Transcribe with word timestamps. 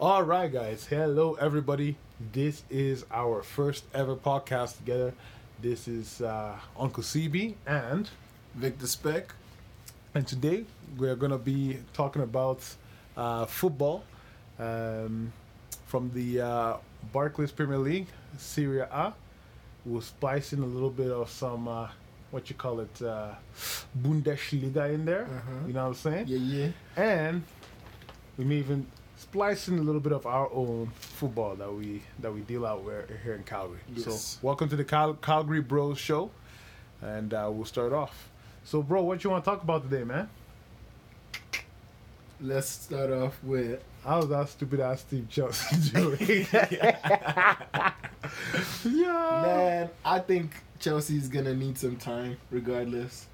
All 0.00 0.22
right, 0.24 0.52
guys. 0.52 0.86
Hello, 0.86 1.34
everybody. 1.34 1.96
This 2.32 2.64
is 2.68 3.04
our 3.12 3.42
first 3.42 3.84
ever 3.94 4.16
podcast 4.16 4.76
together. 4.78 5.14
This 5.62 5.86
is 5.86 6.20
uh, 6.20 6.56
Uncle 6.76 7.02
CB 7.02 7.54
and 7.66 8.08
Victor 8.56 8.86
Speck. 8.88 9.32
and 10.14 10.26
today 10.26 10.64
we're 10.98 11.14
gonna 11.14 11.38
be 11.38 11.78
talking 11.92 12.22
about 12.22 12.60
uh, 13.16 13.44
football 13.46 14.02
um, 14.58 15.32
from 15.86 16.10
the 16.12 16.40
uh, 16.40 16.76
Barclays 17.12 17.52
Premier 17.52 17.78
League, 17.78 18.08
Serie 18.36 18.80
A. 18.80 19.14
We'll 19.84 20.00
spice 20.02 20.52
in 20.52 20.60
a 20.60 20.66
little 20.66 20.90
bit 20.90 21.10
of 21.10 21.30
some 21.30 21.68
uh, 21.68 21.88
what 22.32 22.50
you 22.50 22.56
call 22.56 22.80
it, 22.80 23.02
uh, 23.02 23.30
Bundesliga 24.02 24.92
in 24.92 25.04
there. 25.04 25.24
Uh-huh. 25.24 25.66
You 25.68 25.72
know 25.72 25.82
what 25.82 25.88
I'm 25.90 25.94
saying? 25.94 26.24
Yeah, 26.26 26.38
yeah. 26.38 26.70
and 26.96 27.42
we 28.36 28.44
may 28.44 28.56
even 28.56 28.86
splice 29.24 29.68
in 29.68 29.78
a 29.78 29.82
little 29.82 30.00
bit 30.00 30.12
of 30.12 30.26
our 30.26 30.52
own 30.52 30.90
football 31.00 31.54
that 31.56 31.72
we 31.72 32.02
that 32.20 32.32
we 32.32 32.40
deal 32.42 32.66
out 32.66 32.84
where, 32.84 33.06
here 33.22 33.34
in 33.34 33.42
Calgary. 33.42 33.80
Yes. 33.94 34.04
So 34.04 34.38
welcome 34.42 34.68
to 34.68 34.76
the 34.76 34.84
Cal- 34.84 35.14
Calgary 35.14 35.60
Bros 35.60 35.98
Show, 35.98 36.30
and 37.00 37.32
uh, 37.32 37.48
we'll 37.50 37.64
start 37.64 37.92
off. 37.92 38.28
So, 38.64 38.82
bro, 38.82 39.02
what 39.02 39.24
you 39.24 39.30
want 39.30 39.44
to 39.44 39.50
talk 39.50 39.62
about 39.62 39.90
today, 39.90 40.04
man? 40.04 40.28
Let's 42.40 42.68
start 42.68 43.10
off 43.10 43.42
with 43.42 43.82
How's 44.04 44.28
that 44.28 44.50
stupid 44.50 44.80
ass 44.80 45.00
Steve 45.00 45.28
Chelsea 45.30 45.90
doing? 45.94 46.18
yeah. 46.52 47.92
man. 48.84 49.90
I 50.04 50.18
think 50.18 50.52
Chelsea's 50.78 51.28
gonna 51.28 51.54
need 51.54 51.78
some 51.78 51.96
time, 51.96 52.36
regardless. 52.50 53.26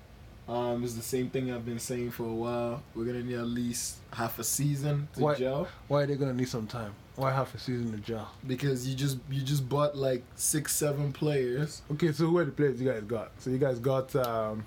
Um, 0.51 0.83
it's 0.83 0.95
the 0.95 1.03
same 1.03 1.31
thing 1.31 1.53
I've 1.53 1.65
been 1.65 1.79
saying 1.79 2.11
for 2.11 2.25
a 2.25 2.33
while. 2.35 2.83
We're 2.97 3.05
gonna 3.05 3.23
need 3.23 3.37
at 3.37 3.47
least 3.47 3.99
half 4.13 4.39
a 4.41 4.45
season 4.45 5.07
to 5.15 5.21
What? 5.21 5.39
gel 5.39 5.69
Why 5.87 6.03
are 6.03 6.07
they 6.07 6.17
gonna 6.17 6.35
need 6.35 6.49
some 6.49 6.67
time? 6.67 6.93
Why 7.15 7.31
half 7.31 7.55
a 7.55 7.59
season 7.59 7.93
to 7.93 7.99
gel? 7.99 8.29
because 8.47 8.89
you 8.89 8.97
just 8.97 9.19
you 9.31 9.43
just 9.43 9.69
bought 9.69 9.97
like 9.97 10.25
six, 10.35 10.75
seven 10.75 11.13
players. 11.13 11.83
Okay, 11.93 12.11
so 12.13 12.27
who 12.27 12.39
are 12.39 12.45
the 12.45 12.51
players 12.51 12.81
you 12.83 12.91
guys 12.91 13.03
got? 13.05 13.31
So 13.39 13.51
you 13.51 13.59
guys 13.59 13.79
got 13.79 14.15
um, 14.17 14.65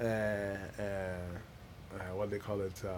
uh, 0.00 0.04
uh, 0.04 0.54
uh, 0.80 2.14
what 2.14 2.30
they 2.30 2.38
call 2.38 2.60
it, 2.62 2.80
uh, 2.84 2.90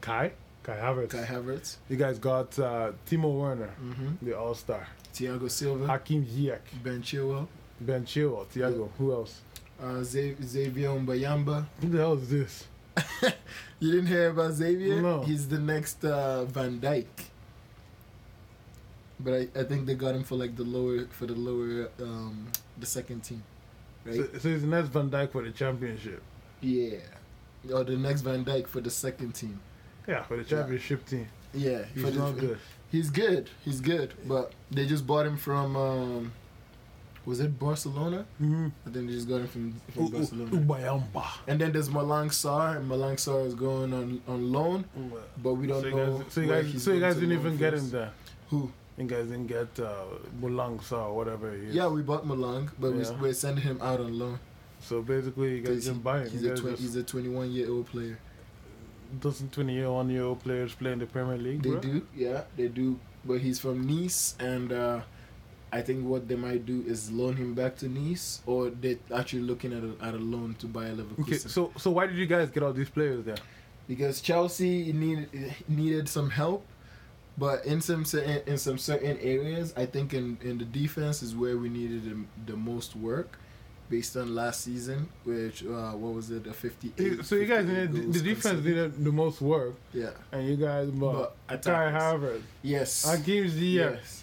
Kai, 0.00 0.32
Kai 0.62 0.76
Havertz. 0.76 1.10
Kai 1.10 1.24
Havertz, 1.24 1.76
You 1.90 1.96
guys 1.96 2.18
got 2.18 2.58
uh, 2.58 2.92
Timo 3.06 3.38
Werner, 3.38 3.74
mm-hmm. 3.84 4.24
the 4.24 4.38
All 4.38 4.54
Star, 4.54 4.86
Thiago 5.12 5.50
Silva, 5.50 5.86
Hakim 5.86 6.24
Ziyech, 6.24 6.60
Ben 6.82 7.02
Chilwell, 7.02 7.48
Ben 7.80 8.04
Chilwell, 8.06 8.46
Thiago. 8.46 8.88
Who 8.98 9.12
else? 9.12 9.40
Uh, 9.82 10.02
Xavier 10.02 10.88
Mbuyamba. 10.90 11.66
Who 11.80 11.88
the 11.88 11.98
hell 11.98 12.14
is 12.14 12.28
this? 12.30 12.66
You 13.80 13.92
didn't 13.92 14.08
hear 14.08 14.30
about 14.30 14.54
Xavier? 14.54 15.00
No. 15.00 15.22
He's 15.22 15.46
the 15.46 15.58
next 15.60 16.04
uh, 16.04 16.44
Van 16.46 16.80
Dijk. 16.80 17.06
But 19.20 19.34
I, 19.34 19.48
I 19.60 19.62
think 19.64 19.86
they 19.86 19.94
got 19.94 20.16
him 20.16 20.24
for 20.24 20.34
like 20.34 20.56
the 20.56 20.64
lower 20.64 21.06
for 21.10 21.26
the 21.26 21.34
lower 21.34 21.88
um 22.00 22.48
the 22.78 22.86
second 22.86 23.20
team. 23.22 23.42
Right? 24.04 24.16
So, 24.16 24.38
so 24.40 24.48
he's 24.48 24.62
the 24.62 24.66
next 24.66 24.88
Van 24.88 25.10
Dijk 25.10 25.30
for 25.30 25.42
the 25.42 25.50
championship. 25.52 26.22
yeah. 26.60 26.98
Or 27.72 27.84
the 27.84 27.96
next 27.96 28.22
Van 28.22 28.44
Dijk 28.44 28.66
for 28.68 28.80
the 28.80 28.90
second 28.90 29.32
team. 29.34 29.60
Yeah, 30.06 30.22
for 30.22 30.36
the 30.36 30.44
championship 30.44 31.04
team. 31.06 31.28
Yeah. 31.52 31.82
He's 31.94 32.02
for 32.04 32.10
the, 32.10 32.18
not 32.18 32.38
good. 32.38 32.58
He's 32.90 33.10
good. 33.10 33.50
He's 33.64 33.80
good. 33.80 34.14
But 34.26 34.52
they 34.70 34.86
just 34.86 35.06
bought 35.06 35.26
him 35.26 35.36
from 35.36 35.76
um 35.76 36.32
was 37.28 37.40
it 37.40 37.58
Barcelona? 37.58 38.20
Mm-hmm. 38.42 38.66
I 38.86 38.90
think 38.90 39.06
they 39.08 39.12
just 39.12 39.28
got 39.28 39.40
him 39.42 39.48
from, 39.54 39.64
from 39.94 40.06
Barcelona. 40.10 40.50
Mbuyamba. 40.50 41.26
And 41.46 41.60
then 41.60 41.72
there's 41.72 41.90
Malang 41.90 42.30
Sarr, 42.40 42.76
and 42.78 42.90
Malang 42.90 43.16
Sarr 43.24 43.46
is 43.46 43.54
going 43.54 43.92
on 43.92 44.20
on 44.26 44.50
loan, 44.52 44.84
but 45.42 45.52
we 45.54 45.66
don't 45.66 45.82
so 45.82 45.90
know. 45.90 46.18
guys, 46.18 46.32
so 46.32 46.40
you 46.40 46.48
guys, 46.48 46.82
so 46.84 46.92
you 46.92 47.00
guys 47.00 47.14
didn't 47.16 47.32
even 47.40 47.56
get 47.64 47.74
him 47.74 47.90
there. 47.90 48.10
Who? 48.50 48.70
You 48.96 49.04
guys 49.04 49.26
didn't 49.32 49.46
get 49.46 49.78
uh, 49.78 49.92
Mulang 50.42 50.82
Sa 50.82 51.06
or 51.08 51.14
whatever 51.18 51.52
he 51.56 51.66
is. 51.66 51.74
Yeah, 51.74 51.86
we 51.96 52.02
bought 52.02 52.24
Malang, 52.26 52.70
but 52.80 52.94
Yeah. 52.94 53.12
we, 53.12 53.20
we're 53.28 53.32
sending 53.34 53.62
him 53.70 53.78
out 53.80 54.00
on 54.00 54.18
loan. 54.18 54.38
So 54.80 55.02
basically, 55.02 55.50
you 55.58 55.62
guys 55.68 55.84
didn't 55.84 56.02
buy 56.02 56.20
him. 56.22 56.30
He's 56.30 56.44
a 56.44 56.56
twen- 56.56 56.72
just- 56.76 56.82
he's 56.82 56.96
a 56.96 57.02
21 57.02 57.52
year 57.52 57.70
old 57.70 57.86
player. 57.92 58.18
doesn't 59.20 59.52
20 59.52 59.72
year, 59.74 59.90
one 59.90 60.08
year 60.10 60.24
old 60.24 60.40
players 60.40 60.74
play 60.74 60.92
in 60.92 60.98
the 60.98 61.06
Premier 61.06 61.36
League? 61.38 61.62
They 61.62 61.70
bro? 61.70 61.80
do, 61.80 62.06
yeah, 62.16 62.42
they 62.56 62.68
do. 62.68 62.98
But 63.24 63.40
he's 63.40 63.58
from 63.58 63.86
Nice, 63.86 64.34
and 64.40 64.72
uh, 64.72 65.00
I 65.72 65.82
think 65.82 66.06
what 66.06 66.28
they 66.28 66.34
might 66.36 66.64
do 66.66 66.82
is 66.86 67.10
loan 67.12 67.36
him 67.36 67.54
back 67.54 67.76
to 67.78 67.88
Nice, 67.88 68.40
or 68.46 68.70
they're 68.70 68.96
actually 69.14 69.42
looking 69.42 69.72
at 69.72 69.82
a, 69.84 70.06
at 70.06 70.14
a 70.14 70.18
loan 70.18 70.54
to 70.60 70.66
buy 70.66 70.86
a 70.86 70.94
Leverkusen. 70.94 71.20
Okay, 71.20 71.36
so 71.38 71.72
so 71.76 71.90
why 71.90 72.06
did 72.06 72.16
you 72.16 72.26
guys 72.26 72.48
get 72.50 72.62
all 72.62 72.72
these 72.72 72.90
players 72.90 73.24
there? 73.24 73.36
because 73.86 74.20
Chelsea 74.20 74.92
needed 74.92 75.54
needed 75.66 76.08
some 76.10 76.28
help, 76.30 76.62
but 77.38 77.64
in 77.64 77.80
some 77.80 78.04
in 78.46 78.58
some 78.58 78.76
certain 78.78 79.16
areas, 79.18 79.72
I 79.76 79.86
think 79.86 80.12
in, 80.14 80.36
in 80.42 80.58
the 80.58 80.64
defense 80.66 81.22
is 81.22 81.34
where 81.34 81.56
we 81.56 81.68
needed 81.70 82.04
the, 82.04 82.52
the 82.52 82.56
most 82.58 82.94
work, 82.96 83.38
based 83.88 84.14
on 84.16 84.34
last 84.34 84.60
season, 84.62 85.08
which 85.24 85.64
uh, 85.64 85.92
what 85.92 86.12
was 86.14 86.30
it, 86.30 86.46
a 86.46 86.52
fifty 86.52 86.92
eight. 86.98 87.24
So 87.24 87.36
you 87.36 87.46
guys 87.46 87.64
needed 87.66 88.12
the 88.12 88.20
defense 88.20 88.62
needed 88.64 89.02
the 89.02 89.12
most 89.12 89.40
work, 89.40 89.74
Yeah, 89.94 90.10
and 90.32 90.46
you 90.48 90.56
guys 90.56 90.90
bought 90.90 91.34
but 91.46 91.62
Kai. 91.62 91.90
Havertz, 91.92 92.42
Yes. 92.62 93.04
Hakim 93.04 93.46
Ziyech, 93.48 93.74
Yes. 93.96 94.17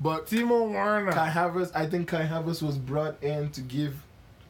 But 0.00 0.26
Timo 0.26 0.70
Werner. 0.72 1.12
Kai 1.12 1.28
Havertz, 1.30 1.70
I 1.74 1.86
think 1.86 2.08
Kai 2.08 2.24
Havertz 2.26 2.62
was 2.62 2.78
brought 2.78 3.22
in 3.22 3.50
to 3.50 3.60
give 3.60 3.94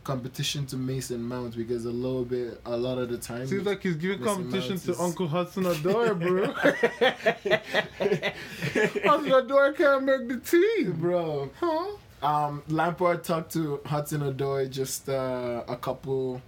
competition 0.04 0.64
to 0.66 0.76
Mason 0.76 1.22
Mount 1.22 1.56
because 1.56 1.84
a 1.84 1.90
little 1.90 2.24
bit, 2.24 2.60
a 2.64 2.76
lot 2.76 2.98
of 2.98 3.08
the 3.10 3.18
time. 3.18 3.46
Seems 3.46 3.66
like 3.66 3.82
he's 3.82 3.96
giving 3.96 4.20
Mason 4.20 4.34
competition 4.44 4.70
Mount 4.74 4.82
to 4.84 4.90
is- 4.92 5.00
Uncle 5.00 5.28
Hudson 5.28 5.64
Odoi, 5.64 6.18
bro. 6.18 6.46
Hudson 8.00 9.32
Odoi 9.32 9.76
can't 9.76 10.04
make 10.04 10.28
the 10.28 10.36
team, 10.38 10.92
bro. 10.92 11.50
huh? 11.60 11.86
Um, 12.22 12.62
Lampard 12.68 13.24
talked 13.24 13.52
to 13.54 13.80
Hudson 13.86 14.20
Odoi 14.20 14.70
just 14.70 15.08
uh, 15.08 15.64
a 15.66 15.76
couple, 15.76 16.40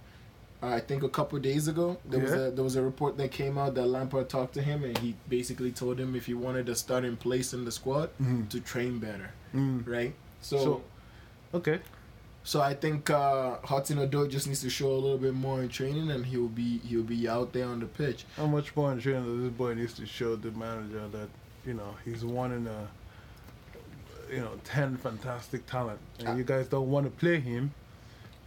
uh, 0.63 0.67
I 0.67 0.79
think 0.79 1.03
a 1.03 1.09
couple 1.09 1.37
days 1.39 1.67
ago. 1.67 1.97
There 2.09 2.21
was 2.21 2.31
a 2.31 2.51
there 2.51 2.63
was 2.63 2.75
a 2.77 2.81
report 2.81 3.17
that 3.17 3.31
came 3.31 3.57
out 3.57 3.75
that 3.75 3.85
Lampard 3.87 4.29
talked 4.29 4.53
to 4.53 4.61
him 4.61 4.83
and 4.83 4.97
he 4.99 5.15
basically 5.29 5.71
told 5.71 5.99
him 5.99 6.15
if 6.15 6.25
he 6.25 6.33
wanted 6.33 6.65
to 6.67 6.75
start 6.75 7.03
in 7.03 7.17
place 7.17 7.53
in 7.53 7.65
the 7.65 7.71
squad 7.71 8.09
Mm. 8.21 8.47
to 8.49 8.59
train 8.61 8.99
better, 8.99 9.31
Mm. 9.53 9.85
right? 9.87 10.13
So. 10.41 10.57
So- 10.57 10.81
Okay. 11.53 11.79
So 12.45 12.59
I 12.61 12.73
think 12.73 13.09
uh, 13.09 13.57
Hudson 13.63 13.97
Odoi 13.99 14.29
just 14.29 14.47
needs 14.47 14.61
to 14.61 14.69
show 14.69 14.91
a 14.91 15.01
little 15.05 15.17
bit 15.17 15.33
more 15.33 15.61
in 15.61 15.69
training, 15.69 16.11
and 16.11 16.25
he'll 16.25 16.49
be 16.63 16.79
he'll 16.79 17.03
be 17.17 17.27
out 17.29 17.53
there 17.53 17.67
on 17.67 17.79
the 17.79 17.85
pitch. 17.85 18.25
How 18.35 18.47
much 18.47 18.75
more 18.75 18.91
in 18.91 18.99
training 18.99 19.23
does 19.25 19.43
this 19.43 19.53
boy 19.57 19.73
needs 19.75 19.93
to 19.93 20.05
show 20.05 20.35
the 20.35 20.51
manager 20.51 21.07
that 21.17 21.29
you 21.65 21.73
know 21.73 21.95
he's 22.05 22.25
one 22.25 22.51
in 22.51 22.67
a 22.67 22.87
you 24.33 24.41
know 24.41 24.51
ten 24.63 24.97
fantastic 24.97 25.65
talent, 25.67 25.99
and 26.19 26.27
Ah. 26.29 26.35
you 26.35 26.43
guys 26.43 26.67
don't 26.67 26.89
want 26.89 27.05
to 27.05 27.11
play 27.11 27.39
him? 27.39 27.71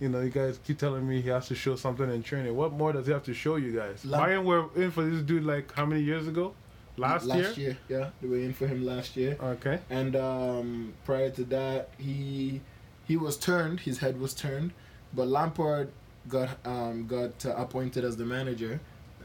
You 0.00 0.08
know, 0.10 0.20
you 0.20 0.30
guys 0.30 0.60
keep 0.66 0.78
telling 0.78 1.08
me 1.08 1.20
he 1.22 1.30
has 1.30 1.48
to 1.48 1.54
show 1.54 1.74
something 1.76 2.10
in 2.10 2.22
training. 2.22 2.54
What 2.54 2.72
more 2.72 2.92
does 2.92 3.06
he 3.06 3.12
have 3.12 3.22
to 3.24 3.34
show 3.34 3.56
you 3.56 3.72
guys? 3.74 4.04
Lam- 4.04 4.20
Bayern 4.28 4.44
were 4.44 4.66
in 4.82 4.90
for 4.90 5.02
this 5.04 5.22
dude 5.22 5.44
like 5.44 5.72
how 5.72 5.86
many 5.86 6.02
years 6.02 6.26
ago? 6.28 6.54
Last, 6.98 7.26
year. 7.26 7.36
last 7.36 7.58
year, 7.58 7.78
yeah, 7.90 8.10
they 8.22 8.28
were 8.28 8.38
in 8.38 8.54
for 8.54 8.66
him 8.66 8.84
last 8.86 9.16
year, 9.18 9.36
Okay. 9.42 9.78
and 9.90 10.16
um, 10.16 10.94
prior 11.04 11.28
to 11.28 11.44
that, 11.44 11.90
he 11.98 12.62
he 13.06 13.18
was 13.18 13.36
turned, 13.36 13.80
his 13.80 13.98
head 13.98 14.18
was 14.18 14.32
turned, 14.32 14.72
but 15.12 15.28
Lampard 15.28 15.90
got 16.28 16.56
um, 16.64 17.06
got 17.06 17.44
uh, 17.44 17.54
appointed 17.54 18.02
as 18.02 18.16
the 18.16 18.24
manager 18.24 18.80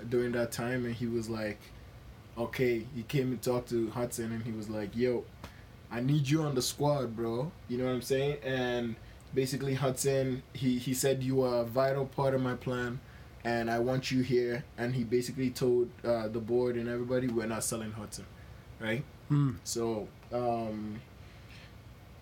during 0.10 0.34
that 0.34 0.52
time, 0.52 0.86
and 0.86 0.94
he 0.96 1.08
was 1.08 1.30
like, 1.30 1.60
okay, 2.38 2.86
he 2.94 3.04
came 3.04 3.32
and 3.32 3.42
talked 3.42 3.70
to 3.70 3.90
Hudson, 3.92 4.34
and 4.34 4.44
he 4.44 4.52
was 4.52 4.70
like, 4.70 4.94
yo, 4.94 5.24
I 5.90 6.02
need 6.02 6.28
you 6.28 6.42
on 6.44 6.56
the 6.56 6.62
squad, 6.62 7.16
bro. 7.16 7.54
You 7.70 7.78
know 7.78 7.86
what 7.86 7.92
I'm 7.94 8.02
saying? 8.02 8.38
And 8.44 8.96
basically 9.34 9.74
Hudson, 9.76 10.44
he 10.54 10.78
he 10.78 10.94
said 10.94 11.24
you 11.24 11.42
are 11.44 11.62
a 11.62 11.66
vital 11.66 12.06
part 12.06 12.34
of 12.34 12.42
my 12.42 12.56
plan, 12.56 13.00
and 13.44 13.70
I 13.70 13.80
want 13.80 14.12
you 14.12 14.22
here. 14.22 14.64
And 14.78 14.96
he 14.96 15.04
basically 15.04 15.50
told 15.50 15.90
uh, 16.04 16.28
the 16.28 16.40
board 16.40 16.76
and 16.76 16.88
everybody, 16.90 17.28
we're 17.28 17.46
not 17.48 17.64
selling 17.64 17.92
Hudson, 17.92 18.26
right? 18.80 19.04
Hmm. 19.30 19.52
So 19.64 20.08
um, 20.34 21.02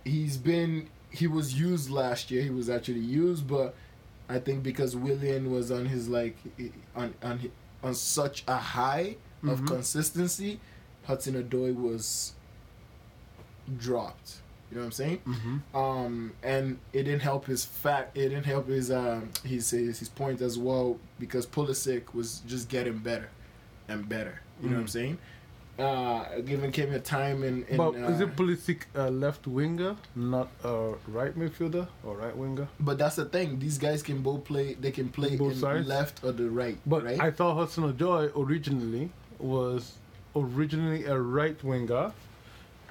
he's 0.05 0.37
been 0.37 0.89
he 1.11 1.27
was 1.27 1.59
used 1.59 1.89
last 1.89 2.29
year. 2.31 2.43
He 2.43 2.49
was 2.51 2.69
actually 2.69 2.99
used, 2.99 3.47
but 3.47 3.73
I 4.27 4.39
think 4.39 4.61
because 4.63 4.95
Willian 4.95 5.51
was 5.51 5.71
on 5.71 5.85
his 5.85 6.07
like 6.07 6.37
on 6.95 7.13
on 7.23 7.51
on 7.83 7.95
such 7.95 8.43
a 8.47 8.57
high 8.57 9.15
of 9.43 9.61
Mhm. 9.61 9.67
consistency, 9.67 10.59
Hudson 11.05 11.41
Odoi 11.41 11.73
was 11.73 12.33
dropped. 13.77 14.41
You 14.69 14.75
know 14.77 14.81
what 14.81 14.85
I'm 14.85 14.91
saying? 14.91 15.19
Mm-hmm. 15.25 15.75
Um, 15.77 16.31
and 16.43 16.77
it 16.93 17.03
didn't 17.03 17.21
help 17.21 17.45
his 17.45 17.65
fact. 17.65 18.15
It 18.17 18.29
didn't 18.29 18.45
help 18.45 18.67
his 18.67 18.91
um 18.91 19.29
his 19.43 19.71
his, 19.71 19.99
his 19.99 20.09
point 20.09 20.41
as 20.41 20.57
well 20.59 20.97
because 21.19 21.47
Pulisic 21.47 22.13
was 22.13 22.41
just 22.47 22.69
getting 22.69 22.99
better 22.99 23.29
and 23.87 24.07
better. 24.07 24.41
You 24.61 24.69
know 24.69 24.75
what 24.75 24.81
I'm 24.81 24.85
Mm. 24.87 24.89
saying? 24.89 25.17
Uh, 25.79 26.41
given 26.41 26.73
him 26.73 26.93
a 26.93 26.99
time 26.99 27.41
in, 27.41 27.63
in 27.69 27.77
But 27.77 27.95
uh, 27.95 28.09
is 28.11 28.19
it 28.19 28.35
Pulisic 28.35 28.81
a 28.95 29.09
left 29.09 29.47
winger, 29.47 29.95
not 30.13 30.49
a 30.65 30.93
right 31.07 31.33
midfielder 31.39 31.87
or 32.03 32.17
right 32.17 32.35
winger? 32.35 32.67
but 32.81 32.97
that's 32.97 33.15
the 33.15 33.23
thing. 33.25 33.59
These 33.59 33.77
guys 33.77 34.03
can 34.03 34.21
both 34.21 34.43
play. 34.43 34.73
They 34.73 34.91
can 34.91 35.07
play 35.09 35.37
Both 35.37 35.53
in 35.53 35.59
sides? 35.59 35.87
left 35.87 36.21
or 36.23 36.33
the 36.33 36.49
right. 36.49 36.77
But 36.85 37.05
right? 37.05 37.19
I 37.21 37.31
thought 37.31 37.55
Hudson 37.55 37.85
Odoi 37.91 38.29
originally 38.37 39.09
was 39.39 39.93
originally 40.35 41.05
a 41.05 41.17
right 41.17 41.63
winger, 41.63 42.11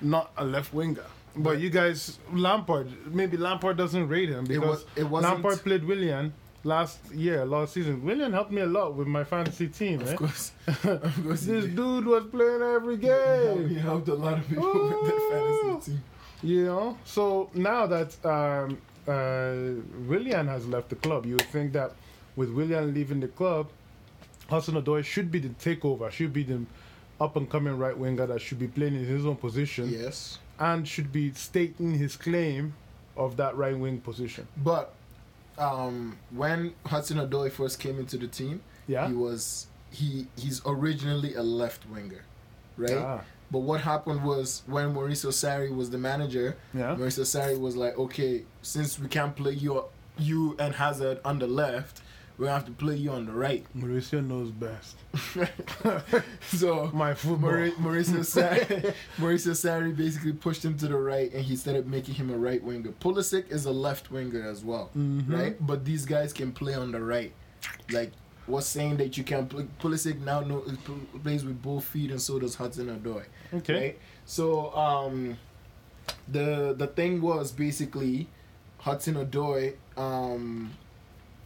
not 0.01 0.33
a 0.39 0.45
left 0.45 0.73
winger. 0.73 1.05
But 1.37 1.61
you 1.61 1.71
guys, 1.71 2.19
Lampard, 2.33 2.89
maybe 3.15 3.37
Lampard 3.37 3.77
doesn't 3.77 4.09
rate 4.09 4.29
him 4.29 4.45
because. 4.45 4.85
It 4.97 5.05
wasn't. 5.05 5.35
Lampard 5.35 5.59
played 5.63 5.85
Willian 5.85 6.33
last 6.65 6.99
year, 7.13 7.45
last 7.45 7.75
season. 7.75 8.05
Willian 8.05 8.33
helped 8.33 8.51
me 8.51 8.63
a 8.63 8.67
lot 8.67 8.95
with 8.95 9.07
my 9.07 9.25
fantasy 9.25 9.69
team. 9.69 10.01
Of 10.01 10.09
eh? 10.09 10.17
course. 10.17 10.53
Of 10.85 11.23
course. 11.25 11.43
This 11.43 11.65
dude 11.67 12.07
was 12.07 12.25
playing 12.27 12.63
every 12.63 12.97
game. 12.97 13.69
He 13.69 13.77
helped 13.77 14.09
a 14.09 14.15
lot 14.15 14.39
of 14.39 14.49
people 14.49 14.73
with 14.73 15.11
their 15.11 15.21
fantasy 15.31 15.93
team. 15.93 16.05
You 16.43 16.65
know, 16.67 16.99
so 17.05 17.51
now 17.53 17.87
that 17.87 18.11
um, 18.25 18.79
uh, 19.09 19.83
Willian 20.07 20.47
has 20.47 20.67
left 20.69 20.89
the 20.89 20.97
club, 20.97 21.27
you 21.27 21.33
would 21.33 21.49
think 21.49 21.73
that 21.73 21.93
with 22.37 22.51
Willian 22.51 22.95
leaving 22.95 23.19
the 23.19 23.27
club, 23.29 23.69
Hudson 24.49 24.81
Odoi 24.81 25.05
should 25.05 25.33
be 25.33 25.41
the 25.41 25.49
takeover, 25.49 26.11
should 26.11 26.33
be 26.33 26.45
the 26.45 26.61
up 27.21 27.35
and 27.37 27.51
coming 27.51 27.77
right 27.77 27.97
winger 27.97 28.27
that 28.27 28.41
should 28.41 28.61
be 28.61 28.69
playing 28.69 28.95
in 28.95 29.05
his 29.05 29.27
own 29.27 29.35
position 29.35 29.89
Yes. 29.89 30.39
And 30.59 30.87
should 30.87 31.13
be 31.13 31.33
stating 31.33 31.95
his 31.95 32.17
claim 32.17 32.75
of 33.17 33.37
that 33.37 33.57
right 33.57 33.77
wing 33.79 34.01
position. 34.01 34.47
But 34.57 34.93
um, 35.59 36.19
when 36.31 36.75
Hudson 36.87 37.19
Odoi 37.19 37.51
first 37.51 37.79
came 37.81 37.99
into 37.99 38.17
the 38.17 38.27
team, 38.29 38.61
Yeah. 38.87 39.09
he 39.09 39.15
was 39.15 39.67
he 39.91 40.27
he's 40.37 40.61
originally 40.67 41.35
a 41.35 41.43
left 41.43 41.89
winger, 41.89 42.25
right? 42.77 42.97
Ah, 42.97 43.21
But 43.51 43.61
what 43.61 43.81
happened 43.81 44.23
was 44.23 44.63
when 44.67 44.95
Mauricio 44.95 45.31
Sarri 45.33 45.75
was 45.75 45.91
the 45.91 45.99
manager, 45.99 46.57
yeah. 46.75 46.95
Mauricio 46.95 47.25
Sarri 47.25 47.59
was 47.59 47.75
like, 47.77 47.99
okay, 47.99 48.43
since 48.63 48.99
we 48.99 49.09
can't 49.09 49.35
play 49.35 49.53
you 49.53 49.85
you 50.19 50.57
and 50.59 50.75
Hazard 50.75 51.21
on 51.25 51.39
the 51.39 51.47
left, 51.47 52.03
we 52.39 52.47
have 52.47 52.65
to 52.67 52.71
play 52.73 52.95
you 52.97 53.11
on 53.11 53.27
the 53.27 53.33
right. 53.33 53.65
Mauricio 53.77 54.25
knows 54.27 54.51
best. 54.51 54.97
so 56.43 56.91
My 56.93 57.15
football. 57.15 57.51
Mauri- 57.51 57.73
Mauricio 57.73 58.21
Sarri, 58.21 58.95
Mauricio 59.19 59.53
Sarri 59.53 59.97
basically 59.97 60.33
pushed 60.33 60.65
him 60.65 60.77
to 60.79 60.89
the 60.89 60.97
right, 60.97 61.33
and 61.33 61.45
he 61.45 61.57
started 61.57 61.87
making 61.89 62.15
him 62.15 62.31
a 62.31 62.37
right 62.37 62.63
winger. 62.63 62.91
Pulisic 63.01 63.51
is 63.51 63.67
a 63.67 63.73
left 63.73 64.11
winger 64.11 64.43
as 64.49 64.65
well, 64.65 64.91
Mhm. 64.97 65.31
right? 65.33 65.67
But 65.67 65.85
these 65.85 66.05
guys 66.07 66.33
can 66.33 66.53
play 66.53 66.75
on 66.75 66.93
the 66.93 67.01
right. 67.01 67.33
Like, 67.91 68.13
what's 68.47 68.67
saying 68.67 68.99
that 68.99 69.17
you 69.19 69.25
can 69.25 69.47
play? 69.47 69.67
Pulisic 69.81 70.21
now 70.21 70.41
know, 70.41 70.65
plays 71.23 71.45
with 71.45 71.61
both 71.63 71.85
feet, 71.85 72.11
and 72.11 72.21
so 72.21 72.39
does 72.39 72.55
Hudson 72.55 72.87
Odoi. 72.87 73.25
Okay. 73.53 73.75
Right? 73.75 73.99
So 74.27 74.73
um, 74.77 75.37
the 76.31 76.75
the 76.77 76.87
thing 76.87 77.21
was 77.21 77.51
basically 77.53 78.29
Hudson 78.79 79.15
Odoi 79.15 79.75
um, 79.97 80.71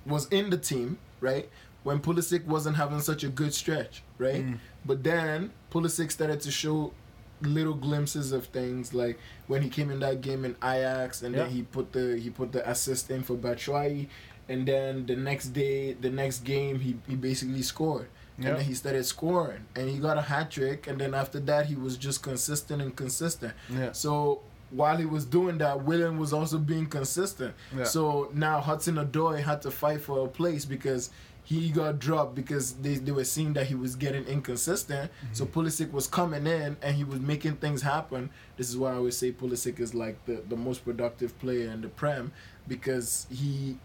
was 0.06 0.26
in 0.28 0.50
the 0.50 0.56
team, 0.58 0.98
right? 1.20 1.48
When 1.82 1.98
Pulisic 2.00 2.44
wasn't 2.46 2.76
having 2.76 3.00
such 3.00 3.24
a 3.24 3.28
good 3.28 3.52
stretch, 3.54 4.02
right? 4.18 4.44
Mm. 4.44 4.58
But 4.84 5.02
then 5.02 5.52
Pulisic 5.70 6.12
started 6.12 6.40
to 6.42 6.50
show 6.50 6.92
little 7.40 7.74
glimpses 7.74 8.30
of 8.30 8.46
things 8.46 8.94
like 8.94 9.18
when 9.48 9.62
he 9.62 9.68
came 9.68 9.90
in 9.90 9.98
that 9.98 10.20
game 10.20 10.44
in 10.44 10.54
Ajax 10.62 11.22
and 11.22 11.34
Yeah. 11.34 11.42
then 11.44 11.50
he 11.52 11.62
put 11.62 11.92
the 11.92 12.16
he 12.16 12.30
put 12.30 12.52
the 12.52 12.68
assist 12.70 13.10
in 13.10 13.24
for 13.24 13.34
Batshuayi 13.36 14.06
and 14.48 14.64
then 14.66 15.06
the 15.06 15.16
next 15.16 15.48
day 15.48 15.94
the 15.94 16.08
next 16.10 16.44
game 16.44 16.78
he, 16.78 16.96
he 17.08 17.16
basically 17.16 17.62
scored 17.62 18.06
and 18.38 18.46
then 18.46 18.60
he 18.60 18.74
started 18.74 19.04
scoring 19.04 19.66
and 19.74 19.88
he 19.90 19.98
got 19.98 20.18
a 20.18 20.22
hat 20.22 20.52
trick 20.52 20.86
and 20.86 21.00
then 21.00 21.14
after 21.14 21.40
that 21.40 21.66
he 21.66 21.74
was 21.74 21.96
just 21.96 22.22
consistent 22.22 22.80
and 22.80 22.94
consistent 22.94 23.54
Yeah. 23.68 23.90
so 23.90 24.42
while 24.72 24.96
he 24.96 25.04
was 25.06 25.24
doing 25.24 25.58
that 25.58 25.84
Willian 25.84 26.18
was 26.18 26.32
also 26.32 26.58
being 26.58 26.86
consistent 26.86 27.54
Yeah. 27.76 27.84
so 27.84 28.30
now 28.34 28.60
Hudson 28.60 28.96
Odoi 28.96 29.42
had 29.42 29.60
to 29.62 29.70
fight 29.70 30.00
for 30.00 30.24
a 30.24 30.28
place 30.28 30.64
because 30.64 31.10
he 31.44 31.70
got 31.70 31.98
dropped 31.98 32.34
because 32.36 32.74
they, 32.74 32.94
they 32.94 33.10
were 33.10 33.24
seeing 33.24 33.52
that 33.54 33.66
he 33.66 33.74
was 33.74 33.96
getting 33.96 34.24
inconsistent. 34.26 35.10
So 35.32 35.44
Mm-hmm. 35.44 35.58
Pulisic 35.60 35.90
was 35.90 36.06
coming 36.06 36.46
in 36.46 36.76
and 36.80 36.94
he 36.94 37.02
was 37.04 37.18
making 37.18 37.56
things 37.56 37.82
happen. 37.82 38.30
This 38.56 38.68
is 38.70 38.76
why 38.76 38.92
I 38.92 38.94
always 38.94 39.16
say 39.18 39.32
Pulisic 39.32 39.80
is 39.80 39.92
like 39.92 40.24
the, 40.24 40.36
the 40.48 40.56
most 40.56 40.84
productive 40.84 41.36
player 41.40 41.68
in 41.70 41.80
the 41.82 41.88
Prem 41.88 42.30
because 42.68 43.26
he 43.28 43.76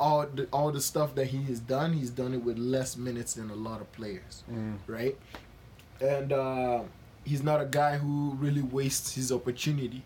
all 0.00 0.26
the 0.26 0.44
all 0.52 0.72
the 0.72 0.80
stuff 0.80 1.14
that 1.14 1.26
he 1.28 1.42
has 1.44 1.60
done, 1.60 1.92
he's 1.92 2.10
done 2.10 2.34
it 2.34 2.42
with 2.42 2.58
less 2.58 2.96
minutes 2.96 3.34
than 3.34 3.50
a 3.50 3.54
lot 3.68 3.80
of 3.80 3.90
players, 3.92 4.42
Mm. 4.50 4.78
right? 4.88 5.16
And 6.00 6.32
uh, 6.32 6.82
he's 7.24 7.42
not 7.42 7.60
a 7.60 7.66
guy 7.66 7.98
who 7.98 8.36
really 8.40 8.62
wastes 8.62 9.14
his 9.14 9.30
opportunity. 9.30 10.02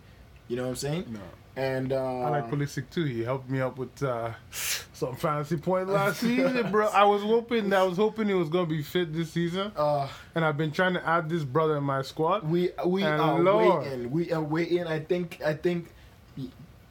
You 0.50 0.56
know 0.56 0.62
what 0.64 0.68
I'm 0.70 0.76
saying? 0.76 1.04
No. 1.10 1.20
And 1.54 1.92
uh, 1.92 1.96
I 2.22 2.28
like 2.30 2.50
Pulisic 2.50 2.90
too. 2.90 3.04
He 3.04 3.22
helped 3.22 3.48
me 3.48 3.60
out 3.60 3.78
with 3.78 4.02
uh, 4.02 4.32
some 4.50 5.14
fantasy 5.14 5.56
points 5.56 5.90
last 5.92 6.18
season, 6.26 6.72
bro. 6.72 6.88
I 6.88 7.04
was 7.04 7.22
hoping 7.22 7.72
I 7.72 7.84
was 7.84 7.96
hoping 7.96 8.26
he 8.26 8.34
was 8.34 8.48
gonna 8.48 8.66
be 8.66 8.82
fit 8.82 9.12
this 9.12 9.30
season, 9.30 9.70
uh, 9.76 10.08
and 10.34 10.44
I've 10.44 10.56
been 10.56 10.72
trying 10.72 10.94
to 10.94 11.06
add 11.08 11.28
this 11.28 11.44
brother 11.44 11.76
in 11.76 11.84
my 11.84 12.02
squad. 12.02 12.48
We 12.48 12.70
we 12.84 13.04
And 13.04 13.20
are 13.22 13.38
Lord. 13.38 13.84
waiting. 13.84 14.10
We 14.10 14.32
are 14.32 14.42
waiting. 14.42 14.86
I 14.88 14.98
think 14.98 15.40
I 15.46 15.54
think 15.54 15.92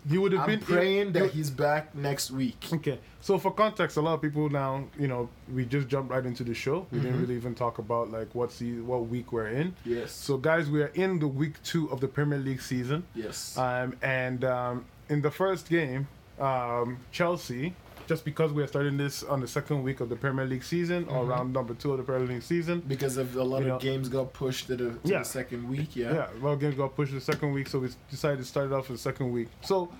He 0.07 0.17
would 0.17 0.31
have 0.31 0.41
I'm 0.41 0.47
been 0.47 0.59
praying 0.61 1.11
that 1.13 1.31
he- 1.31 1.37
he's 1.39 1.49
back 1.49 1.93
next 1.95 2.31
week. 2.31 2.65
Okay, 2.71 2.99
so 3.21 3.37
for 3.37 3.51
context, 3.51 3.97
a 3.97 4.01
lot 4.01 4.13
of 4.13 4.21
people 4.21 4.49
now, 4.49 4.85
you 4.97 5.07
know, 5.07 5.29
we 5.53 5.65
just 5.65 5.87
jumped 5.87 6.11
right 6.11 6.25
into 6.25 6.43
the 6.43 6.53
show. 6.53 6.87
We 6.91 6.99
didn't 6.99 7.17
Mhm. 7.17 7.21
really 7.21 7.35
even 7.35 7.55
talk 7.55 7.79
about 7.79 8.09
like 8.11 8.33
what 8.33 8.51
se- 8.51 8.79
what 8.81 9.07
week 9.07 9.31
we're 9.33 9.47
in. 9.49 9.75
Yes. 9.85 10.11
So, 10.13 10.37
guys, 10.37 10.69
we 10.69 10.81
are 10.81 10.91
in 10.95 11.19
the 11.19 11.27
week 11.27 11.61
two 11.63 11.91
of 11.91 11.99
the 11.99 12.07
Premier 12.07 12.39
League 12.39 12.61
season, 12.61 13.03
yes. 13.15 13.57
um, 13.57 13.95
and 14.01 14.43
um, 14.45 14.85
in 15.09 15.21
the 15.21 15.31
first 15.31 15.69
game, 15.69 16.07
um, 16.39 16.97
Chelsea. 17.11 17.73
Just 18.09 18.25
because 18.25 18.51
we 18.51 18.63
are 18.63 18.67
starting 18.67 18.97
this 18.97 19.21
on 19.21 19.39
the 19.39 19.47
second 19.47 19.83
week 19.83 19.99
of 19.99 20.09
the 20.09 20.15
Premier 20.15 20.43
League 20.43 20.63
season, 20.63 21.05
or 21.09 21.23
Mhm. 21.25 21.29
round 21.29 21.53
number 21.53 21.75
two 21.75 21.91
of 21.91 21.99
the 21.99 22.03
Premier 22.03 22.25
League 22.27 22.41
season, 22.41 22.79
because 22.87 23.17
of 23.17 23.35
a 23.35 23.43
lot 23.43 23.61
you 23.61 23.67
know- 23.67 23.75
of 23.75 23.81
games 23.83 24.09
got 24.09 24.33
pushed 24.33 24.65
to 24.65 24.75
the, 24.75 24.89
to 24.93 24.99
Yeah. 25.03 25.19
the 25.19 25.25
second 25.25 25.69
week. 25.69 25.95
Yeah. 25.95 26.13
Yeah, 26.15 26.27
well, 26.41 26.55
games 26.55 26.73
got 26.73 26.95
pushed 26.95 27.11
to 27.11 27.19
the 27.19 27.21
second 27.33 27.53
week, 27.53 27.67
so 27.67 27.77
we 27.77 27.89
decided 28.09 28.39
to 28.39 28.45
start 28.45 28.65
it 28.65 28.73
off 28.73 28.87
for 28.87 28.93
the 28.93 28.97
second 28.97 29.31
week. 29.31 29.49
So 29.61 29.91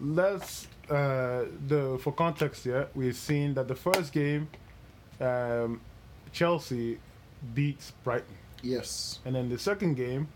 let's 0.00 0.66
uh, 0.90 1.44
the 1.68 1.96
for 2.00 2.12
context 2.12 2.64
here, 2.64 2.88
we've 2.96 3.14
seen 3.14 3.54
that 3.54 3.68
the 3.68 3.76
first 3.76 4.10
game, 4.12 4.48
um, 5.20 5.80
Chelsea 6.32 6.98
beats 7.54 7.92
Brighton, 8.02 8.34
Yes. 8.62 9.20
and 9.24 9.36
then 9.36 9.48
the 9.48 9.58
second 9.60 9.94
game, 9.94 10.26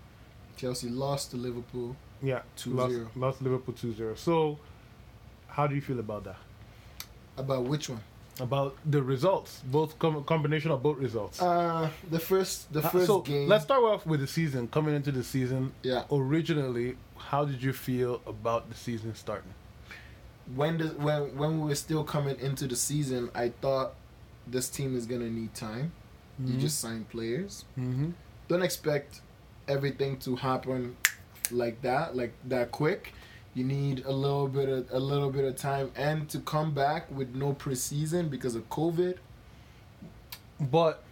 Chelsea 0.57 0.89
lost 0.89 1.33
to 1.33 1.37
Liverpool. 1.37 1.97
yeah, 2.23 2.43
2-0. 2.57 2.77
lost, 2.77 3.17
lost 3.17 3.43
Liverpool 3.43 3.75
2-0. 3.75 4.15
So 4.17 4.61
how 5.49 5.67
do 5.67 5.75
you 5.75 5.81
feel 5.81 5.99
about 5.99 6.23
that? 6.25 6.37
About 7.37 7.65
which 7.65 7.89
one? 7.89 8.01
About 8.41 8.77
the 8.91 9.03
results, 9.03 9.61
both 9.67 9.99
com- 9.99 10.25
combination 10.25 10.71
of 10.71 10.83
both 10.83 10.99
results. 10.99 11.41
Uh, 11.43 11.91
the 12.11 12.19
first 12.19 12.73
the 12.73 12.81
Uh, 12.81 12.89
first 12.89 13.07
so 13.07 13.21
game. 13.21 13.47
let's 13.49 13.65
start 13.65 13.83
off 13.83 14.07
with 14.07 14.21
the 14.21 14.27
season. 14.27 14.69
Coming 14.69 14.95
into 14.95 15.13
the 15.13 15.23
season, 15.23 15.73
yeah. 15.83 16.05
originally, 16.11 16.97
how 17.17 17.45
did 17.45 17.63
you 17.63 17.73
feel 17.75 18.21
about 18.27 18.69
the 18.71 18.75
season 18.75 19.15
starting? 19.15 19.53
When 20.55 20.79
the 20.79 20.89
when 20.89 21.37
when 21.37 21.61
we 21.61 21.69
were 21.69 21.75
still 21.75 22.05
coming 22.05 22.39
into 22.41 22.67
the 22.67 22.77
season, 22.77 23.31
I 23.35 23.51
thought 23.61 23.95
this 24.47 24.69
team 24.71 24.97
is 24.97 25.07
gonna 25.07 25.31
need 25.31 25.55
time. 25.55 25.93
You 26.43 26.57
just 26.59 26.81
sign 26.81 27.05
players. 27.05 27.65
Mm-hmm. 27.79 28.11
don't 28.49 28.63
expect 28.63 29.21
everything 29.69 30.17
to 30.21 30.35
happen 30.37 30.97
like 31.51 31.81
that, 31.83 32.17
like 32.17 32.33
that 32.49 32.73
quick. 32.73 33.13
You 33.55 33.65
need 33.65 34.05
a 34.07 34.13
little 34.13 34.49
bit 34.49 34.69
of 34.69 34.91
a 34.91 34.99
little 34.99 35.31
bit 35.31 35.45
of 35.45 35.57
time 35.57 35.91
and 35.95 36.29
to 36.31 36.39
come 36.41 36.73
back 36.73 37.11
with 37.11 37.35
no 37.35 37.53
preseason 37.53 38.31
because 38.31 38.55
of 38.55 38.69
COVID. 38.71 39.17
But 40.59 41.03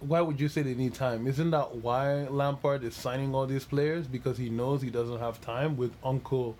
why 0.00 0.22
would 0.22 0.40
you 0.40 0.48
say 0.48 0.62
they 0.62 0.74
need 0.74 0.94
time? 0.94 1.26
Isn't 1.26 1.50
that 1.50 1.76
why 1.76 2.26
Lampard 2.28 2.82
is 2.84 2.94
signing 2.94 3.34
all 3.34 3.46
these 3.46 3.64
players? 3.64 4.06
Because 4.06 4.38
he 4.38 4.48
knows 4.48 4.80
he 4.80 4.90
doesn't 4.90 5.18
have 5.18 5.40
time 5.42 5.76
with 5.76 5.92
Uncle 6.02 6.56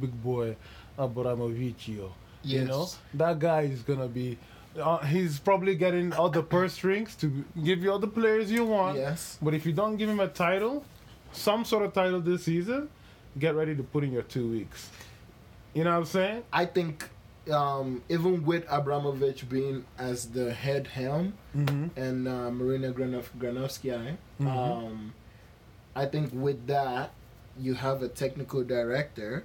Big 0.00 0.22
Boy 0.22 0.56
Abramovich. 0.98 1.88
You 1.88 2.64
know 2.64 2.88
that 3.14 3.38
guy 3.38 3.62
is 3.62 3.82
gonna 3.82 4.08
be. 4.08 4.38
Uh, 4.78 4.98
he's 4.98 5.38
probably 5.38 5.76
getting 5.76 6.12
all 6.14 6.30
the 6.30 6.42
purse 6.42 6.72
strings 6.72 7.14
to 7.16 7.44
give 7.62 7.82
you 7.82 7.92
all 7.92 7.98
the 7.98 8.08
players 8.08 8.50
you 8.50 8.64
want. 8.64 8.96
Yes. 8.96 9.38
But 9.40 9.54
if 9.54 9.66
you 9.66 9.72
don't 9.72 9.96
give 9.96 10.08
him 10.08 10.20
a 10.20 10.28
title, 10.28 10.84
some 11.32 11.64
sort 11.64 11.84
of 11.84 11.92
title 11.92 12.20
this 12.20 12.44
season, 12.44 12.88
get 13.38 13.54
ready 13.54 13.74
to 13.74 13.82
put 13.82 14.04
in 14.04 14.12
your 14.12 14.22
two 14.22 14.48
weeks. 14.50 14.90
You 15.74 15.84
know 15.84 15.90
what 15.90 15.96
I'm 15.98 16.04
saying? 16.04 16.42
I 16.52 16.66
think 16.66 17.08
um, 17.50 18.02
even 18.08 18.44
with 18.44 18.64
Abramovich 18.70 19.48
being 19.48 19.84
as 19.98 20.26
the 20.30 20.52
head 20.52 20.86
helm 20.86 21.34
Mm-hmm. 21.56 21.86
and 22.00 22.28
uh, 22.28 22.50
Marina 22.50 22.92
Granov- 22.92 23.28
Granovsky, 23.38 24.16
Mhm. 24.40 24.46
um, 24.46 25.12
I 25.94 26.06
think 26.06 26.30
with 26.32 26.66
that 26.66 27.10
you 27.58 27.74
have 27.74 28.02
a 28.02 28.08
technical 28.08 28.62
director 28.64 29.44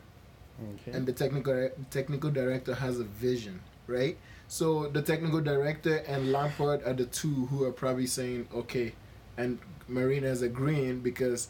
Okay. 0.62 0.91
and 0.98 1.06
the 1.06 1.12
technical 1.13 1.70
technical 1.91 2.29
director 2.32 2.74
has 2.75 3.00
a 3.00 3.03
vision, 3.03 3.60
right? 3.88 4.17
So 4.48 4.88
the 4.88 5.01
technical 5.01 5.41
director 5.41 5.98
and 6.08 6.32
Lampard 6.32 6.82
are 6.86 6.94
the 6.94 7.06
two 7.06 7.48
who 7.48 7.63
are 7.65 7.72
probably 7.72 8.08
saying, 8.08 8.48
okay, 8.53 8.94
and 9.38 9.60
Marina 9.89 10.27
is 10.27 10.41
agreeing 10.41 11.01
because 11.01 11.50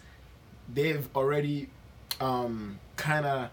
they've 0.73 1.07
already 1.15 1.69
um, 2.19 2.79
kind 2.95 3.25
of 3.25 3.49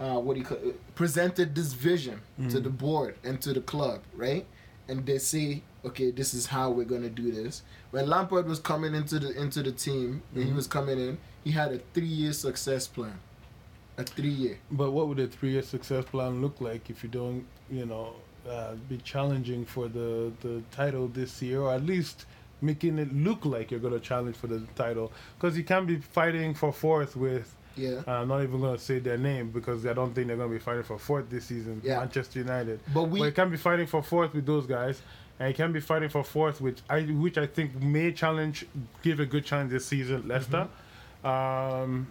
uh, 0.00 0.18
what 0.18 0.34
do 0.34 0.40
you 0.40 0.46
call 0.46 0.58
it, 0.58 0.94
presented 0.94 1.54
this 1.54 1.72
vision 1.72 2.20
to 2.38 2.58
Mhm. 2.58 2.62
the 2.64 2.70
board 2.70 3.16
and 3.22 3.40
to 3.42 3.52
the 3.52 3.60
club, 3.60 4.00
right? 4.16 4.44
and 4.86 5.06
they 5.06 5.16
say, 5.16 5.62
okay, 5.82 6.10
this 6.10 6.34
is 6.34 6.44
how 6.44 6.70
we're 6.70 6.84
gonna 6.84 7.08
do 7.08 7.32
this. 7.32 7.62
When 7.90 8.06
Lampard 8.06 8.46
was 8.46 8.58
coming 8.58 8.94
into 8.94 9.18
the 9.18 9.30
into 9.40 9.62
the 9.62 9.72
team, 9.72 10.22
when 10.34 10.44
he 10.46 10.52
Mhm. 10.52 10.56
was 10.56 10.66
coming 10.66 10.98
in, 10.98 11.16
he 11.42 11.52
had 11.52 11.72
a 11.72 11.78
three 11.94 12.04
year 12.06 12.34
success 12.34 12.86
plan. 12.86 13.18
A 13.96 14.04
three 14.04 14.28
year. 14.28 14.58
But 14.70 14.90
what 14.90 15.08
would 15.08 15.18
a 15.20 15.26
three-year 15.28 15.62
success 15.62 16.04
plan 16.04 16.42
look 16.42 16.60
like 16.60 16.90
if 16.90 17.02
you 17.02 17.08
don't, 17.08 17.46
you 17.70 17.86
know, 17.86 18.16
uh, 18.46 18.74
be 18.90 18.98
challenging 18.98 19.64
for 19.64 19.88
the 19.88 20.32
the 20.42 20.62
title 20.70 21.08
this 21.08 21.40
year, 21.40 21.60
or 21.62 21.72
at 21.72 21.84
least 21.86 22.26
making 22.60 22.98
it 22.98 23.10
look 23.14 23.46
like 23.46 23.70
you're 23.70 23.80
going 23.80 23.94
to 23.94 24.00
challenge 24.00 24.36
for 24.36 24.48
the 24.48 24.60
title? 24.74 25.12
Because 25.38 25.56
you 25.56 25.64
can't 25.64 25.86
be 25.86 25.96
fighting 25.96 26.52
for 26.54 26.72
fourth 26.72 27.16
with. 27.16 27.54
Yeah. 27.76 28.02
Uh, 28.06 28.12
I'm 28.12 28.28
not 28.28 28.42
even 28.42 28.60
going 28.60 28.76
to 28.76 28.82
say 28.82 28.98
their 28.98 29.18
name 29.18 29.50
because 29.50 29.84
I 29.86 29.92
don't 29.92 30.14
think 30.14 30.28
they're 30.28 30.36
going 30.36 30.50
to 30.50 30.54
be 30.54 30.60
fighting 30.62 30.82
for 30.82 30.98
fourth 30.98 31.28
this 31.28 31.46
season. 31.46 31.80
Yeah. 31.84 31.98
Manchester 31.98 32.38
United. 32.38 32.80
But 32.92 33.04
we 33.04 33.18
but 33.20 33.34
can't 33.34 33.50
be 33.50 33.56
fighting 33.56 33.86
for 33.86 34.02
fourth 34.02 34.34
with 34.34 34.46
those 34.46 34.66
guys, 34.66 35.02
and 35.38 35.48
you 35.48 35.54
can't 35.54 35.72
be 35.72 35.80
fighting 35.80 36.08
for 36.08 36.22
fourth, 36.22 36.60
which 36.60 36.78
I 36.88 37.02
which 37.02 37.38
I 37.38 37.46
think 37.46 37.74
may 37.82 38.12
challenge, 38.12 38.66
give 39.02 39.20
a 39.20 39.26
good 39.26 39.44
challenge 39.44 39.70
this 39.70 39.86
season, 39.86 40.28
Leicester. 40.28 40.68
Mm-hmm. 41.24 41.82
Um, 41.82 42.06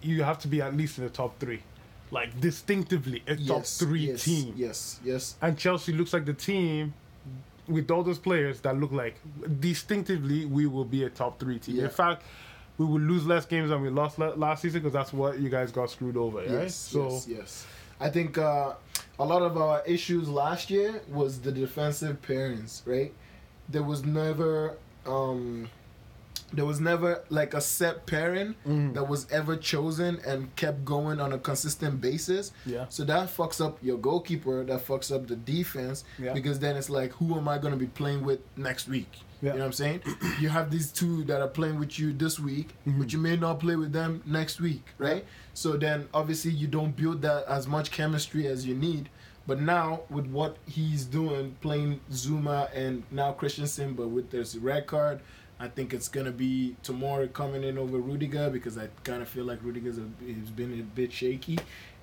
you 0.00 0.22
have 0.22 0.38
to 0.40 0.48
be 0.48 0.62
at 0.62 0.76
least 0.76 0.98
in 0.98 1.04
the 1.04 1.10
top 1.10 1.38
three, 1.38 1.62
like 2.10 2.40
distinctively 2.40 3.22
a 3.26 3.36
top 3.36 3.64
three 3.64 4.08
yes, 4.08 4.24
team. 4.24 4.54
Yes, 4.56 5.00
yes. 5.04 5.36
And 5.42 5.58
Chelsea 5.58 5.92
looks 5.92 6.12
like 6.12 6.24
the 6.24 6.34
team 6.34 6.94
with 7.66 7.90
all 7.90 8.02
those 8.02 8.18
players 8.18 8.60
that 8.60 8.78
look 8.78 8.92
like 8.92 9.16
distinctively 9.60 10.44
we 10.44 10.66
will 10.66 10.84
be 10.84 11.04
a 11.04 11.10
top 11.10 11.38
three 11.38 11.58
team. 11.58 11.76
Yeah. 11.76 11.84
In 11.84 11.90
fact. 11.90 12.22
We 12.78 12.84
will 12.86 13.00
lose 13.00 13.24
less 13.26 13.46
games 13.46 13.70
than 13.70 13.82
we 13.82 13.88
lost 13.90 14.18
la- 14.18 14.34
last 14.34 14.62
season 14.62 14.80
because 14.80 14.92
that's 14.92 15.12
what 15.12 15.38
you 15.38 15.48
guys 15.48 15.70
got 15.70 15.90
screwed 15.90 16.16
over, 16.16 16.38
right? 16.38 16.48
Yes, 16.50 16.74
So 16.74 17.08
yes, 17.10 17.28
yes. 17.28 17.66
I 18.00 18.10
think 18.10 18.36
uh, 18.36 18.72
a 19.18 19.24
lot 19.24 19.42
of 19.42 19.56
our 19.56 19.82
issues 19.86 20.28
last 20.28 20.70
year 20.70 21.00
was 21.08 21.40
the 21.40 21.52
defensive 21.52 22.20
pairings, 22.22 22.82
right? 22.86 23.12
There 23.68 23.84
was 23.84 24.04
never, 24.04 24.76
um, 25.06 25.70
there 26.54 26.64
was 26.64 26.80
never 26.80 27.22
like 27.30 27.54
a 27.54 27.60
set 27.60 28.06
pairing 28.06 28.54
Mhm. 28.66 28.94
that 28.94 29.08
was 29.08 29.26
ever 29.30 29.56
chosen 29.56 30.18
and 30.26 30.54
kept 30.56 30.84
going 30.84 31.20
on 31.20 31.32
a 31.32 31.38
consistent 31.38 32.00
basis. 32.00 32.52
yeah, 32.66 32.86
So 32.88 33.04
that 33.04 33.28
fucks 33.28 33.64
up 33.64 33.78
your 33.82 33.98
goalkeeper. 33.98 34.64
That 34.64 34.86
fucks 34.86 35.14
up 35.14 35.26
the 35.26 35.36
defense 35.36 36.04
Yeah. 36.18 36.32
because 36.32 36.58
then 36.58 36.76
it's 36.76 36.90
like, 36.90 37.12
who 37.12 37.36
am 37.36 37.48
I 37.48 37.58
going 37.58 37.72
to 37.72 37.78
be 37.78 37.86
playing 37.86 38.24
with 38.24 38.40
next 38.56 38.88
week? 38.88 39.10
Yeah. 39.42 39.52
You 39.52 39.58
know 39.58 39.64
what 39.64 39.66
I'm 39.66 39.72
saying? 39.72 40.00
you 40.40 40.48
have 40.48 40.70
these 40.70 40.90
two 40.92 41.24
that 41.24 41.40
are 41.40 41.48
playing 41.48 41.78
with 41.78 41.98
you 41.98 42.12
this 42.12 42.38
week, 42.40 42.74
Mhm. 42.86 42.98
but 42.98 43.12
you 43.12 43.18
may 43.18 43.36
not 43.36 43.60
play 43.60 43.76
with 43.76 43.92
them 43.92 44.22
next 44.24 44.60
week, 44.60 44.84
right? 44.98 45.24
So 45.52 45.76
then 45.76 46.08
obviously 46.14 46.52
you 46.52 46.66
don't 46.66 46.96
build 46.96 47.20
that 47.22 47.44
as 47.46 47.66
much 47.66 47.90
chemistry 47.90 48.46
as 48.46 48.66
you 48.66 48.74
need. 48.74 49.08
But 49.46 49.60
now 49.60 50.00
with 50.08 50.26
what 50.28 50.56
he's 50.64 51.04
doing, 51.04 51.56
playing 51.60 52.00
Zouma 52.10 52.70
and 52.74 53.02
now 53.10 53.32
Christensen, 53.32 53.92
but 53.92 54.08
with 54.08 54.30
this 54.30 54.56
red 54.56 54.86
card, 54.86 55.20
I 55.60 55.68
think 55.68 55.94
it's 55.94 56.08
gonna 56.08 56.32
be 56.32 56.76
Tomori 56.82 57.32
coming 57.32 57.62
in 57.64 57.78
over 57.78 57.98
Rudiger 57.98 58.50
because 58.50 58.76
I 58.76 58.88
kind 59.04 59.22
of 59.22 59.28
feel 59.28 59.44
like 59.44 59.60
Rudiger's 59.62 59.98
a, 59.98 60.04
he's 60.24 60.50
been 60.50 60.72
a 60.80 60.82
bit 60.82 61.12
shaky, 61.12 61.58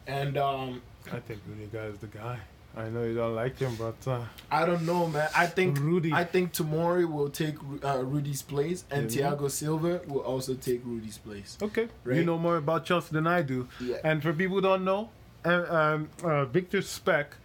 and 0.08 0.38
um, 0.38 0.82
I 1.12 1.20
think 1.20 1.42
Rudiger 1.48 1.84
is 1.92 2.00
the 2.00 2.08
guy. 2.08 2.40
I 2.76 2.88
know 2.88 3.04
you 3.04 3.14
don't 3.16 3.36
like 3.36 3.60
him, 3.60 3.76
but 3.76 4.08
uh, 4.10 4.22
I 4.50 4.66
don't 4.66 4.86
know, 4.86 5.06
man. 5.08 5.28
I 5.36 5.46
think 5.46 5.78
Rudy. 5.80 6.14
I 6.14 6.24
think 6.24 6.54
Tomori 6.54 7.06
will 7.06 7.30
take 7.30 7.56
uh, 7.84 8.02
Rudy's 8.02 8.42
place, 8.42 8.86
and 8.90 9.12
Yeah. 9.12 9.32
Thiago 9.32 9.52
Silva 9.52 10.00
will 10.08 10.22
also 10.22 10.54
take 10.54 10.82
Rudy's 10.86 11.18
place. 11.18 11.58
Okay, 11.62 11.90
you 12.06 12.24
know 12.24 12.38
more 12.38 12.56
about 12.56 12.86
Chelsea 12.86 13.10
than 13.14 13.28
I 13.28 13.42
do. 13.42 13.68
Yeah. 13.82 13.98
And 14.06 14.24
for 14.24 14.32
people 14.32 14.56
who 14.56 14.62
don't 14.62 14.86
know, 14.86 15.10
uh, 15.44 15.66
um, 15.70 16.10
uh, 16.24 16.46
Victor 16.46 16.82
Speck, 16.82 17.36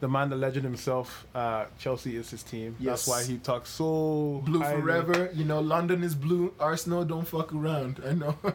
the 0.00 0.08
man, 0.08 0.30
the 0.30 0.36
legend 0.36 0.64
himself, 0.64 1.26
uh, 1.34 1.66
Chelsea 1.78 2.16
is 2.16 2.30
his 2.30 2.42
team. 2.42 2.74
That's 2.80 3.06
why 3.06 3.22
he 3.22 3.36
talks 3.38 3.70
so 3.70 4.42
Blue 4.44 4.60
highly. 4.60 4.80
forever. 4.80 5.30
You 5.34 5.44
know, 5.44 5.60
London 5.60 6.02
is 6.02 6.14
blue. 6.14 6.52
Arsenal 6.58 7.04
don't 7.04 7.26
fuck 7.28 7.52
around. 7.54 8.00
I 8.06 8.12
know. 8.14 8.36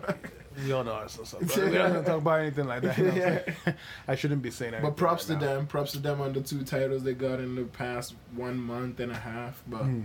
We 0.65 0.71
all 0.71 0.85
know 0.85 0.93
Arsenal, 0.93 1.25
so 1.25 1.37
we're 1.57 1.69
not 1.89 2.05
talk 2.05 2.19
about 2.21 2.39
anything 2.39 2.65
like 2.65 2.81
that. 2.83 2.97
you 2.97 3.03
know 3.07 3.11
saying? 3.13 3.41
I 4.07 4.15
shouldn't 4.15 4.41
be 4.41 4.51
saying 4.51 4.71
that. 4.71 4.81
but 4.83 4.95
props 4.95 5.25
to 5.25 5.35
them. 5.35 5.67
Props 5.67 5.91
to 5.91 5.99
them 5.99 6.21
on 6.21 6.31
the 6.31 6.39
two 6.39 6.63
titles 6.63 7.03
they 7.03 7.13
got 7.13 7.41
in 7.41 7.55
the 7.55 7.63
past 7.65 8.15
one 8.33 8.57
month 8.57 9.01
and 9.01 9.11
a 9.11 9.15
half. 9.17 9.61
But 9.67 9.81
Hmm. 9.83 10.03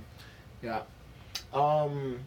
yeah. 0.61 0.81
Um. 1.53 2.19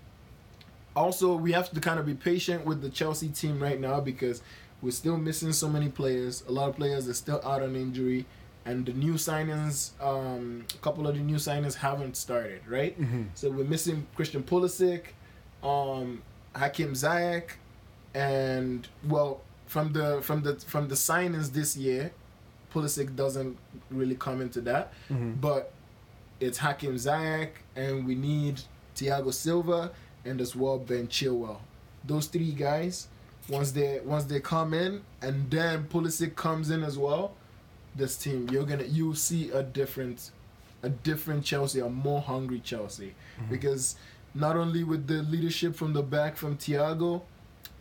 Also, 0.95 1.35
we 1.35 1.51
have 1.51 1.69
to 1.71 1.79
kind 1.81 1.99
of 1.99 2.05
be 2.05 2.13
patient 2.13 2.65
with 2.65 2.81
the 2.81 2.89
Chelsea 2.89 3.27
team 3.27 3.61
right 3.61 3.79
now 3.79 3.99
because 3.99 4.41
we're 4.81 4.91
still 4.91 5.17
missing 5.17 5.51
so 5.51 5.67
many 5.67 5.89
players. 5.89 6.45
A 6.47 6.51
lot 6.53 6.69
of 6.69 6.75
players 6.77 7.09
are 7.09 7.13
still 7.13 7.41
out 7.43 7.61
on 7.61 7.75
injury, 7.75 8.25
and 8.65 8.85
the 8.85 8.93
new 8.93 9.13
signings, 9.15 9.91
um, 10.01 10.65
a 10.73 10.77
couple 10.77 11.07
of 11.07 11.15
the 11.15 11.21
new 11.21 11.35
signings 11.35 11.75
haven't 11.75 12.15
started, 12.15 12.61
right? 12.67 12.99
Mhm. 12.99 13.27
So 13.35 13.49
we're 13.51 13.65
missing 13.65 14.07
Christian 14.15 14.43
Pulisic, 14.43 15.07
um, 15.63 16.21
Hakim 16.55 16.93
Ziyech, 16.93 17.51
and 18.13 18.87
well, 19.07 19.41
from 19.67 19.93
the 19.93 20.21
from 20.21 20.43
the 20.43 20.55
from 20.55 20.87
the 20.87 20.95
signings 20.95 21.51
this 21.51 21.75
year, 21.75 22.11
Pulisic 22.73 23.15
doesn't 23.15 23.57
really 23.89 24.15
come 24.15 24.41
into 24.41 24.61
that, 24.61 24.93
Mhm. 25.09 25.39
but 25.41 25.71
it's 26.39 26.59
Hakim 26.59 26.95
Ziyech, 26.95 27.49
and 27.75 28.05
we 28.05 28.15
need 28.15 28.61
Thiago 28.95 29.33
Silva 29.33 29.91
and 30.25 30.39
as 30.39 30.55
well 30.55 30.77
Ben 30.79 31.07
Chilwell. 31.07 31.57
Those 32.05 32.27
three 32.27 32.51
guys, 32.51 33.07
once 33.49 33.71
they 33.71 33.99
once 34.05 34.25
they 34.25 34.39
come 34.39 34.73
in, 34.73 35.01
and 35.21 35.49
then 35.49 35.85
Pulisic 35.89 36.35
comes 36.35 36.69
in 36.69 36.83
as 36.83 36.97
well, 36.97 37.33
this 37.95 38.17
team 38.17 38.49
you're 38.51 38.65
gonna 38.65 38.83
you 38.83 39.13
see 39.15 39.49
a 39.51 39.63
different, 39.63 40.31
a 40.81 40.89
different 40.89 41.43
Chelsea, 41.45 41.79
a 41.79 41.89
more 41.89 42.21
hungry 42.21 42.59
Chelsea, 42.59 43.13
because 43.49 43.95
not 44.33 44.55
only 44.57 44.83
with 44.83 45.07
the 45.07 45.21
leadership 45.23 45.75
from 45.75 45.93
the 45.93 46.03
back 46.03 46.37
from 46.37 46.57
Thiago. 46.57 47.21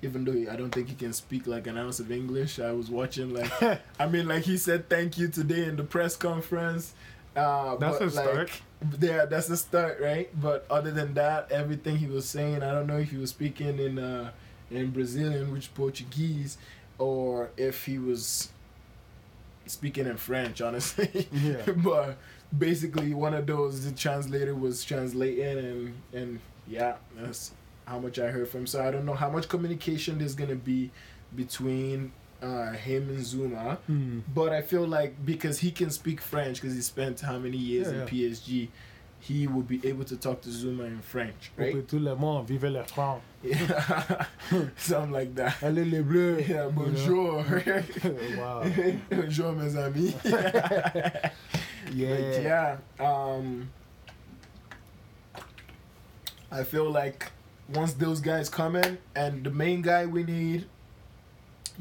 Even 0.04 0.24
though 0.24 0.32
he, 0.32 0.48
I 0.48 0.56
don't 0.56 0.72
think 0.72 0.88
he 0.88 0.96
can 0.96 1.12
speak 1.12 1.46
like 1.46 1.68
an 1.68 1.78
ounce 1.78 2.00
of 2.00 2.10
English, 2.10 2.58
I 2.58 2.72
was 2.72 2.90
watching 2.90 3.32
like 3.32 3.52
I 4.00 4.06
mean, 4.08 4.26
like 4.26 4.42
he 4.42 4.56
said 4.56 4.88
thank 4.88 5.16
you 5.16 5.28
today 5.28 5.66
in 5.66 5.76
the 5.76 5.84
press 5.84 6.16
conference. 6.16 6.92
Uh, 7.36 7.76
That's 7.76 7.98
but, 7.98 8.08
a 8.08 8.10
start. 8.10 8.36
Like, 8.36 8.62
yeah, 9.00 9.24
that's 9.24 9.48
a 9.48 9.56
start, 9.56 10.00
right? 10.00 10.28
But 10.38 10.66
other 10.68 10.90
than 10.90 11.14
that, 11.14 11.50
everything 11.50 11.96
he 11.96 12.06
was 12.06 12.28
saying, 12.28 12.62
I 12.62 12.72
don't 12.72 12.86
know 12.86 12.98
if 12.98 13.10
he 13.10 13.16
was 13.16 13.30
speaking 13.30 13.78
in 13.78 13.98
uh, 13.98 14.32
in 14.70 14.90
Brazilian, 14.90 15.52
which 15.52 15.72
Portuguese, 15.74 16.58
or 16.98 17.50
if 17.56 17.86
he 17.86 17.98
was 17.98 18.50
speaking 19.66 20.06
in 20.06 20.16
French, 20.16 20.60
honestly. 20.60 21.28
Yeah. 21.32 21.62
but 21.76 22.16
basically, 22.56 23.14
one 23.14 23.34
of 23.34 23.46
those 23.46 23.84
the 23.84 23.92
translator 23.92 24.54
was 24.54 24.84
translating, 24.84 25.58
and 25.58 25.94
and 26.12 26.40
yeah, 26.66 26.96
that's 27.16 27.52
how 27.86 27.98
much 27.98 28.18
I 28.18 28.28
heard 28.28 28.48
from. 28.48 28.66
So 28.66 28.82
I 28.82 28.90
don't 28.90 29.04
know 29.04 29.14
how 29.14 29.30
much 29.30 29.48
communication 29.48 30.18
there's 30.18 30.34
gonna 30.34 30.54
be 30.54 30.90
between 31.34 32.12
uh, 32.42 32.72
him 32.72 33.08
and 33.08 33.18
Zouma. 33.20 33.78
Hmm. 33.86 34.20
But 34.34 34.52
I 34.52 34.62
feel 34.62 34.86
like 34.86 35.24
because 35.24 35.60
he 35.60 35.70
can 35.70 35.90
speak 35.90 36.20
French, 36.20 36.60
because 36.60 36.74
he 36.74 36.82
spent 36.82 37.20
how 37.20 37.38
many 37.38 37.56
years 37.56 37.92
Yeah, 37.92 38.02
in 38.02 38.08
PSG, 38.08 38.68
he 39.22 39.46
will 39.46 39.62
be 39.62 39.80
able 39.86 40.04
to 40.04 40.16
talk 40.16 40.40
to 40.42 40.48
Zouma 40.48 40.84
in 40.84 41.00
French, 41.00 41.52
right? 41.56 41.72
Pour 41.72 41.82
tout 41.82 42.00
le 42.02 42.16
monde, 42.16 42.44
vive 42.48 42.64
la 42.64 42.82
France. 42.84 43.22
Yeah. 43.44 44.26
Something 44.76 45.12
like 45.12 45.34
that. 45.36 45.54
Allez 45.62 45.84
les 45.84 46.02
bleus. 46.02 46.40
Yeah, 46.48 46.68
bonjour. 46.68 47.44
wow. 48.36 48.64
bonjour, 49.10 49.52
mes 49.52 49.76
amis. 49.76 50.14
Yeah. 50.24 52.10
Like, 52.10 52.42
yeah. 52.42 52.76
Um, 52.98 53.70
I 56.50 56.64
feel 56.64 56.90
like 56.90 57.30
once 57.72 57.92
those 57.94 58.20
guys 58.20 58.48
come 58.48 58.74
in, 58.74 58.98
and 59.14 59.44
the 59.44 59.50
main 59.50 59.82
guy 59.82 60.04
we 60.04 60.24
need, 60.24 60.66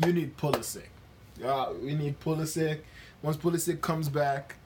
you 0.05 0.13
need 0.13 0.37
Pulisic. 0.37 0.89
Uh, 1.43 1.73
we 1.81 1.95
need 1.95 2.19
Pulisic. 2.19 2.81
Once 3.23 3.37
Pulisic 3.37 3.81
comes 3.81 4.09
back, 4.09 4.57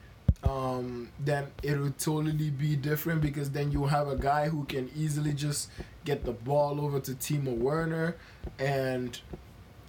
um, 0.44 1.08
then 1.18 1.46
it 1.62 1.78
will 1.78 1.92
totally 1.98 2.50
be 2.50 2.76
different 2.76 3.20
because 3.20 3.50
then 3.50 3.72
you 3.72 3.86
have 3.86 4.08
a 4.08 4.16
guy 4.16 4.48
who 4.48 4.64
can 4.64 4.90
easily 4.94 5.32
just 5.32 5.70
get 6.04 6.24
the 6.24 6.32
ball 6.32 6.80
over 6.80 7.00
to 7.00 7.12
Timo 7.12 7.56
Werner, 7.56 8.16
and 8.58 9.18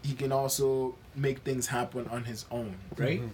he 0.03 0.13
can 0.13 0.31
also 0.31 0.95
make 1.15 1.39
things 1.39 1.67
happen 1.67 2.07
on 2.09 2.23
his 2.23 2.45
own, 2.51 2.75
right? 2.97 3.21
Mhm. 3.21 3.29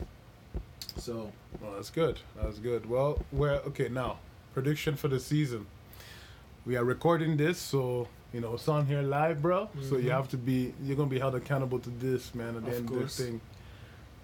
So 0.98 1.32
Well, 1.62 1.74
that's 1.75 1.91
good. 1.91 2.20
That's 2.41 2.58
good. 2.60 2.89
Well, 2.89 3.22
we're 3.32 3.53
okay 3.67 3.88
now. 3.88 4.17
Prediction 4.53 4.96
for 4.96 5.08
the 5.08 5.20
season. 5.20 5.65
We 6.65 6.75
are 6.77 6.84
recording 6.84 7.38
this, 7.38 7.58
so 7.60 8.08
you 8.34 8.41
know 8.41 8.55
it's 8.55 8.67
on 8.67 8.88
here 8.88 9.01
live, 9.01 9.41
bro. 9.41 9.70
So 9.82 9.98
you 9.98 10.10
Mhm. 10.10 10.15
have 10.17 10.29
to 10.29 10.38
be. 10.38 10.74
You're 10.82 10.96
gonna 10.98 11.10
be 11.10 11.20
held 11.20 11.36
accountable 11.36 11.79
to 11.79 11.89
this, 11.89 12.34
man. 12.36 12.55
At 12.58 12.63
the 12.65 12.72
Of 12.72 12.77
end 12.77 12.89
of 12.89 12.96
course. 12.96 13.17
this 13.17 13.25
thing. 13.27 13.41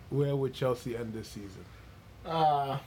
Where 0.10 0.36
would 0.36 0.54
Chelsea 0.54 0.98
end 0.98 1.14
this 1.14 1.28
season? 1.30 1.64
Uh, 2.30 2.78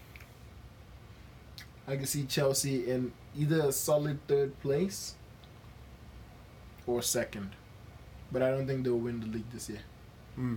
I 1.88 1.96
can 1.96 2.06
see 2.06 2.24
Chelsea 2.24 2.88
in 2.88 3.12
either 3.36 3.60
a 3.68 3.72
solid 3.72 4.24
third 4.28 4.58
place 4.60 5.16
or 6.86 7.02
second. 7.02 7.50
But 8.30 8.42
I 8.42 8.50
don't 8.50 8.66
think 8.66 8.84
they'll 8.84 8.96
win 8.96 9.20
the 9.20 9.26
league 9.26 9.50
this 9.52 9.68
year. 9.68 9.80
Hmm. 10.36 10.54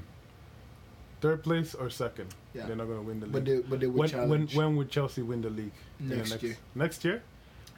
third 1.19 1.43
place 1.43 1.73
or 1.73 1.89
second. 1.89 2.33
Yeah. 2.53 2.67
They're 2.67 2.75
not 2.75 2.87
gonna 2.87 3.01
win 3.01 3.19
the 3.19 3.25
league. 3.25 3.33
But 3.33 3.45
they 3.45 3.59
but 3.59 3.79
they 3.79 3.87
would 3.87 3.97
when, 3.97 4.09
when 4.09 4.09
challenge 4.09 4.55
when 4.55 4.75
would 4.77 4.89
Chelsea 4.89 5.21
win 5.23 5.41
the 5.41 5.49
league? 5.49 5.73
In 5.99 6.09
the 6.09 6.15
next, 6.17 6.43
year. 6.43 6.57
Next 6.75 7.03
year. 7.03 7.23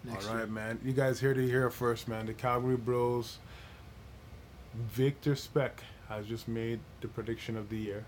Next 0.03 0.27
All 0.27 0.33
right, 0.33 0.39
year. 0.41 0.47
man. 0.47 0.79
You 0.83 0.93
guys 0.93 1.19
heard 1.21 1.37
it 1.37 1.47
here 1.47 1.69
first, 1.69 2.07
man. 2.07 2.25
The 2.25 2.33
Calgary 2.33 2.75
Bros. 2.75 3.39
Victor 4.75 5.35
Speck 5.35 5.81
has 6.09 6.27
just 6.27 6.47
made 6.47 6.79
the 7.01 7.07
prediction 7.07 7.57
of 7.57 7.69
the 7.69 7.77
year. 7.77 8.05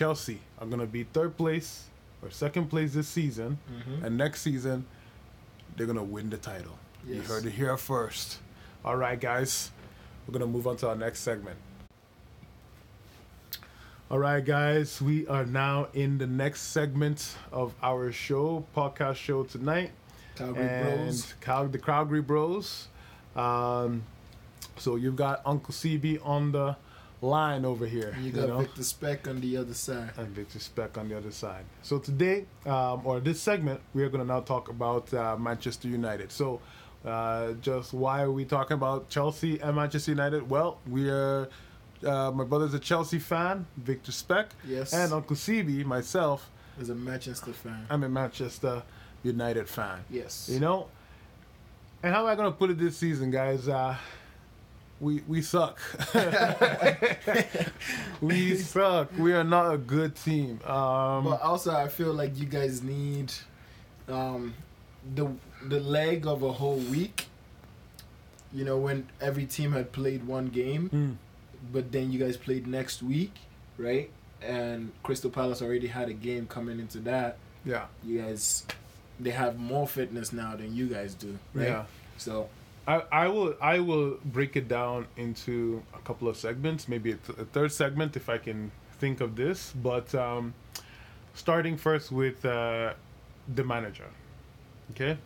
Chelsea 0.00 0.40
are 0.58 0.66
gonna 0.66 0.84
be 0.84 1.04
third 1.04 1.38
place 1.38 1.84
or 2.22 2.30
second 2.30 2.68
place 2.68 2.92
this 2.92 3.08
season, 3.08 3.58
Mhm. 3.70 4.04
and 4.04 4.18
next 4.18 4.42
season 4.42 4.84
they're 5.74 5.86
gonna 5.86 6.02
win 6.04 6.28
the 6.28 6.36
title. 6.36 6.78
You 7.06 7.22
heard 7.22 7.46
it 7.46 7.52
here 7.52 7.76
first. 7.78 8.38
All 8.84 8.96
right, 8.96 9.18
guys. 9.18 9.70
We're 10.26 10.32
gonna 10.32 10.46
move 10.52 10.66
on 10.66 10.76
to 10.78 10.88
our 10.90 10.96
next 10.96 11.20
segment. 11.20 11.56
All 14.10 14.18
right, 14.18 14.44
guys. 14.44 15.00
We 15.00 15.26
are 15.28 15.46
now 15.46 15.88
in 15.94 16.18
the 16.18 16.26
next 16.26 16.60
segment 16.72 17.34
of 17.50 17.72
our 17.82 18.12
show, 18.12 18.64
podcast 18.76 19.16
show 19.16 19.44
tonight 19.44 19.92
Calgary 20.36 20.68
and 20.68 21.04
Bros. 21.06 21.34
Cal- 21.40 21.68
the 21.68 21.78
Calgary 21.78 22.20
Bros. 22.22 22.88
Um, 23.34 24.02
so 24.76 24.96
you've 24.96 25.16
got 25.16 25.40
Uncle 25.46 25.72
CB 25.72 26.18
on 26.22 26.52
the 26.52 26.76
line 27.26 27.64
over 27.64 27.86
here. 27.86 28.10
And 28.16 28.24
you 28.24 28.32
got 28.32 28.48
know? 28.48 28.58
Victor 28.58 28.82
Speck 28.84 29.28
on 29.28 29.40
the 29.40 29.56
other 29.56 29.74
side. 29.74 30.10
and 30.16 30.28
Victor 30.28 30.58
Speck 30.58 30.96
on 30.98 31.08
the 31.08 31.16
other 31.16 31.30
side. 31.30 31.64
So 31.82 31.98
today, 31.98 32.46
um, 32.64 33.02
or 33.04 33.20
this 33.20 33.40
segment, 33.40 33.80
we 33.94 34.02
are 34.04 34.08
going 34.08 34.22
to 34.22 34.26
now 34.26 34.40
talk 34.40 34.68
about 34.68 35.12
uh, 35.12 35.36
Manchester 35.36 35.88
United. 35.88 36.32
So, 36.32 36.60
uh, 37.04 37.52
just 37.60 37.92
why 37.92 38.22
are 38.22 38.30
we 38.32 38.44
talking 38.44 38.74
about 38.74 39.08
Chelsea 39.08 39.58
and 39.60 39.76
Manchester 39.76 40.10
United? 40.12 40.48
Well, 40.48 40.78
we 40.88 41.08
are. 41.10 41.48
Uh, 42.04 42.30
my 42.30 42.44
brother's 42.44 42.74
a 42.74 42.78
Chelsea 42.78 43.18
fan, 43.18 43.66
Victor 43.78 44.12
Speck, 44.12 44.50
Yes. 44.68 44.92
and 44.92 45.12
Uncle 45.14 45.34
CB, 45.34 45.84
myself, 45.86 46.50
is 46.78 46.90
a 46.90 46.94
Manchester 46.94 47.52
fan. 47.54 47.86
I'm 47.88 48.04
a 48.04 48.08
Manchester 48.08 48.82
United 49.22 49.66
fan. 49.66 50.04
yes. 50.10 50.48
You 50.52 50.60
know, 50.60 50.88
and 52.02 52.12
how 52.14 52.20
am 52.20 52.26
I 52.26 52.34
gonna 52.34 52.52
put 52.52 52.68
it 52.70 52.78
this 52.78 52.96
season, 52.98 53.30
guys? 53.30 53.66
We 55.00 55.22
we 55.28 55.42
suck. 55.42 55.78
we 58.20 58.56
suck. 58.56 59.10
We 59.18 59.32
are 59.32 59.44
not 59.44 59.74
a 59.74 59.78
good 59.78 60.14
team. 60.16 60.60
Um, 60.64 61.24
But 61.24 61.40
also, 61.42 61.74
I 61.74 61.88
feel 61.88 62.12
like 62.12 62.38
you 62.38 62.46
guys 62.46 62.82
need 62.82 63.32
um, 64.08 64.54
the 65.14 65.28
the 65.68 65.80
leg 65.80 66.26
of 66.26 66.42
a 66.42 66.52
whole 66.52 66.78
week. 66.78 67.26
You 68.52 68.64
know, 68.64 68.78
when 68.78 69.08
every 69.20 69.44
team 69.44 69.72
had 69.72 69.92
played 69.92 70.26
one 70.26 70.46
game, 70.48 70.88
mm, 70.90 71.16
but 71.72 71.92
then 71.92 72.10
you 72.10 72.18
guys 72.18 72.36
played 72.36 72.66
next 72.66 73.02
week, 73.02 73.34
right? 73.76 74.10
And 74.40 74.92
Crystal 75.02 75.30
Palace 75.30 75.60
already 75.60 75.88
had 75.88 76.08
a 76.08 76.14
game 76.14 76.46
coming 76.46 76.78
into 76.80 76.98
that. 77.00 77.36
yeah, 77.64 77.86
You 78.04 78.22
guys, 78.22 78.64
they 79.18 79.30
have 79.30 79.58
more 79.58 79.86
fitness 79.86 80.32
now 80.32 80.54
than 80.56 80.74
you 80.76 80.86
guys 80.86 81.14
do, 81.14 81.38
right? 81.54 81.68
yeah. 81.68 81.84
So 82.18 82.48
I, 82.86 83.02
I 83.10 83.28
will 83.28 83.54
I 83.60 83.80
will 83.80 84.18
break 84.24 84.56
it 84.56 84.68
down 84.68 85.06
into 85.16 85.82
a 85.92 85.98
couple 85.98 86.28
of 86.28 86.36
segments, 86.36 86.88
maybe 86.88 87.12
a, 87.12 87.16
th- 87.16 87.38
a 87.38 87.44
third 87.44 87.72
segment 87.72 88.16
if 88.16 88.28
I 88.28 88.38
can 88.38 88.70
think 88.98 89.20
of 89.20 89.34
this. 89.34 89.72
But 89.72 90.14
um, 90.14 90.54
starting 91.34 91.76
first 91.76 92.12
with 92.12 92.44
uh, 92.44 92.94
the 93.52 93.64
manager, 93.64 94.08
okay, 94.92 95.18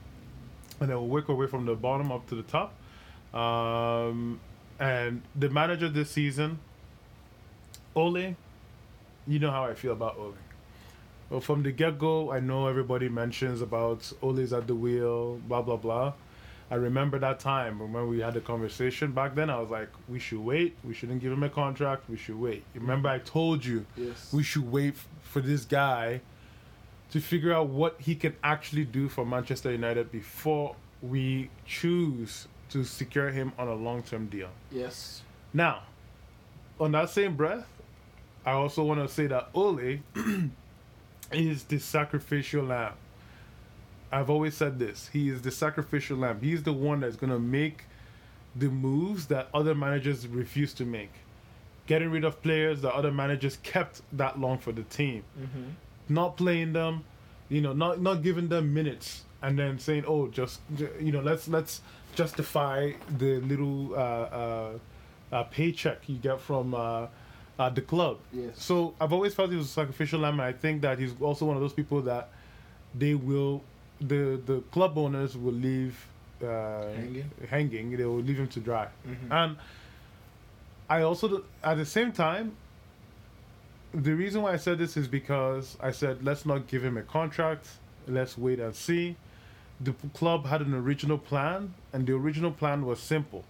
and 0.81 0.89
then 0.89 0.97
we'll 0.97 1.07
work 1.07 1.29
our 1.29 1.37
way 1.37 1.47
from 1.47 1.67
the 1.67 1.75
bottom 1.75 2.11
up 2.11 2.27
to 2.29 2.35
the 2.35 2.43
top. 2.45 2.73
Um, 3.35 4.41
and 4.79 5.21
the 5.37 5.51
manager 5.51 5.89
this 5.91 6.11
season, 6.11 6.59
Ole, 7.95 8.37
you 9.27 9.39
know 9.39 9.51
how 9.51 9.65
I 9.65 9.75
feel 9.75 9.93
about 9.93 10.17
Ole. 10.19 10.35
Well, 11.29 11.41
from 11.41 11.63
the 11.63 11.73
get 11.73 11.99
go, 11.99 12.33
I 12.33 12.41
know 12.41 12.67
everybody 12.67 13.09
mentions 13.11 13.61
about 13.61 14.11
Ole's 14.23 14.53
at 14.55 14.67
the 14.67 14.75
wheel, 14.75 15.37
blah 15.47 15.61
blah 15.61 15.77
blah. 15.77 16.15
I 16.71 16.77
remember 16.77 17.19
that 17.19 17.41
time 17.41 17.79
when 17.93 18.07
we 18.09 18.21
had 18.21 18.35
the 18.35 18.41
conversation 18.41 19.11
back 19.13 19.35
then. 19.35 19.51
I 19.51 19.59
was 19.59 19.71
like, 19.71 19.89
we 20.09 20.19
should 20.21 20.39
wait. 20.41 20.77
We 20.85 20.95
shouldn't 20.95 21.21
give 21.21 21.33
him 21.33 21.43
a 21.43 21.49
contract. 21.49 22.09
We 22.09 22.17
should 22.17 22.39
wait. 22.39 22.63
Remember, 22.75 23.09
I 23.09 23.19
told 23.19 23.65
you 23.65 23.87
yes, 23.97 24.33
we 24.33 24.43
should 24.45 24.71
wait 24.71 24.95
f- 24.95 25.09
for 25.23 25.41
this 25.41 25.65
guy 25.65 26.21
to 27.11 27.21
figure 27.21 27.53
out 27.53 27.69
what 27.69 27.97
he 28.01 28.15
can 28.15 28.37
actually 28.45 28.85
do 28.85 29.09
for 29.09 29.27
Manchester 29.27 29.73
United 29.73 30.13
before 30.13 30.77
we 31.03 31.51
choose 31.67 32.47
to 32.69 32.85
secure 32.85 33.31
him 33.31 33.53
on 33.59 33.67
a 33.67 33.75
long 33.75 34.03
term 34.05 34.27
deal. 34.27 34.51
yes, 34.71 35.23
Now, 35.53 35.83
on 36.79 36.93
that 36.93 37.11
same 37.11 37.35
breath, 37.37 37.67
I 38.47 38.53
also 38.53 38.85
want 38.85 39.01
to 39.01 39.13
say 39.13 39.27
that 39.27 39.49
Ole 39.55 39.99
is 41.33 41.65
the 41.65 41.79
sacrificial 41.79 42.65
lamb. 42.65 42.93
I've 44.13 44.31
always 44.31 44.57
said 44.57 44.79
this. 44.79 45.09
He 45.13 45.29
is 45.29 45.43
the 45.43 45.51
sacrificial 45.51 46.17
lamb. 46.19 46.41
He's 46.41 46.63
the 46.63 46.73
one 46.73 47.01
that's 47.01 47.17
going 47.17 47.33
to 47.33 47.39
make 47.39 47.85
the 48.57 48.69
moves 48.69 49.27
that 49.27 49.49
other 49.55 49.75
managers 49.75 50.27
refuse 50.27 50.73
to 50.75 50.85
make. 50.85 51.13
Getting 51.87 52.11
rid 52.11 52.25
of 52.25 52.43
players 52.43 52.83
that 52.83 52.93
other 52.93 53.13
managers 53.13 53.59
kept 53.63 54.03
that 54.13 54.39
long 54.41 54.59
for 54.59 54.73
the 54.73 54.83
team. 54.85 55.25
mm-hmm. 55.39 55.71
Not 56.09 56.37
playing 56.37 56.73
them, 56.73 57.05
you 57.49 57.61
know, 57.61 57.73
not 57.73 58.01
not 58.01 58.23
giving 58.23 58.49
them 58.49 58.75
minutes 58.75 59.23
and 59.43 59.59
then 59.59 59.79
saying, 59.79 60.05
"Oh, 60.07 60.29
just 60.29 60.61
you 61.01 61.13
know, 61.13 61.21
let's 61.21 61.49
let's 61.49 61.81
justify 62.15 62.93
the 63.19 63.41
little 63.41 63.95
uh, 63.95 63.97
uh, 63.97 64.71
uh, 65.33 65.43
paycheck 65.45 66.09
you 66.09 66.17
get 66.17 66.41
from 66.41 66.75
uh, 66.75 67.07
uh, 67.59 67.71
the 67.71 67.81
club." 67.81 68.19
yes. 68.33 68.51
So 68.57 68.95
I've 69.01 69.13
always 69.13 69.35
felt 69.35 69.51
he 69.51 69.57
was 69.57 69.67
a 69.67 69.71
sacrificial 69.71 70.21
lamb, 70.21 70.35
and 70.35 70.43
I 70.43 70.53
think 70.53 70.83
that 70.83 70.99
he's 70.99 71.13
also 71.21 71.45
one 71.47 71.57
of 71.57 71.63
those 71.63 71.73
people 71.73 72.03
that 72.03 72.31
they 72.95 73.15
will, 73.15 73.63
the 74.01 74.41
the 74.47 74.61
club 74.73 74.97
owners 74.99 75.37
will 75.37 75.53
leave 75.53 76.07
uh, 76.43 76.83
Hanging? 76.95 77.31
hanging. 77.49 77.97
They 77.97 78.05
will 78.05 78.23
leave 78.23 78.39
him 78.39 78.49
to 78.49 78.61
dry, 78.61 78.89
Mhm. 79.07 79.31
and 79.31 79.57
I 80.89 81.03
also 81.03 81.45
at 81.63 81.77
the 81.77 81.85
same 81.87 82.13
time. 82.13 82.53
The 83.93 84.15
reason 84.15 84.43
why 84.43 84.53
I 84.53 84.57
said 84.57 84.79
this 84.79 84.97
is 84.97 85.09
because 85.09 85.77
I 85.81 85.91
said 85.91 86.25
let's 86.25 86.47
not 86.47 86.69
give 86.69 86.83
him 86.85 86.97
a 86.97 87.03
contract. 87.03 87.67
Let's 88.07 88.39
wait 88.39 88.61
and 88.61 88.75
see. 88.75 89.17
The 89.81 89.93
club 90.15 90.47
had 90.47 90.61
an 90.61 90.75
original 90.75 91.19
plan, 91.19 91.75
and 91.93 92.07
the 92.07 92.13
original 92.15 92.53
plan 92.53 92.87
was 92.87 93.01
simple. 93.01 93.45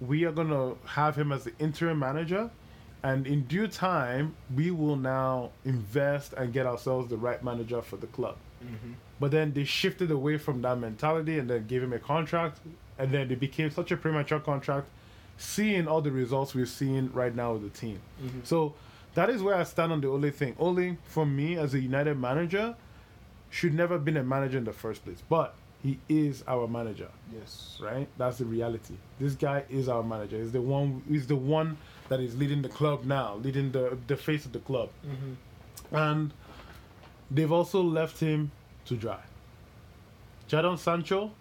We 0.00 0.24
are 0.24 0.32
gonna 0.32 0.74
have 0.86 1.16
him 1.16 1.30
as 1.32 1.44
the 1.44 1.52
interim 1.58 1.98
manager, 1.98 2.50
and 3.02 3.26
in 3.26 3.44
due 3.44 3.68
time, 3.68 4.34
we 4.54 4.70
will 4.70 4.96
now 4.96 5.50
invest 5.64 6.32
and 6.34 6.52
get 6.52 6.66
ourselves 6.66 7.08
the 7.10 7.16
right 7.18 7.42
manager 7.44 7.82
for 7.82 7.96
the 7.96 8.06
club. 8.06 8.36
Mm-hmm. 8.64 8.92
But 9.20 9.30
then 9.30 9.52
they 9.52 9.64
shifted 9.64 10.10
away 10.10 10.38
from 10.38 10.62
that 10.62 10.78
mentality 10.78 11.38
and 11.38 11.48
then 11.48 11.66
gave 11.66 11.82
him 11.82 11.92
a 11.92 11.98
contract, 11.98 12.58
and 12.98 13.12
then 13.12 13.30
it 13.30 13.38
became 13.40 13.70
such 13.70 13.90
a 13.92 13.96
premature 13.96 14.40
contract, 14.40 14.88
seeing 15.38 15.86
all 15.86 16.00
the 16.00 16.10
results 16.10 16.54
we're 16.54 16.66
seeing 16.66 17.12
right 17.12 17.34
now 17.34 17.52
with 17.54 17.62
the 17.62 17.78
team. 17.78 18.00
Mm-hmm. 18.22 18.40
So 18.44 18.74
that 19.14 19.30
is 19.30 19.42
where 19.42 19.54
I 19.54 19.62
stand 19.64 19.92
on 19.92 20.00
the 20.00 20.08
Ole 20.08 20.30
thing. 20.30 20.56
Ole, 20.58 20.96
for 21.04 21.24
me, 21.24 21.56
as 21.56 21.74
a 21.74 21.78
United 21.80 22.18
manager, 22.18 22.74
should 23.50 23.72
never 23.74 23.94
have 23.94 24.04
been 24.04 24.16
a 24.16 24.24
manager 24.24 24.58
in 24.58 24.64
the 24.64 24.72
first 24.72 25.04
place, 25.04 25.22
but 25.28 25.54
he 25.80 25.98
is 26.08 26.42
our 26.48 26.66
manager 26.66 27.08
Yes. 27.32 27.78
right? 27.80 28.08
That's 28.18 28.38
the 28.38 28.46
reality. 28.46 28.94
This 29.20 29.34
guy 29.34 29.64
is 29.70 29.88
our 29.88 30.02
manager. 30.02 30.38
He's 30.38 30.50
the 30.50 30.60
one. 30.60 31.02
He's 31.08 31.26
the 31.28 31.36
one 31.36 31.76
that 32.08 32.18
is 32.20 32.36
leading 32.36 32.62
the 32.62 32.68
club 32.68 33.04
now, 33.04 33.36
leading 33.36 33.70
the 33.70 33.96
the 34.08 34.16
face 34.16 34.44
of 34.44 34.52
the 34.52 34.58
club, 34.60 34.88
Mm-hmm. 35.06 35.94
and 35.96 36.32
they've 37.30 37.52
also 37.52 37.80
left 37.82 38.18
him 38.18 38.50
to 38.86 38.96
dry. 38.96 39.20
Jadon 40.48 40.78
Sancho, 40.78 41.32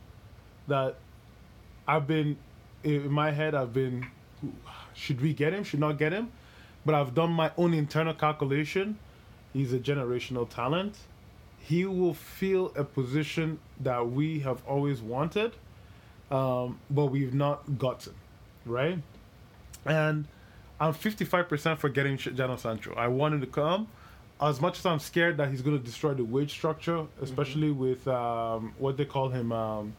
that 0.67 0.95
I've 1.87 2.07
been 2.07 2.37
in 2.83 3.11
my 3.11 3.31
head. 3.31 3.53
I've 3.55 3.73
been, 3.73 4.07
should 4.93 5.21
we 5.21 5.33
get 5.33 5.53
him? 5.53 5.63
Should 5.63 5.79
not 5.79 5.97
get 5.97 6.13
him? 6.13 6.31
But 6.85 6.95
I've 6.95 7.13
done 7.13 7.31
my 7.31 7.51
own 7.57 7.73
internal 7.73 8.13
calculation. 8.13 8.97
He's 9.51 9.73
a 9.73 9.79
generational 9.79 10.49
talent. 10.49 10.97
He 11.59 11.85
will 11.85 12.13
fill 12.13 12.73
a 12.75 12.83
position 12.83 13.59
that 13.79 14.09
we 14.09 14.39
have 14.39 14.61
always 14.67 15.01
wanted 15.01 15.53
um, 16.33 16.79
but 16.89 17.05
we've 17.05 17.33
not 17.33 17.77
gotten, 17.77 18.13
right? 18.65 18.99
And 19.85 20.25
I'm 20.79 20.93
55% 20.93 21.77
for 21.77 21.89
getting 21.89 22.17
Jadon 22.17 22.57
Sancho. 22.57 22.93
I 22.95 23.07
want 23.07 23.35
him 23.35 23.41
to 23.41 23.47
come. 23.47 23.87
As 24.41 24.59
much 24.59 24.79
as 24.79 24.85
I'm 24.85 24.99
scared 24.99 25.37
that 25.37 25.49
he's 25.49 25.61
going 25.61 25.77
to 25.77 25.83
destroy 25.83 26.13
the 26.13 26.23
wage 26.23 26.51
structure, 26.51 27.05
especially 27.21 27.71
with 27.71 28.05
um, 28.07 28.73
what 28.77 28.97
they 28.97 29.05
call 29.05 29.29
him, 29.29 29.51
um, 29.51 29.93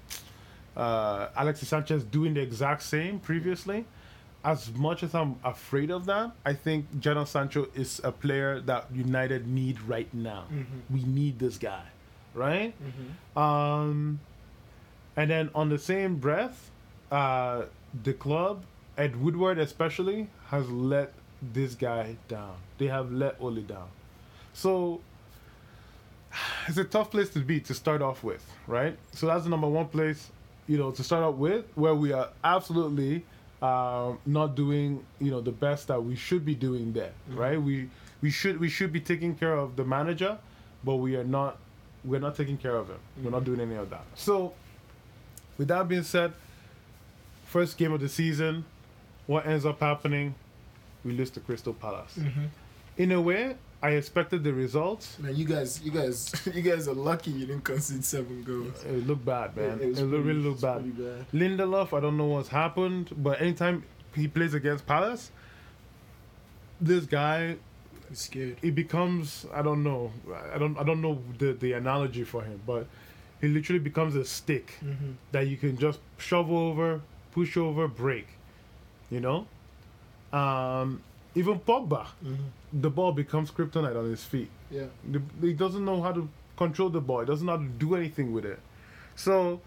uh, 0.77 1.29
Alexis 1.37 1.68
Sanchez 1.68 2.05
doing 2.05 2.35
the 2.35 2.40
exact 2.40 2.83
same 2.83 3.20
previously. 3.20 3.85
As 4.44 4.70
much 4.75 5.03
as 5.03 5.14
I'm 5.14 5.37
afraid 5.42 5.90
of 5.90 6.05
that, 6.07 6.33
I 6.44 6.53
think 6.53 6.92
Jadon 7.01 7.27
Sancho 7.27 7.68
is 7.75 8.01
a 8.05 8.12
player 8.12 8.61
that 8.61 8.87
United 8.92 9.47
need 9.47 9.81
right 9.83 10.12
now. 10.12 10.44
Mm-hmm. 10.53 10.94
We 10.94 11.05
need 11.05 11.38
this 11.38 11.57
guy, 11.57 11.85
right? 12.35 12.75
Mm-hmm. 12.83 13.38
Um, 13.38 14.20
and 15.16 15.31
then 15.31 15.51
on 15.55 15.70
the 15.70 15.79
same 15.79 16.16
breath, 16.16 16.70
uh, 17.11 17.62
the 18.03 18.12
club, 18.12 18.64
Ed 18.99 19.16
Woodward 19.16 19.59
especially, 19.59 20.29
has 20.49 20.68
let 20.68 21.14
this 21.40 21.75
guy 21.75 22.16
down. 22.29 22.57
They 22.77 22.88
have 22.88 23.12
let 23.12 23.37
Ole 23.40 23.62
down. 23.62 23.88
So 24.55 25.01
it's 26.67 26.79
a 26.79 26.85
tough 26.85 27.11
place 27.11 27.29
to 27.31 27.40
be 27.40 27.61
to 27.61 27.75
start 27.75 28.01
off 28.01 28.25
with, 28.25 28.45
right? 28.67 28.97
So 29.12 29.27
that's 29.27 29.45
the 29.45 29.51
number 29.51 29.69
one 29.69 29.88
place, 29.88 30.31
you 30.67 30.79
know, 30.79 30.90
to 30.93 31.05
start 31.05 31.23
off 31.23 31.35
with, 31.35 31.67
where 31.75 31.95
we 31.95 32.12
are 32.12 32.31
absolutely 32.43 33.25
um, 33.61 34.19
not 34.27 34.55
doing, 34.55 35.05
you 35.21 35.31
know, 35.31 35.40
the 35.40 35.53
best 35.53 35.88
that 35.88 36.03
we 36.03 36.17
should 36.17 36.45
be 36.45 36.55
doing 36.55 36.93
there, 36.93 37.12
mm-hmm. 37.29 37.38
right? 37.38 37.61
We 37.61 37.90
we 38.23 38.31
should 38.31 38.59
we 38.59 38.69
should 38.69 38.93
be 38.93 39.01
taking 39.01 39.35
care 39.35 39.55
of 39.55 39.77
the 39.77 39.85
manager, 39.85 40.38
but 40.83 40.97
we 40.97 41.17
are 41.17 41.25
not 41.25 41.59
we're 42.05 42.21
not 42.21 42.37
taking 42.37 42.57
care 42.57 42.77
of 42.77 42.88
him. 42.88 42.99
We're 43.23 43.31
not 43.31 43.43
mm-hmm. 43.43 43.55
doing 43.55 43.71
any 43.71 43.79
of 43.79 43.90
that. 43.90 44.05
So, 44.14 44.53
with 45.59 45.69
that 45.69 45.88
being 45.88 46.03
said, 46.03 46.33
first 47.47 47.77
game 47.79 47.93
of 47.93 48.01
the 48.01 48.09
season, 48.09 48.64
what 49.27 49.47
ends 49.47 49.64
up 49.64 49.81
happening? 49.81 50.35
We 51.05 51.12
lose 51.12 51.31
to 51.31 51.40
Crystal 51.40 51.75
Palace. 51.75 52.17
Mm-hmm. 52.19 52.45
In 52.97 53.12
a 53.12 53.21
way, 53.21 53.57
I 53.87 53.90
expected 54.01 54.42
the 54.42 54.53
results. 54.64 55.18
Man, 55.18 55.37
you 55.37 55.44
guys, 55.44 55.70
you 55.85 55.90
guys, 55.90 56.16
you 56.55 56.62
guys 56.70 56.88
are 56.88 56.94
lucky 57.11 57.31
you 57.33 57.47
didn't 57.47 57.64
concede 57.64 58.05
seven 58.05 58.42
goals. 58.42 58.83
It 58.85 59.07
looked 59.07 59.25
bad, 59.27 59.57
man. 59.57 59.81
It, 59.81 59.88
was 59.88 60.01
looked- 60.01 60.11
pretty- 60.11 60.25
really 60.29 60.40
looked 60.49 60.62
bad. 60.62 60.81
bad. 60.97 61.27
Lindelof, 61.40 61.88
I 61.97 62.01
don't 62.01 62.16
know 62.16 62.31
what's 62.35 62.49
happened, 62.49 63.07
but 63.27 63.40
anytime 63.42 63.85
he 64.14 64.27
plays 64.37 64.55
against 64.55 64.87
Palace, 64.87 65.31
this 66.81 67.05
guy 67.05 67.57
He's 68.09 68.20
scared. 68.20 68.57
he 68.62 68.70
becomes 68.70 69.47
I 69.55 69.62
don't 69.62 69.83
know 69.83 70.12
I 70.55 70.59
don't 70.59 70.77
I 70.79 70.83
don't 70.83 71.01
know 71.01 71.14
the 71.38 71.53
the 71.53 71.73
analogy 71.73 72.25
for 72.25 72.42
him, 72.42 72.61
but 72.66 72.87
he 73.40 73.49
literally 73.49 73.81
becomes 73.90 74.14
a 74.16 74.25
stick 74.25 74.66
Mm-hmm. 74.85 75.12
that 75.33 75.47
you 75.49 75.57
can 75.57 75.77
just 75.77 76.01
shove 76.18 76.51
over, 76.51 77.01
push 77.33 77.57
over, 77.57 77.88
break. 77.88 78.29
You 79.11 79.20
know, 79.20 79.47
um, 80.33 81.03
even 81.35 81.59
Pogba, 81.61 82.07
Mm-hmm. 82.25 82.81
the 82.81 82.90
ball 82.90 83.12
becomes 83.12 83.51
kryptonite 83.51 83.97
on 83.99 84.09
his 84.11 84.25
feet. 84.25 84.51
Yeah. 84.70 84.85
The, 85.11 85.20
he 85.40 85.53
doesn't 85.53 85.85
know 85.85 86.01
how 86.03 86.12
to 86.12 86.29
control 86.57 86.88
the 86.90 87.01
ball. 87.01 87.20
He 87.20 87.27
doesn't 87.27 87.44
know 87.47 87.57
how 87.57 87.62
to 87.62 87.68
do 87.68 87.94
anything 87.94 88.33
with 88.33 88.44
it. 88.44 88.61
So, 89.16 89.61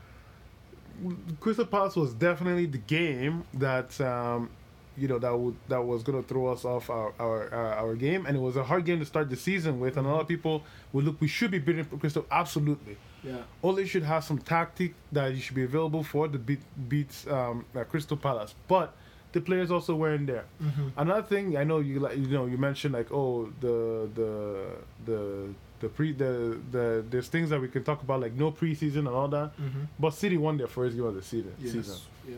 Crystal 1.39 1.65
Palace 1.65 1.95
was 1.95 2.13
definitely 2.13 2.65
the 2.65 2.80
game 2.80 3.43
that 3.53 3.99
um, 4.01 4.49
you 4.97 5.08
know 5.08 5.19
that 5.19 5.38
would 5.38 5.56
that 5.67 5.84
was 5.86 6.01
going 6.01 6.21
to 6.21 6.27
throw 6.27 6.47
us 6.47 6.65
off 6.65 6.89
our 6.89 7.13
our, 7.19 7.53
our 7.53 7.73
our 7.73 7.95
game, 7.95 8.25
and 8.25 8.36
it 8.36 8.39
was 8.39 8.56
a 8.58 8.63
hard 8.63 8.84
game 8.86 8.99
to 8.99 9.06
start 9.06 9.30
the 9.30 9.36
season 9.36 9.80
with. 9.80 9.97
And 9.97 10.08
a 10.08 10.10
lot 10.10 10.21
of 10.21 10.27
people 10.27 10.63
would 10.93 11.06
look, 11.06 11.21
we 11.21 11.27
should 11.27 11.51
be 11.51 11.60
beating 11.60 11.86
Crystal. 11.86 12.25
Absolutely, 12.32 12.97
Yeah. 13.23 13.38
Ole 13.62 13.86
should 13.86 14.03
have 14.03 14.23
some 14.23 14.39
tactic 14.39 14.95
that 15.12 15.34
he 15.34 15.39
should 15.39 15.56
be 15.56 15.63
available 15.63 16.03
for 16.03 16.27
to 16.27 16.39
beat 16.39 16.62
beats 16.89 17.27
um, 17.27 17.65
uh, 17.75 17.84
Crystal 17.84 18.17
Palace, 18.17 18.56
but 18.67 18.95
the 19.33 19.41
players 19.41 19.69
also 19.71 19.95
weren't 19.95 20.27
there. 20.27 20.45
Mm-hmm. 20.63 20.87
Another 20.97 21.21
thing 21.23 21.57
I 21.57 21.63
know 21.63 21.79
you 21.79 21.99
like 21.99 22.17
you 22.17 22.27
know 22.27 22.45
you 22.45 22.57
mentioned 22.57 22.93
like 22.93 23.11
oh 23.11 23.49
the 23.61 24.09
the 24.15 24.65
the 25.05 25.49
the 25.79 25.89
pre 25.89 26.11
the 26.13 26.57
the 26.71 27.05
there's 27.09 27.27
things 27.27 27.49
that 27.51 27.59
we 27.61 27.67
can 27.67 27.83
talk 27.83 28.01
about 28.01 28.19
like 28.21 28.33
no 28.33 28.51
preseason 28.51 28.99
and 28.99 29.09
all 29.09 29.27
that, 29.27 29.55
Mm-hmm. 29.57 29.81
but 29.99 30.11
City 30.13 30.37
won 30.37 30.57
their 30.57 30.67
first 30.67 30.95
game 30.95 31.05
of 31.05 31.15
the 31.15 31.21
season. 31.21 31.53
Yes. 31.59 31.73
season 31.73 31.97
Yeah. 32.27 32.35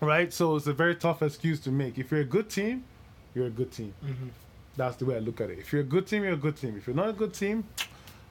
right? 0.00 0.32
So 0.32 0.56
it's 0.56 0.66
a 0.66 0.72
very 0.74 0.94
tough 0.96 1.22
excuse 1.22 1.58
to 1.60 1.70
make. 1.70 1.96
If 1.98 2.10
you're 2.10 2.20
a 2.20 2.24
good 2.36 2.50
team, 2.50 2.84
you're 3.34 3.46
a 3.46 3.50
good 3.60 3.72
team. 3.72 3.94
Mm-hmm. 4.04 4.28
That's 4.76 4.96
the 4.96 5.06
way 5.06 5.16
I 5.16 5.20
look 5.20 5.40
at 5.40 5.48
it. 5.48 5.58
If 5.58 5.72
you're 5.72 5.80
a 5.82 5.90
good 5.96 6.06
team, 6.06 6.22
you're 6.24 6.34
a 6.34 6.36
good 6.36 6.56
team. 6.56 6.76
If 6.76 6.86
you're 6.86 6.96
not 6.96 7.08
a 7.08 7.14
good 7.14 7.32
team, 7.32 7.64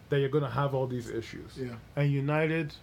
then 0.10 0.20
you're 0.20 0.30
gonna 0.30 0.50
have 0.62 0.76
all 0.76 0.86
these 0.86 1.10
issues. 1.10 1.58
Yeah. 1.58 1.70
And 1.96 2.12
United, 2.12 2.74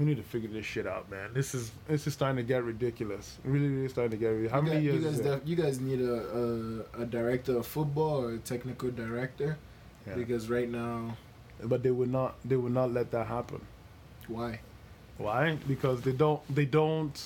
we 0.00 0.06
need 0.06 0.16
to 0.16 0.22
figure 0.24 0.48
this 0.48 0.64
shit 0.66 0.86
out, 0.86 1.10
man. 1.10 1.30
This 1.34 1.54
is 1.54 1.70
this 1.86 2.06
is 2.06 2.14
starting 2.14 2.36
to 2.38 2.42
get 2.42 2.64
ridiculous. 2.64 3.38
Really, 3.44 3.68
really 3.68 3.88
starting 3.88 4.10
to 4.12 4.16
get 4.16 4.28
ridiculous. 4.30 4.52
How 4.52 4.58
you 4.58 4.64
many 4.64 4.76
guys, 4.76 4.84
years? 4.84 5.04
You 5.04 5.10
guys, 5.10 5.20
def- 5.40 5.48
you 5.50 5.56
guys 5.56 5.80
need 5.80 6.00
a, 6.00 6.84
a 6.96 7.02
a 7.02 7.06
director 7.06 7.56
of 7.58 7.66
football 7.66 8.24
or 8.24 8.32
a 8.34 8.38
technical 8.38 8.90
director 8.90 9.58
Yeah. 10.06 10.14
because 10.14 10.48
right 10.50 10.68
now, 10.68 11.16
But 11.62 11.82
they 11.84 11.90
would 11.90 12.10
not. 12.10 12.34
They 12.44 12.56
would 12.56 12.72
not 12.72 12.90
let 12.92 13.10
that 13.12 13.26
happen. 13.26 13.60
why? 14.28 14.60
Why? 15.18 15.56
Because 15.68 16.00
they 16.00 16.12
don't. 16.12 16.40
They 16.54 16.64
don't. 16.64 17.16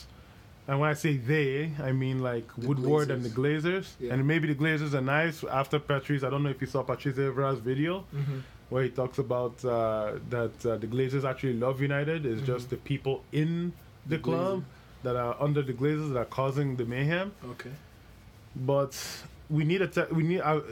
And 0.66 0.80
when 0.80 0.88
I 0.90 0.94
say 0.94 1.18
they, 1.18 1.70
I 1.88 1.92
mean 1.92 2.18
like 2.30 2.48
The 2.56 2.66
Woodward 2.68 3.10
and 3.10 3.22
the 3.22 3.28
Glazers. 3.28 3.62
Glazers. 3.62 3.86
Yeah. 4.00 4.14
And 4.14 4.26
maybe 4.26 4.48
the 4.52 4.54
Glazers 4.62 4.94
are 4.94 5.02
nice 5.18 5.44
after 5.44 5.78
Patrice. 5.78 6.24
I 6.24 6.30
don't 6.30 6.42
know 6.42 6.48
if 6.56 6.60
you 6.62 6.66
saw 6.66 6.82
Patrice 6.82 7.16
Evra's 7.18 7.60
video 7.60 8.04
Mm-hmm. 8.14 8.38
Where 8.70 8.82
he 8.82 8.90
talks 8.90 9.18
about 9.18 9.64
uh, 9.64 10.12
that 10.30 10.66
uh, 10.66 10.76
the 10.76 10.86
Glazers 10.86 11.24
actually 11.28 11.54
love 11.54 11.80
United. 11.80 12.24
It's 12.26 12.42
Mhm. 12.42 12.46
just 12.46 12.70
the 12.70 12.76
people 12.76 13.22
in 13.32 13.72
the, 14.06 14.16
The 14.16 14.22
club 14.22 14.58
Glazers. 14.60 14.64
that 15.04 15.16
are 15.16 15.36
under 15.40 15.62
the 15.62 15.72
Glazers 15.72 16.12
that 16.12 16.18
are 16.18 16.24
causing 16.40 16.76
the 16.76 16.84
mayhem. 16.84 17.32
Okay. 17.52 17.70
But 18.56 18.96
we 19.50 19.64
need 19.64 19.82
a 19.82 19.88
te- 19.88 20.12
we 20.12 20.22
need 20.22 20.38
a, 20.40 20.62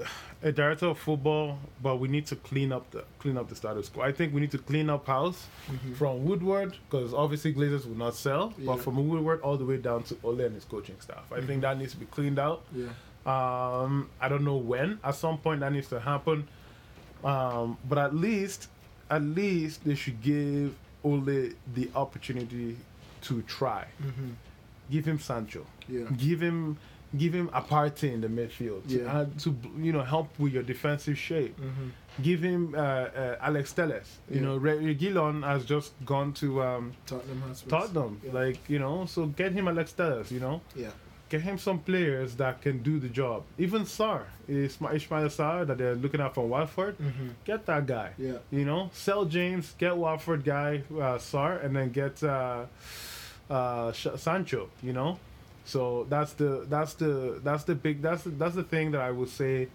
a 0.43 0.53
director 0.53 0.87
of 0.87 0.99
football, 0.99 1.59
but 1.83 1.97
we 1.97 2.09
need 2.09 2.27
to 2.27 2.37
clean 2.37 2.73
up 2.73 2.91
the 2.91 3.05
clean 3.19 3.37
up 3.37 3.49
the 3.49 3.55
status 3.57 3.89
quo. 3.89 4.03
I 4.03 4.13
think 4.13 4.33
we 4.35 4.41
need 4.41 4.51
to 4.53 4.59
clean 4.59 4.89
up 4.89 5.07
house 5.07 5.47
Mm-hmm. 5.71 5.95
from 5.95 6.25
Woodward 6.25 6.77
because 6.89 7.13
obviously 7.13 7.53
Glazers 7.55 7.87
will 7.87 7.97
not 7.97 8.15
sell, 8.15 8.53
Yeah. 8.59 8.67
but 8.67 8.81
from 8.81 8.97
Woodward 9.09 9.41
all 9.43 9.57
the 9.57 9.65
way 9.67 9.77
down 9.77 10.05
to 10.05 10.17
Ole 10.25 10.41
and 10.41 10.55
his 10.55 10.65
coaching 10.65 10.97
staff. 11.01 11.31
I 11.33 11.41
think 11.41 11.59
Mhm. 11.59 11.63
that 11.63 11.79
needs 11.79 11.93
to 11.93 11.99
be 11.99 12.07
cleaned 12.07 12.39
out. 12.39 12.63
Yeah. 12.75 12.87
Um, 13.27 14.09
I 14.21 14.29
don't 14.29 14.45
know 14.45 14.57
when. 14.57 14.99
At 15.05 15.15
some 15.17 15.39
point, 15.39 15.61
that 15.61 15.73
needs 15.73 15.89
to 15.89 16.01
happen. 16.01 16.49
Um, 17.25 17.79
but 17.89 17.99
at 17.99 18.15
least, 18.15 18.69
at 19.11 19.23
least 19.23 19.85
they 19.85 19.95
should 19.95 20.21
give 20.23 20.75
Ole 21.05 21.51
the 21.75 21.91
opportunity 21.95 22.77
to 23.23 23.43
try. 23.43 23.85
Mm-hmm. 24.03 24.31
Give 24.91 25.05
him 25.05 25.19
Sancho. 25.19 25.65
Yeah. 25.89 26.05
Give 26.17 26.41
him, 26.41 26.77
give 27.17 27.33
him 27.35 27.49
Aparte 27.53 28.05
in 28.05 28.21
the 28.21 28.29
midfield 28.29 28.87
to, 28.89 28.95
Yeah. 29.03 29.21
add, 29.21 29.39
to 29.41 29.57
you 29.79 29.93
know 29.93 30.03
help 30.03 30.29
with 30.39 30.53
your 30.53 30.63
defensive 30.63 31.17
shape. 31.19 31.59
Mm-hmm. 31.61 31.89
Give 32.23 32.43
him 32.43 32.75
uh, 32.75 32.79
uh, 32.79 33.37
Alex 33.41 33.73
Telles. 33.73 34.19
You 34.29 34.37
Yeah. 34.37 34.43
know, 34.43 34.57
Re- 34.59 34.95
Reguilon 34.95 35.45
has 35.45 35.65
just 35.65 35.93
gone 36.05 36.33
to 36.35 36.63
um, 36.63 36.93
Tottenham 37.07 37.43
Tottenham. 37.69 38.21
Yeah. 38.25 38.33
Like 38.33 38.59
you 38.69 38.79
know, 38.79 39.07
so 39.07 39.27
get 39.27 39.53
him 39.53 39.69
Alex 39.69 39.93
Telles. 39.93 40.31
You 40.31 40.41
know 40.41 40.61
Yeah. 40.77 40.91
Get 41.33 41.40
him 41.40 41.57
some 41.57 41.79
players 41.79 42.35
that 42.37 42.61
can 42.61 42.83
do 42.83 42.99
the 43.01 43.09
job. 43.09 43.45
Even 43.57 43.83
Sarr, 43.87 44.25
Ishmael 44.49 45.31
Sarr, 45.38 45.66
that 45.66 45.79
they're 45.79 45.95
looking 45.95 46.21
at 46.21 46.35
from 46.35 46.51
Watford, 46.51 46.99
Mm-hmm. 46.99 47.29
get 47.51 47.64
that 47.66 47.87
guy. 47.87 48.11
Yeah. 48.18 48.37
You 48.51 48.66
know, 48.66 48.90
sell 48.92 49.25
James, 49.25 49.75
get 49.79 49.97
Watford 49.97 50.45
guy 50.45 50.83
uh, 50.92 51.16
Sarr, 51.29 51.64
and 51.64 51.75
then 51.75 51.88
get 51.90 52.23
uh, 52.23 52.66
uh, 53.49 53.92
Sh- 53.92 54.16
Sancho. 54.16 54.68
You 54.83 54.92
know, 54.92 55.18
so 55.64 56.07
that's 56.11 56.33
the 56.35 56.66
that's 56.68 56.92
the 57.03 57.40
that's 57.42 57.64
the 57.64 57.75
big 57.77 58.03
that's 58.03 58.25
the, 58.25 58.31
that's 58.31 58.55
the 58.55 58.64
thing 58.75 58.90
that 58.92 59.01
I 59.01 59.11
would 59.11 59.31
say 59.31 59.68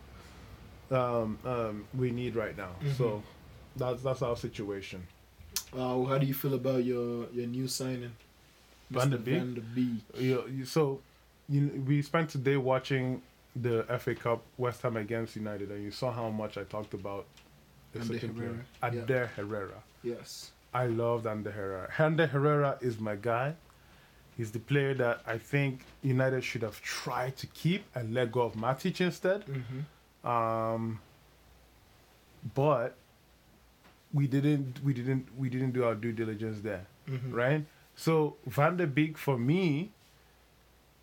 um, 0.92 1.40
um, 1.44 1.86
we 1.98 2.12
need 2.12 2.36
right 2.36 2.56
now. 2.56 2.74
So 2.98 3.04
Mhm. 3.06 3.22
that's 3.78 4.04
that's 4.04 4.22
our 4.22 4.36
situation. 4.38 5.08
Uh, 5.74 6.04
how 6.06 6.18
do 6.20 6.28
you 6.28 6.36
feel 6.36 6.54
about 6.54 6.84
your 6.86 7.26
your 7.34 7.48
new 7.48 7.68
signing, 7.68 8.14
Van 8.92 9.10
der. 9.10 9.18
Beek? 9.18 9.40
Van 9.42 9.54
der 9.56 9.62
Beek? 9.76 10.02
You, 10.22 10.44
you, 10.56 10.66
so 10.66 11.02
you, 11.50 11.84
we 11.88 12.02
spent 12.02 12.30
today 12.30 12.58
watching 12.58 13.22
the 13.56 13.84
FA 14.00 14.14
Cup 14.16 14.44
West 14.58 14.82
Ham 14.82 14.98
against 14.98 15.36
United, 15.36 15.72
and 15.72 15.84
you 15.84 15.92
saw 15.92 16.12
how 16.12 16.30
much 16.30 16.58
I 16.58 16.64
talked 16.64 16.94
about 16.94 17.26
Ander 17.96 18.18
Herrera, 18.20 18.66
yeah. 19.10 19.28
Herrera. 19.36 19.84
Yes. 20.04 20.52
I 20.74 20.86
loved 20.88 21.26
Ander 21.26 21.52
Herrera. 21.52 21.90
Ander 21.98 22.28
Herrera 22.28 22.78
is 22.82 23.00
my 23.00 23.16
guy. 23.16 23.56
He's 24.36 24.52
the 24.52 24.60
player 24.60 24.94
that 24.96 25.22
I 25.26 25.40
think 25.40 25.82
United 26.04 26.44
should 26.44 26.62
have 26.62 26.80
tried 26.82 27.38
to 27.38 27.48
keep 27.48 27.84
and 27.96 28.14
let 28.14 28.32
go 28.32 28.42
of 28.42 28.54
Matic 28.54 29.02
instead. 29.02 29.44
Mm-hmm. 29.48 30.28
Um, 30.30 31.00
but 32.54 32.96
we 34.14 34.28
didn't. 34.28 34.84
We 34.84 34.94
didn't. 34.94 35.28
We 35.38 35.50
didn't 35.50 35.72
do 35.72 35.84
our 35.84 35.96
due 35.96 36.12
diligence 36.12 36.62
there 36.62 36.86
Mm-hmm. 37.10 37.34
right? 37.34 37.66
So 37.96 38.36
Van 38.46 38.76
der 38.78 38.86
Beek 38.86 39.18
for 39.18 39.38
me 39.38 39.92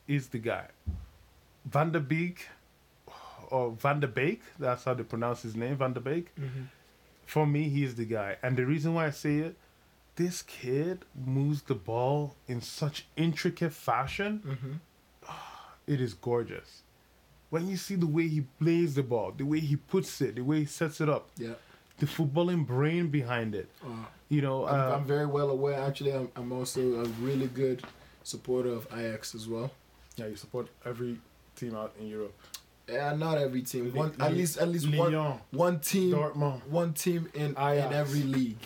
is 0.06 0.28
the 0.28 0.38
guy. 0.38 0.66
Van 1.64 1.92
der 1.92 2.00
Beek 2.00 2.48
or 3.50 3.72
Van 3.72 4.00
der 4.00 4.08
Beek, 4.08 4.42
that's 4.58 4.84
how 4.84 4.94
they 4.94 5.02
pronounce 5.04 5.42
his 5.42 5.54
name, 5.56 5.76
Van 5.76 5.92
der 5.92 6.00
Beek. 6.00 6.34
Mm-hmm. 6.36 6.62
For 7.26 7.46
me, 7.46 7.68
he's 7.68 7.94
the 7.94 8.04
guy. 8.04 8.36
And 8.42 8.56
the 8.56 8.66
reason 8.66 8.94
why 8.94 9.06
I 9.06 9.10
say 9.10 9.36
it, 9.38 9.56
this 10.16 10.42
kid 10.42 11.04
moves 11.14 11.62
the 11.62 11.74
ball 11.74 12.36
in 12.46 12.60
such 12.60 13.06
intricate 13.16 13.72
fashion. 13.72 14.42
Mm-hmm. 14.46 14.72
It 15.86 16.00
is 16.00 16.14
gorgeous. 16.14 16.82
When 17.50 17.68
you 17.68 17.76
see 17.76 17.94
the 17.96 18.06
way 18.06 18.26
he 18.26 18.40
plays 18.58 18.94
the 18.94 19.02
ball, 19.02 19.32
the 19.36 19.44
way 19.44 19.60
he 19.60 19.76
puts 19.76 20.20
it, 20.22 20.34
the 20.36 20.40
way 20.40 20.60
he 20.60 20.64
sets 20.64 20.98
it 21.00 21.08
up, 21.10 21.28
Yeah. 21.36 21.54
the 21.98 22.06
footballing 22.06 22.66
brain 22.66 23.08
behind 23.08 23.54
it. 23.54 23.68
Uh, 23.84 24.06
You 24.30 24.40
know, 24.40 24.66
I'm, 24.66 24.80
uh, 24.80 24.96
I'm 24.96 25.04
very 25.04 25.26
well 25.26 25.50
aware. 25.50 25.78
Actually, 25.78 26.12
I'm, 26.14 26.30
I'm 26.36 26.52
also 26.52 26.80
a 27.04 27.04
really 27.20 27.46
good 27.48 27.82
supporter 28.22 28.70
of 28.70 28.86
Ajax 28.92 29.34
as 29.34 29.46
well. 29.46 29.70
Yeah, 30.16 30.27
you 30.27 30.37
support 30.37 30.68
every 30.85 31.18
team 31.57 31.74
out 31.74 31.92
in 32.00 32.07
Europe. 32.07 32.35
Yeah, 32.88 33.14
not 33.14 33.38
every 33.38 33.62
team. 33.62 33.92
One, 33.94 34.12
at 34.20 34.35
least, 34.35 34.59
at 34.59 34.68
least 34.68 34.87
one, 34.94 35.12
Lyon, 35.12 35.40
one 35.50 35.81
team, 35.81 36.12
Dortmund, 36.14 36.66
one 36.68 36.92
team 36.92 37.29
in 37.35 37.50
in 37.57 37.57
every 37.57 38.22
league. 38.22 38.59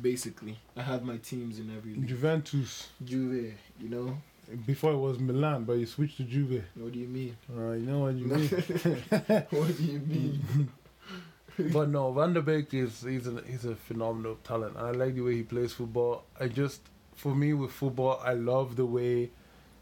Basically, 0.00 0.58
I 0.76 0.82
have 0.82 1.02
my 1.04 1.16
teams 1.18 1.58
in 1.58 1.74
every 1.74 1.94
league. 1.94 2.08
Juventus. 2.08 2.88
Juve, 3.04 3.54
you 3.80 3.88
know, 3.88 4.18
Before 4.66 4.92
it 4.92 4.98
was 4.98 5.18
Milan, 5.18 5.64
but 5.64 5.74
you 5.74 5.86
switched 5.86 6.18
to 6.18 6.24
Juve. 6.24 6.64
What 6.74 6.92
do 6.92 6.98
you 6.98 7.06
mean? 7.08 7.36
Uh, 7.56 7.72
you 7.72 7.86
know 7.86 8.00
what 8.00 8.14
you 8.14 8.26
mean. 8.34 8.48
what 9.50 9.76
do 9.78 9.82
you 9.84 10.00
mean? 10.00 10.68
but 11.72 11.88
no, 11.88 12.12
Van 12.12 12.34
der 12.34 12.42
Beek 12.42 12.74
is 12.74 13.02
he's 13.02 13.26
a 13.26 13.40
he's 13.46 13.64
a 13.64 13.74
phenomenal 13.76 14.36
talent. 14.44 14.76
I 14.76 14.90
like 14.90 15.14
the 15.14 15.22
way 15.22 15.36
he 15.36 15.42
plays 15.42 15.72
football. 15.72 16.24
I 16.38 16.48
just 16.48 16.82
for 17.14 17.34
me 17.34 17.54
with 17.54 17.70
football, 17.70 18.20
I 18.22 18.34
love 18.34 18.76
the 18.76 18.84
way 18.84 19.30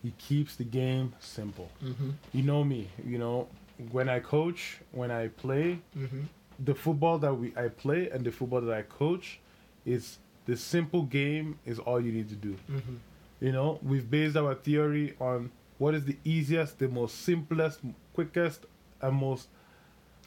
he 0.02 0.10
keeps 0.18 0.56
the 0.56 0.64
game 0.64 1.14
simple. 1.20 1.70
mm-hmm. 1.84 2.10
You 2.32 2.42
know 2.42 2.64
me, 2.64 2.88
you 3.06 3.18
know 3.18 3.48
when 3.90 4.08
I 4.08 4.20
coach, 4.20 4.78
when 4.92 5.10
I 5.10 5.28
play, 5.28 5.78
Mm-hmm. 5.96 6.22
the 6.64 6.74
football 6.74 7.18
that 7.18 7.34
we 7.34 7.52
I 7.56 7.68
play 7.68 8.10
and 8.10 8.24
the 8.24 8.30
football 8.32 8.60
that 8.60 8.74
I 8.74 8.82
coach 8.82 9.40
is 9.84 10.18
the 10.46 10.56
simple 10.56 11.02
game 11.02 11.58
is 11.64 11.78
all 11.78 12.00
you 12.00 12.12
need 12.12 12.28
to 12.28 12.34
do. 12.36 12.56
Mm-hmm. 12.70 12.96
You 13.40 13.52
know, 13.52 13.78
we've 13.82 14.08
based 14.08 14.36
our 14.36 14.54
theory 14.54 15.14
on 15.20 15.50
what 15.78 15.94
is 15.94 16.04
the 16.04 16.16
easiest, 16.24 16.78
the 16.78 16.88
most 16.88 17.22
simplest, 17.22 17.80
quickest, 18.14 18.66
and 19.00 19.16
most 19.16 19.48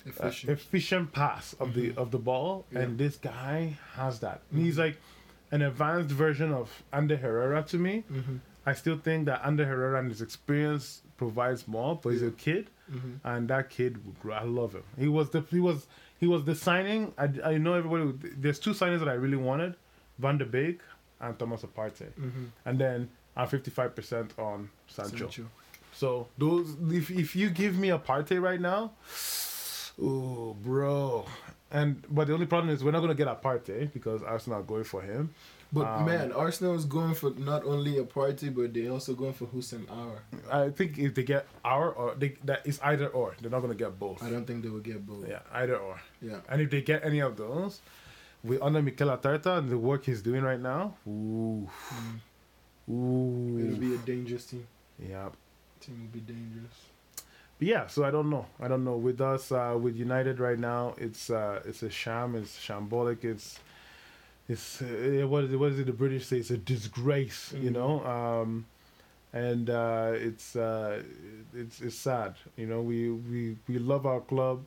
uh, 0.06 0.10
Efficient. 0.10 0.52
efficient 0.52 1.12
pass 1.14 1.56
of 1.60 1.74
the 1.74 1.94
of 1.96 2.12
the 2.12 2.20
ball, 2.20 2.66
Yeah. 2.72 2.80
and 2.82 2.98
this 2.98 3.16
guy 3.18 3.78
has 3.94 4.20
that. 4.20 4.42
And 4.52 4.62
he's 4.66 4.78
like 4.78 4.98
an 5.52 5.62
advanced 5.62 6.14
version 6.14 6.52
of 6.54 6.84
Ander 6.92 7.18
Herrera 7.18 7.64
to 7.64 7.78
me. 7.78 8.04
mm-hmm. 8.12 8.38
I 8.66 8.74
still 8.74 8.98
think 8.98 9.26
that 9.26 9.42
Ander 9.46 9.66
Herrera 9.66 10.00
and 10.00 10.10
his 10.10 10.22
experience 10.22 11.02
provides 11.18 11.68
more, 11.68 12.00
but 12.02 12.10
he's 12.10 12.24
a 12.24 12.32
kid, 12.32 12.70
Mm-hmm. 12.92 13.28
and 13.28 13.48
that 13.48 13.72
kid, 13.72 14.06
will 14.06 14.14
grow. 14.22 14.36
I 14.36 14.44
love 14.44 14.74
him. 14.74 14.84
He 15.00 15.08
was 15.08 15.32
the 15.32 15.42
he 15.50 15.60
was 15.60 15.88
he 16.20 16.28
was 16.28 16.46
the 16.46 16.54
signing. 16.54 17.14
I, 17.18 17.30
I 17.44 17.58
know 17.58 17.74
everybody. 17.74 18.14
There's 18.38 18.60
two 18.60 18.72
signings 18.72 19.00
that 19.00 19.10
I 19.10 19.14
really 19.14 19.38
wanted: 19.38 19.76
Van 20.20 20.38
der 20.38 20.46
Beek 20.46 20.82
and 21.20 21.38
Thomas 21.40 21.64
Aparte, 21.64 22.14
Mm-hmm. 22.20 22.46
and 22.66 22.78
then 22.78 23.10
I'm 23.36 23.48
55 23.48 23.96
percent 23.96 24.34
on 24.38 24.70
Sancho. 24.88 25.18
Sancho. 25.18 25.46
So 25.94 26.28
those, 26.38 26.76
if 26.92 27.10
if 27.10 27.36
you 27.36 27.50
give 27.50 27.76
me 27.80 27.90
Aparte 27.90 28.40
right 28.40 28.62
now, 28.62 28.92
oh 30.02 30.56
bro, 30.62 31.26
and 31.72 32.04
but 32.10 32.28
the 32.28 32.34
only 32.34 32.46
problem 32.46 32.74
is 32.74 32.84
we're 32.84 32.92
not 32.92 33.00
gonna 33.02 33.16
get 33.16 33.28
Aparte 33.28 33.92
because 33.94 34.22
Arsenal 34.24 34.60
are 34.60 34.64
going 34.64 34.84
for 34.84 35.02
him. 35.02 35.34
But 35.74 35.88
Um, 35.88 36.06
man, 36.06 36.32
Arsenal 36.32 36.76
is 36.76 36.86
going 36.86 37.16
for 37.16 37.32
not 37.32 37.66
only 37.66 37.98
a 37.98 38.04
party, 38.04 38.50
but 38.50 38.74
they're 38.74 38.92
also 38.92 39.14
going 39.14 39.34
for 39.34 39.46
Houssem 39.48 39.86
Aouar. 39.88 40.20
I 40.52 40.70
think 40.70 40.98
if 40.98 41.16
they 41.16 41.24
get 41.24 41.48
our 41.66 41.90
or 41.92 42.16
they 42.16 42.36
that 42.46 42.66
is 42.66 42.80
either 42.82 43.08
or. 43.08 43.36
They're 43.42 43.52
not 43.52 43.62
gonna 43.62 43.76
get 43.76 44.00
both. 44.00 44.24
I 44.24 44.30
don't 44.30 44.46
think 44.46 44.64
they 44.64 44.70
will 44.70 44.80
get 44.80 45.06
both. 45.06 45.28
Yeah, 45.28 45.40
either 45.52 45.76
or. 45.78 46.00
Yeah. 46.22 46.40
And 46.50 46.62
if 46.62 46.70
they 46.70 46.82
get 46.82 47.04
any 47.04 47.20
of 47.20 47.36
those, 47.36 47.82
with 48.44 48.62
under 48.62 48.82
Mikel 48.82 49.10
Arteta 49.10 49.58
and 49.58 49.70
the 49.70 49.78
work 49.78 50.06
he's 50.06 50.22
doing 50.22 50.44
right 50.44 50.60
now, 50.60 50.96
ooh, 51.08 51.68
Mm. 51.92 52.94
ooh, 52.94 53.60
It'll 53.60 53.80
be 53.80 53.96
a 53.96 53.98
dangerous 54.00 54.46
team. 54.46 54.66
yeah. 55.00 55.30
Team 55.82 56.00
will 56.02 56.14
be 56.14 56.20
dangerous. 56.22 56.76
But 57.58 57.68
yeah, 57.68 57.88
so 57.88 58.04
I 58.04 58.12
don't 58.12 58.30
know. 58.30 58.46
I 58.60 58.68
don't 58.68 58.84
know. 58.84 58.98
With 58.98 59.20
us, 59.22 59.52
uh, 59.52 59.78
with 59.82 59.96
United 59.96 60.40
right 60.40 60.60
now, 60.60 60.94
it's 60.98 61.30
uh, 61.30 61.62
it's 61.66 61.84
a 61.84 61.90
sham. 61.90 62.36
It's 62.36 62.58
shambolic. 62.60 63.24
It's 63.24 63.60
it's 64.48 64.82
uh, 64.82 65.26
what 65.28 65.46
is 65.46 65.54
it? 65.54 65.58
What 65.58 65.72
is 65.72 65.80
it? 65.80 65.86
The 65.88 65.94
British 65.94 66.26
say 66.28 66.38
it's 66.38 66.52
a 66.52 66.58
disgrace. 66.58 67.54
You 67.54 67.70
Mhm. 67.72 67.74
know. 67.74 68.06
Um, 68.06 68.66
and 69.34 69.70
uh, 69.70 70.12
it's 70.16 70.56
uh, 70.56 71.02
it's 71.54 71.82
it's 71.82 71.96
sad. 71.96 72.36
You 72.56 72.68
know, 72.68 72.82
we 72.82 73.10
we 73.12 73.58
we 73.68 73.78
love 73.80 74.06
our 74.06 74.22
club. 74.22 74.64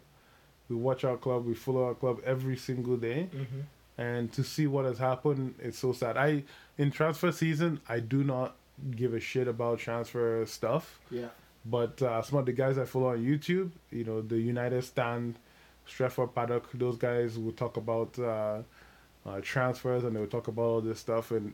We 0.68 0.76
watch 0.76 1.04
our 1.04 1.16
club. 1.16 1.46
We 1.46 1.54
follow 1.54 1.84
our 1.86 1.94
club 1.94 2.20
every 2.24 2.56
single 2.56 2.96
day. 2.96 3.28
Mm-hmm. 3.34 3.60
and 4.00 4.30
to 4.32 4.44
see 4.44 4.68
what 4.68 4.84
has 4.84 4.98
happened 4.98 5.56
it's 5.58 5.76
so 5.80 5.92
sad 5.92 6.16
i 6.16 6.44
in 6.82 6.88
transfer 6.98 7.32
season 7.32 7.80
i 7.88 7.98
do 7.98 8.22
not 8.22 8.54
give 8.94 9.12
a 9.12 9.18
shit 9.18 9.48
about 9.48 9.80
transfer 9.80 10.46
stuff 10.46 11.00
Yeah. 11.10 11.30
but 11.66 12.00
uh, 12.00 12.22
some 12.22 12.38
of 12.38 12.46
the 12.46 12.52
guys 12.52 12.78
i 12.78 12.84
follow 12.84 13.08
on 13.14 13.18
youtube 13.30 13.70
you 13.90 14.04
know 14.04 14.22
the 14.22 14.38
united 14.38 14.84
stand 14.84 15.34
stretford 15.92 16.32
paddock 16.32 16.70
those 16.74 16.96
guys 16.96 17.36
will 17.42 17.56
talk 17.64 17.76
about 17.76 18.16
uh, 19.28 19.40
transfers 19.42 20.02
and 20.04 20.14
they 20.16 20.20
will 20.20 20.26
talk 20.36 20.48
about 20.48 20.62
all 20.62 20.80
this 20.80 20.98
stuff 21.00 21.30
and 21.30 21.52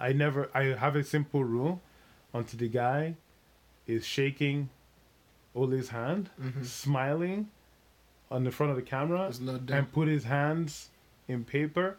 i 0.00 0.12
never 0.12 0.48
i 0.54 0.64
have 0.84 0.96
a 0.96 1.04
simple 1.04 1.44
rule 1.44 1.80
until 2.34 2.58
the 2.58 2.68
guy 2.68 3.14
is 3.86 4.04
shaking 4.06 4.68
Ole's 5.54 5.88
hand 5.90 6.30
Mm-hmm. 6.40 6.62
smiling 6.62 7.48
on 8.30 8.44
the 8.44 8.50
front 8.50 8.70
of 8.70 8.76
the 8.76 8.82
camera 8.82 9.30
done. 9.44 9.66
and 9.70 9.92
put 9.92 10.08
his 10.08 10.24
hands 10.24 10.88
in 11.28 11.44
paper, 11.44 11.96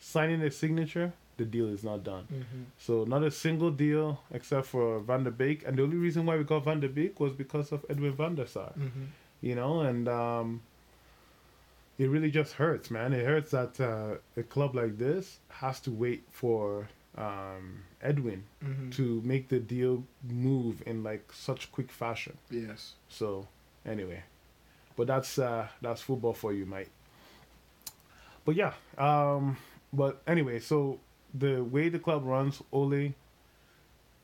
signing 0.00 0.40
a 0.42 0.50
signature, 0.50 1.12
the 1.36 1.44
deal 1.44 1.68
is 1.68 1.84
not 1.84 2.02
done. 2.02 2.24
Mm-hmm. 2.32 2.62
So 2.78 3.04
not 3.04 3.22
a 3.22 3.30
single 3.30 3.70
deal 3.70 4.20
except 4.32 4.66
for 4.66 5.00
Van 5.00 5.24
der 5.24 5.30
Beek, 5.30 5.66
and 5.66 5.76
the 5.76 5.82
only 5.82 5.96
reason 5.98 6.24
why 6.24 6.38
we 6.38 6.44
got 6.44 6.64
Van 6.64 6.80
der 6.80 6.88
Beek 6.88 7.20
was 7.20 7.32
because 7.34 7.70
of 7.72 7.84
Edwin 7.90 8.14
van 8.14 8.34
der 8.36 8.46
Sar. 8.46 8.72
Mm-hmm. 8.78 9.04
You 9.42 9.54
know, 9.54 9.80
and 9.82 10.08
um, 10.08 10.62
it 11.98 12.08
really 12.08 12.30
just 12.30 12.52
hurts, 12.54 12.90
man. 12.90 13.12
It 13.12 13.24
hurts 13.26 13.50
that 13.50 13.80
uh, 13.80 14.16
a 14.36 14.42
club 14.42 14.74
like 14.74 14.98
this 14.98 15.38
has 15.48 15.80
to 15.80 15.90
wait 15.90 16.24
for 16.30 16.88
um, 17.16 17.82
Edwin 18.02 18.44
Mm-hmm. 18.64 18.90
to 18.90 19.20
make 19.24 19.48
the 19.48 19.58
deal 19.58 20.04
move 20.28 20.82
in 20.86 21.02
like 21.02 21.32
such 21.32 21.70
quick 21.72 21.90
fashion. 21.90 22.36
Yes. 22.50 22.94
So 23.08 23.46
anyway, 23.86 24.22
but 24.96 25.06
that's 25.06 25.38
uh 25.38 25.68
that's 25.80 26.00
football 26.02 26.34
for 26.34 26.52
you, 26.52 26.66
mate. 26.66 26.88
But 28.44 28.54
yeah, 28.56 28.72
um, 28.96 29.56
but 29.92 30.22
anyway, 30.26 30.60
so 30.60 30.98
the 31.34 31.62
way 31.62 31.88
the 31.88 31.98
club 31.98 32.24
runs, 32.24 32.62
Ole, 32.72 33.14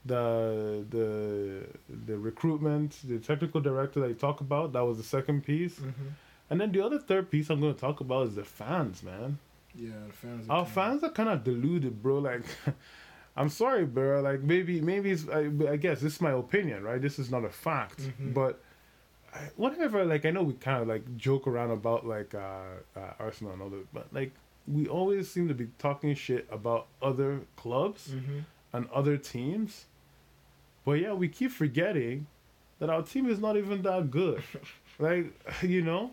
the 0.04 0.84
the 0.90 1.62
the 2.06 2.18
recruitment, 2.18 2.98
the 3.04 3.18
technical 3.18 3.60
director 3.60 4.00
that 4.00 4.08
you 4.08 4.14
talk 4.14 4.40
about, 4.40 4.72
that 4.72 4.80
was 4.84 4.96
the 4.98 5.04
second 5.04 5.44
piece, 5.44 5.74
Mm-hmm. 5.78 6.08
And 6.54 6.60
then 6.60 6.72
the 6.72 6.80
other 6.84 6.98
third 7.00 7.30
piece 7.30 7.50
I'm 7.50 7.60
going 7.60 7.74
to 7.74 7.80
talk 7.80 8.00
about 8.00 8.28
is 8.28 8.34
the 8.36 8.44
fans, 8.44 9.02
man. 9.02 9.38
Yeah, 9.74 9.90
the 10.06 10.12
fans. 10.12 10.48
are 10.48 10.58
Our 10.58 10.66
fans 10.66 11.02
are 11.02 11.10
kind 11.10 11.28
of 11.28 11.42
deluded, 11.42 12.00
bro. 12.00 12.18
Like, 12.18 12.42
I'm 13.36 13.48
sorry, 13.48 13.84
bro. 13.84 14.20
Like, 14.22 14.40
maybe, 14.42 14.80
maybe 14.80 15.10
it's. 15.10 15.28
I, 15.28 15.50
I 15.68 15.76
guess 15.76 16.00
this 16.00 16.14
is 16.14 16.20
my 16.20 16.30
opinion, 16.30 16.84
right? 16.84 17.02
This 17.02 17.18
is 17.18 17.28
not 17.30 17.44
a 17.44 17.50
fact, 17.50 18.00
Mhm. 18.00 18.32
but 18.34 18.60
I, 19.34 19.38
whatever. 19.56 20.04
Like, 20.04 20.24
I 20.24 20.30
know 20.30 20.44
we 20.44 20.54
kind 20.54 20.80
of 20.80 20.86
like 20.86 21.16
joke 21.16 21.48
around 21.48 21.72
about 21.72 22.06
like 22.06 22.34
uh, 22.34 22.38
uh, 22.96 23.00
Arsenal 23.18 23.52
and 23.52 23.62
all 23.62 23.70
that, 23.70 23.92
but 23.92 24.06
like 24.12 24.30
we 24.68 24.86
always 24.86 25.28
seem 25.30 25.48
to 25.48 25.54
be 25.54 25.66
talking 25.78 26.14
shit 26.14 26.46
about 26.50 26.86
other 27.02 27.40
clubs 27.56 28.08
Mhm. 28.10 28.44
and 28.72 28.88
other 28.94 29.16
teams, 29.16 29.86
but 30.84 30.92
yeah, 31.00 31.12
we 31.14 31.28
keep 31.28 31.50
forgetting 31.50 32.26
that 32.78 32.88
our 32.90 33.02
team 33.02 33.28
is 33.28 33.38
not 33.40 33.56
even 33.56 33.82
that 33.82 34.10
good. 34.10 34.42
like, 35.00 35.26
you 35.62 35.82
know. 35.82 36.12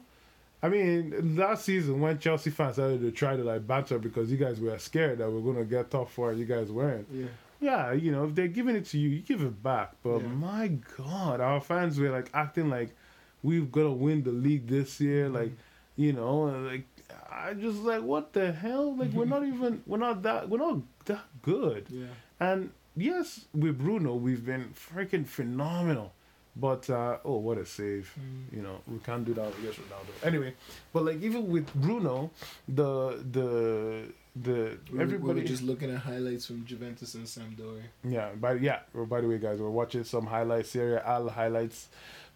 I 0.63 0.69
mean, 0.69 1.35
last 1.37 1.65
season 1.65 1.99
when 2.01 2.19
Chelsea 2.19 2.51
fans 2.51 2.75
started 2.75 3.01
to 3.01 3.11
try 3.11 3.35
to 3.35 3.43
like 3.43 3.65
banter 3.65 3.97
because 3.97 4.31
you 4.31 4.37
guys 4.37 4.59
were 4.59 4.77
scared 4.77 5.17
that 5.19 5.29
we're 5.31 5.41
gonna 5.41 5.65
get 5.65 5.89
top 5.89 6.09
four 6.09 6.31
and 6.31 6.39
you 6.39 6.45
guys 6.45 6.71
weren't. 6.71 7.07
Yeah. 7.11 7.27
Yeah, 7.59 7.91
you 7.93 8.11
know, 8.11 8.25
if 8.25 8.33
they're 8.33 8.47
giving 8.47 8.75
it 8.75 8.85
to 8.87 8.97
you, 8.97 9.09
you 9.09 9.19
give 9.21 9.41
it 9.41 9.61
back. 9.61 9.91
But 10.03 10.19
Yeah. 10.21 10.27
my 10.27 10.67
God, 10.97 11.39
our 11.41 11.61
fans 11.61 11.99
were 11.99 12.09
like 12.09 12.29
acting 12.33 12.69
like 12.69 12.95
we've 13.43 13.71
gonna 13.71 13.91
win 13.91 14.23
the 14.23 14.31
league 14.31 14.67
this 14.67 14.99
year. 15.01 15.25
Mm-hmm. 15.25 15.35
Like, 15.35 15.51
you 15.95 16.13
know, 16.13 16.41
like 16.43 16.85
I 17.31 17.53
just 17.53 17.79
like 17.79 18.03
what 18.03 18.33
the 18.33 18.51
hell? 18.51 18.95
Like 18.95 19.11
we're 19.13 19.25
not 19.25 19.43
even 19.51 19.81
we're 19.87 19.97
not 19.97 20.21
that 20.23 20.47
we're 20.49 20.57
not 20.59 20.77
that 21.05 21.25
good. 21.41 21.87
Yeah. 21.89 22.05
And 22.39 22.71
yes, 22.95 23.45
with 23.53 23.77
Bruno, 23.79 24.15
we've 24.15 24.45
been 24.45 24.73
freaking 24.75 25.25
phenomenal. 25.27 26.13
But 26.55 26.89
uh, 26.89 27.17
oh, 27.23 27.37
what 27.37 27.57
a 27.57 27.65
save! 27.65 28.13
Mm. 28.19 28.57
You 28.57 28.61
know, 28.63 28.81
we 28.87 28.99
can't 28.99 29.23
do 29.23 29.33
that 29.35 29.57
against 29.57 29.79
Ronaldo. 29.79 30.11
Anyway, 30.23 30.53
but 30.91 31.05
like 31.05 31.21
even 31.21 31.47
with 31.47 31.73
Bruno, 31.73 32.31
the 32.67 33.23
the 33.31 34.13
the 34.35 34.77
We, 34.91 34.99
everybody 34.99 35.35
we 35.35 35.41
were 35.41 35.47
just 35.47 35.63
looking 35.63 35.89
at 35.91 35.99
highlights 35.99 36.45
from 36.45 36.65
Juventus 36.65 37.15
and 37.15 37.25
Sampdoria. 37.25 37.83
yeah. 38.03 38.29
By 38.35 38.53
yeah. 38.55 38.79
Well, 38.93 39.05
by 39.05 39.21
the 39.21 39.27
way, 39.29 39.37
guys, 39.37 39.59
we're 39.59 39.69
watching 39.69 40.03
some 40.03 40.25
highlights, 40.25 40.71
Serie 40.71 40.99
A 41.03 41.29
highlights, 41.29 41.87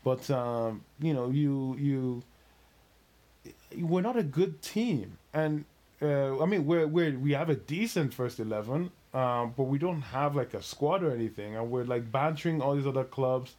but 0.04 0.30
um, 0.32 0.84
you 1.00 1.14
know, 1.14 1.30
you 1.30 1.76
you 1.78 2.24
we're 3.78 4.02
not 4.02 4.18
a 4.18 4.24
good 4.24 4.62
team, 4.62 5.18
and 5.34 5.66
uh, 6.02 6.42
I 6.42 6.46
mean, 6.46 6.66
we're 6.66 6.88
we 6.88 7.12
we 7.12 7.32
have 7.34 7.50
a 7.50 7.56
decent 7.56 8.14
first 8.14 8.40
eleven, 8.40 8.92
um, 9.14 9.54
but 9.56 9.64
we 9.64 9.78
don't 9.78 10.02
have 10.02 10.36
like 10.36 10.54
a 10.54 10.62
squad 10.62 11.04
or 11.04 11.12
anything, 11.12 11.56
and 11.56 11.70
we're 11.70 11.84
like 11.84 12.12
bantering 12.12 12.62
all 12.62 12.76
these 12.76 12.88
other 12.88 13.04
clubs, 13.04 13.56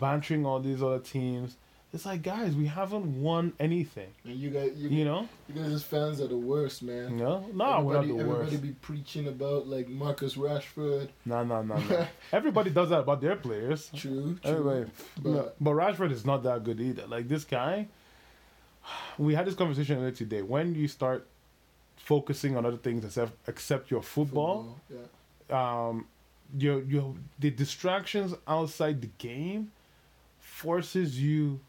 bantering 0.00 0.44
all 0.46 0.58
these 0.60 0.82
other 0.82 0.98
teams. 0.98 1.56
It's 1.92 2.06
like, 2.06 2.22
guys, 2.22 2.54
we 2.54 2.66
haven't 2.66 3.20
won 3.20 3.52
anything. 3.58 4.06
And 4.24 4.36
you 4.36 4.50
guys, 4.50 4.72
you, 4.76 4.88
You 4.90 5.04
know? 5.04 5.28
you 5.48 5.60
guys 5.60 5.72
as 5.72 5.82
fans 5.82 6.20
are 6.20 6.28
the 6.28 6.36
worst, 6.36 6.84
man. 6.84 7.16
No, 7.16 7.44
no, 7.52 7.80
we're 7.80 7.94
not 7.94 8.04
everybody, 8.04 8.06
the 8.12 8.18
everybody 8.20 8.50
worst. 8.52 8.62
be 8.62 8.72
preaching 8.80 9.26
about 9.26 9.66
like 9.66 9.88
Marcus 9.88 10.36
Rashford. 10.36 11.08
No, 11.26 11.42
no, 11.42 11.62
no, 11.62 11.76
no. 11.78 12.06
Everybody 12.32 12.70
does 12.70 12.90
that 12.90 13.00
about 13.00 13.20
their 13.20 13.34
players. 13.34 13.90
True. 13.94 14.38
true. 14.40 14.50
Anyway, 14.52 14.86
but 15.20 15.30
no, 15.30 15.52
but 15.60 15.70
Rashford 15.72 16.12
is 16.12 16.24
not 16.24 16.44
that 16.44 16.62
good 16.62 16.80
either. 16.80 17.08
Like 17.08 17.26
this 17.28 17.42
guy, 17.44 17.88
we 19.18 19.34
had 19.34 19.46
this 19.46 19.54
conversation 19.56 19.98
earlier 19.98 20.12
today. 20.12 20.42
When 20.42 20.76
you 20.76 20.86
start 20.86 21.26
focusing 21.96 22.56
on 22.56 22.64
other 22.64 22.76
things 22.76 23.04
except 23.04 23.32
except 23.48 23.90
your 23.90 24.02
football, 24.02 24.78
Yeah. 24.88 25.88
um, 25.88 26.06
your 26.56 26.82
your 26.82 27.14
the 27.40 27.50
distractions 27.50 28.32
outside 28.46 29.00
the 29.00 29.10
game 29.18 29.72
forces 30.64 31.20
you 31.20 31.60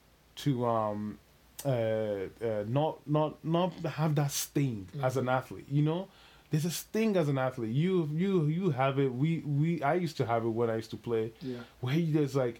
to 0.43 0.65
um 0.65 1.17
uh, 1.65 1.69
uh 1.69 2.63
not 2.67 2.93
not 3.07 3.31
not 3.43 3.71
have 3.99 4.15
that 4.15 4.31
sting 4.31 4.87
as 5.07 5.17
an 5.17 5.29
athlete 5.29 5.65
you 5.69 5.83
know? 5.89 6.07
There's 6.49 6.65
a 6.65 6.71
sting 6.71 7.15
as 7.15 7.29
an 7.29 7.37
athlete. 7.37 7.73
You 7.73 8.09
you 8.23 8.31
you 8.57 8.71
have 8.71 8.99
it. 8.99 9.11
We 9.23 9.29
we 9.59 9.81
i 9.91 9.93
used 10.05 10.17
to 10.21 10.25
have 10.31 10.41
it 10.47 10.49
when 10.59 10.69
i 10.69 10.75
used 10.81 10.91
to 10.91 10.97
play 10.97 11.31
Yeah. 11.41 11.59
where 11.79 11.95
you 11.95 12.11
just 12.21 12.35
like 12.35 12.57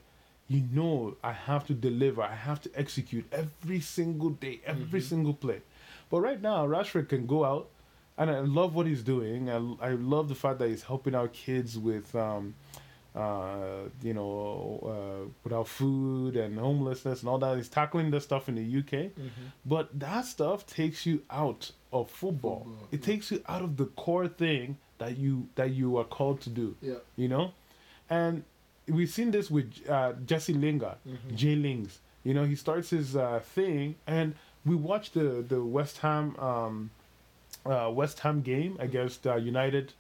you 0.48 0.62
know 0.78 1.18
i 1.32 1.34
have 1.50 1.64
to 1.68 1.74
deliver. 1.74 2.22
I 2.22 2.36
have 2.50 2.60
to 2.66 2.70
execute 2.84 3.26
every 3.42 3.82
single 3.82 4.30
day 4.46 4.56
every 4.66 5.02
single 5.12 5.34
play. 5.46 5.60
But 6.10 6.20
right 6.28 6.42
now 6.50 6.60
rashford 6.76 7.10
can 7.14 7.24
go 7.36 7.40
out 7.52 7.66
and 8.18 8.30
i 8.32 8.40
love 8.60 8.76
what 8.76 8.86
he's 8.92 9.04
doing. 9.14 9.50
I, 9.50 9.58
I 9.90 9.92
love 10.14 10.26
the 10.34 10.40
fact 10.44 10.60
that 10.60 10.70
he's 10.70 10.84
helping 10.84 11.14
out 11.20 11.30
kids 11.34 11.72
with 11.90 12.16
um 12.28 12.44
uh 13.16 13.90
you 14.02 14.14
know 14.14 14.80
uh 14.94 15.30
without 15.44 15.68
food 15.68 16.36
and 16.38 16.58
homelessness 16.58 17.20
and 17.22 17.30
all 17.30 17.38
that 17.38 17.58
he's 17.58 17.68
tackling 17.68 18.10
the 18.10 18.22
stuff 18.22 18.48
in 18.48 18.56
the 18.56 18.80
uk 18.80 18.92
Mm-hmm. 18.92 19.48
but 19.66 19.90
that 20.00 20.24
stuff 20.26 20.66
takes 20.66 21.06
you 21.06 21.22
out 21.30 21.72
of 21.92 22.10
football, 22.10 22.60
Football, 22.64 22.88
it 22.92 23.00
yeah. 23.02 23.06
takes 23.06 23.32
you 23.32 23.44
out 23.50 23.62
of 23.64 23.76
the 23.76 23.86
core 24.04 24.30
thing 24.30 24.78
that 24.98 25.18
you 25.18 25.50
that 25.56 25.72
you 25.72 25.98
are 25.98 26.06
called 26.06 26.40
to 26.42 26.50
do 26.50 26.76
Yeah. 26.82 26.96
you 27.18 27.28
know 27.28 27.52
and 28.10 28.44
we've 28.88 29.10
seen 29.10 29.32
this 29.32 29.52
with 29.52 29.74
uh, 29.90 30.14
jesse 30.26 30.54
lingard 30.54 30.96
Mhm. 31.08 31.36
jay 31.36 31.56
lings 31.56 32.00
you 32.24 32.34
know 32.34 32.46
he 32.46 32.56
starts 32.56 32.92
his 32.92 33.16
uh, 33.16 33.42
thing 33.56 33.96
and 34.08 34.36
we 34.66 34.76
watched 34.76 35.14
the 35.16 35.44
the 35.54 35.62
west 35.62 35.98
ham 35.98 36.36
um, 36.40 36.92
uh, 37.66 37.90
west 37.94 38.20
ham 38.22 38.42
game 38.42 38.78
against 38.80 39.28
uh, 39.28 39.36
united 39.36 39.92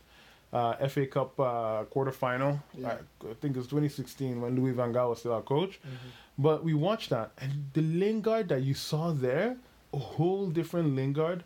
uh, 0.53 0.87
fa 0.87 1.05
cup 1.07 1.39
uh, 1.39 1.83
quarterfinal 1.93 2.59
Yeah. 2.77 2.89
I, 2.89 3.29
I 3.31 3.33
think 3.35 3.55
it 3.55 3.59
was 3.59 3.67
2016 3.67 4.41
when 4.41 4.55
louis 4.55 4.71
van 4.73 4.93
gaal 4.93 5.09
was 5.09 5.19
still 5.19 5.33
our 5.33 5.41
coach 5.41 5.79
Mm-hmm. 5.81 6.09
but 6.37 6.63
we 6.63 6.73
watched 6.73 7.09
that, 7.09 7.31
and 7.37 7.51
the 7.73 7.81
Lingard 7.81 8.49
that 8.49 8.61
you 8.63 8.73
saw 8.73 9.11
there, 9.11 9.57
a 9.93 9.97
whole 9.97 10.47
different 10.49 10.95
Lingard 10.95 11.43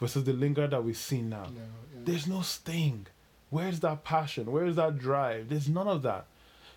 versus 0.00 0.24
the 0.24 0.32
Lingard 0.32 0.70
that 0.70 0.84
we 0.84 0.92
see 0.94 1.22
now. 1.22 1.44
No, 1.44 1.60
yeah. 1.94 2.00
There's 2.04 2.26
no 2.26 2.42
sting. 2.42 3.06
Where's 3.50 3.80
that 3.80 4.04
passion? 4.04 4.44
Where's 4.52 4.76
that 4.76 4.98
drive? 4.98 5.48
There's 5.48 5.68
none 5.68 5.88
of 5.88 6.02
that. 6.02 6.26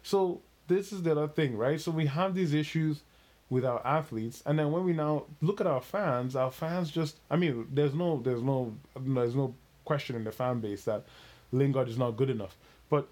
So 0.03 0.41
this 0.67 0.91
is 0.93 1.03
the 1.03 1.11
other 1.11 1.27
thing, 1.27 1.57
right? 1.57 1.79
So 1.81 1.91
we 1.91 2.05
have 2.07 2.33
these 2.33 2.53
issues 2.53 3.01
with 3.49 3.65
our 3.65 3.85
athletes, 3.85 4.41
and 4.45 4.57
then 4.57 4.71
when 4.71 4.83
we 4.85 4.93
now 4.93 5.25
look 5.41 5.59
at 5.59 5.67
our 5.67 5.81
fans, 5.81 6.35
our 6.35 6.51
fans 6.51 6.89
just 6.89 7.17
I 7.29 7.35
mean, 7.35 7.67
there's 7.71 7.93
no 7.93 8.21
there's 8.21 8.41
no 8.41 8.73
there's 8.97 9.35
no 9.35 9.53
question 9.83 10.15
in 10.15 10.23
the 10.23 10.31
fan 10.31 10.59
base 10.61 10.85
that 10.85 11.03
Lingard 11.51 11.87
is 11.89 11.97
not 11.97 12.11
good 12.17 12.29
enough. 12.29 12.57
But 12.89 13.07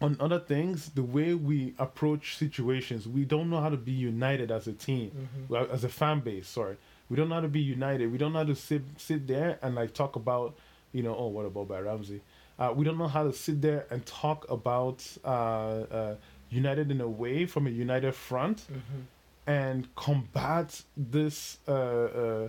on 0.00 0.16
other 0.20 0.38
things, 0.40 0.90
the 0.90 1.02
way 1.02 1.34
we 1.34 1.74
approach 1.78 2.36
situations, 2.36 3.06
we 3.08 3.24
don't 3.24 3.48
know 3.48 3.60
how 3.60 3.68
to 3.70 3.76
be 3.76 3.92
united 3.92 4.50
as 4.50 4.66
a 4.66 4.72
team, 4.72 5.28
Mhm. 5.50 5.70
as 5.70 5.84
a 5.84 5.88
fan 5.88 6.20
base. 6.20 6.48
Sorry, 6.48 6.76
we 7.08 7.16
don't 7.16 7.28
know 7.28 7.36
how 7.36 7.40
to 7.40 7.48
be 7.48 7.60
united. 7.60 8.10
We 8.12 8.18
don't 8.18 8.32
know 8.32 8.40
how 8.40 8.44
to 8.44 8.56
sit 8.56 8.82
sit 8.96 9.26
there 9.26 9.58
and 9.62 9.74
like 9.74 9.94
talk 9.94 10.16
about, 10.16 10.56
you 10.92 11.02
know, 11.02 11.14
oh, 11.16 11.28
what 11.28 11.46
about 11.46 11.68
by 11.68 11.80
Ramsey? 11.80 12.20
Uh, 12.58 12.72
we 12.76 12.84
don't 12.84 12.98
know 12.98 13.08
how 13.08 13.24
to 13.24 13.32
sit 13.32 13.60
there 13.62 13.86
and 13.90 14.04
talk 14.06 14.48
about 14.50 15.04
uh, 15.24 15.28
uh, 15.28 16.16
united 16.50 16.90
in 16.90 17.00
a 17.00 17.08
way 17.08 17.46
from 17.46 17.66
a 17.66 17.70
united 17.70 18.14
front 18.14 18.58
Mhm. 18.70 19.02
and 19.46 19.94
combat 19.96 20.82
this 20.96 21.58
uh, 21.68 21.72
uh, 21.72 22.48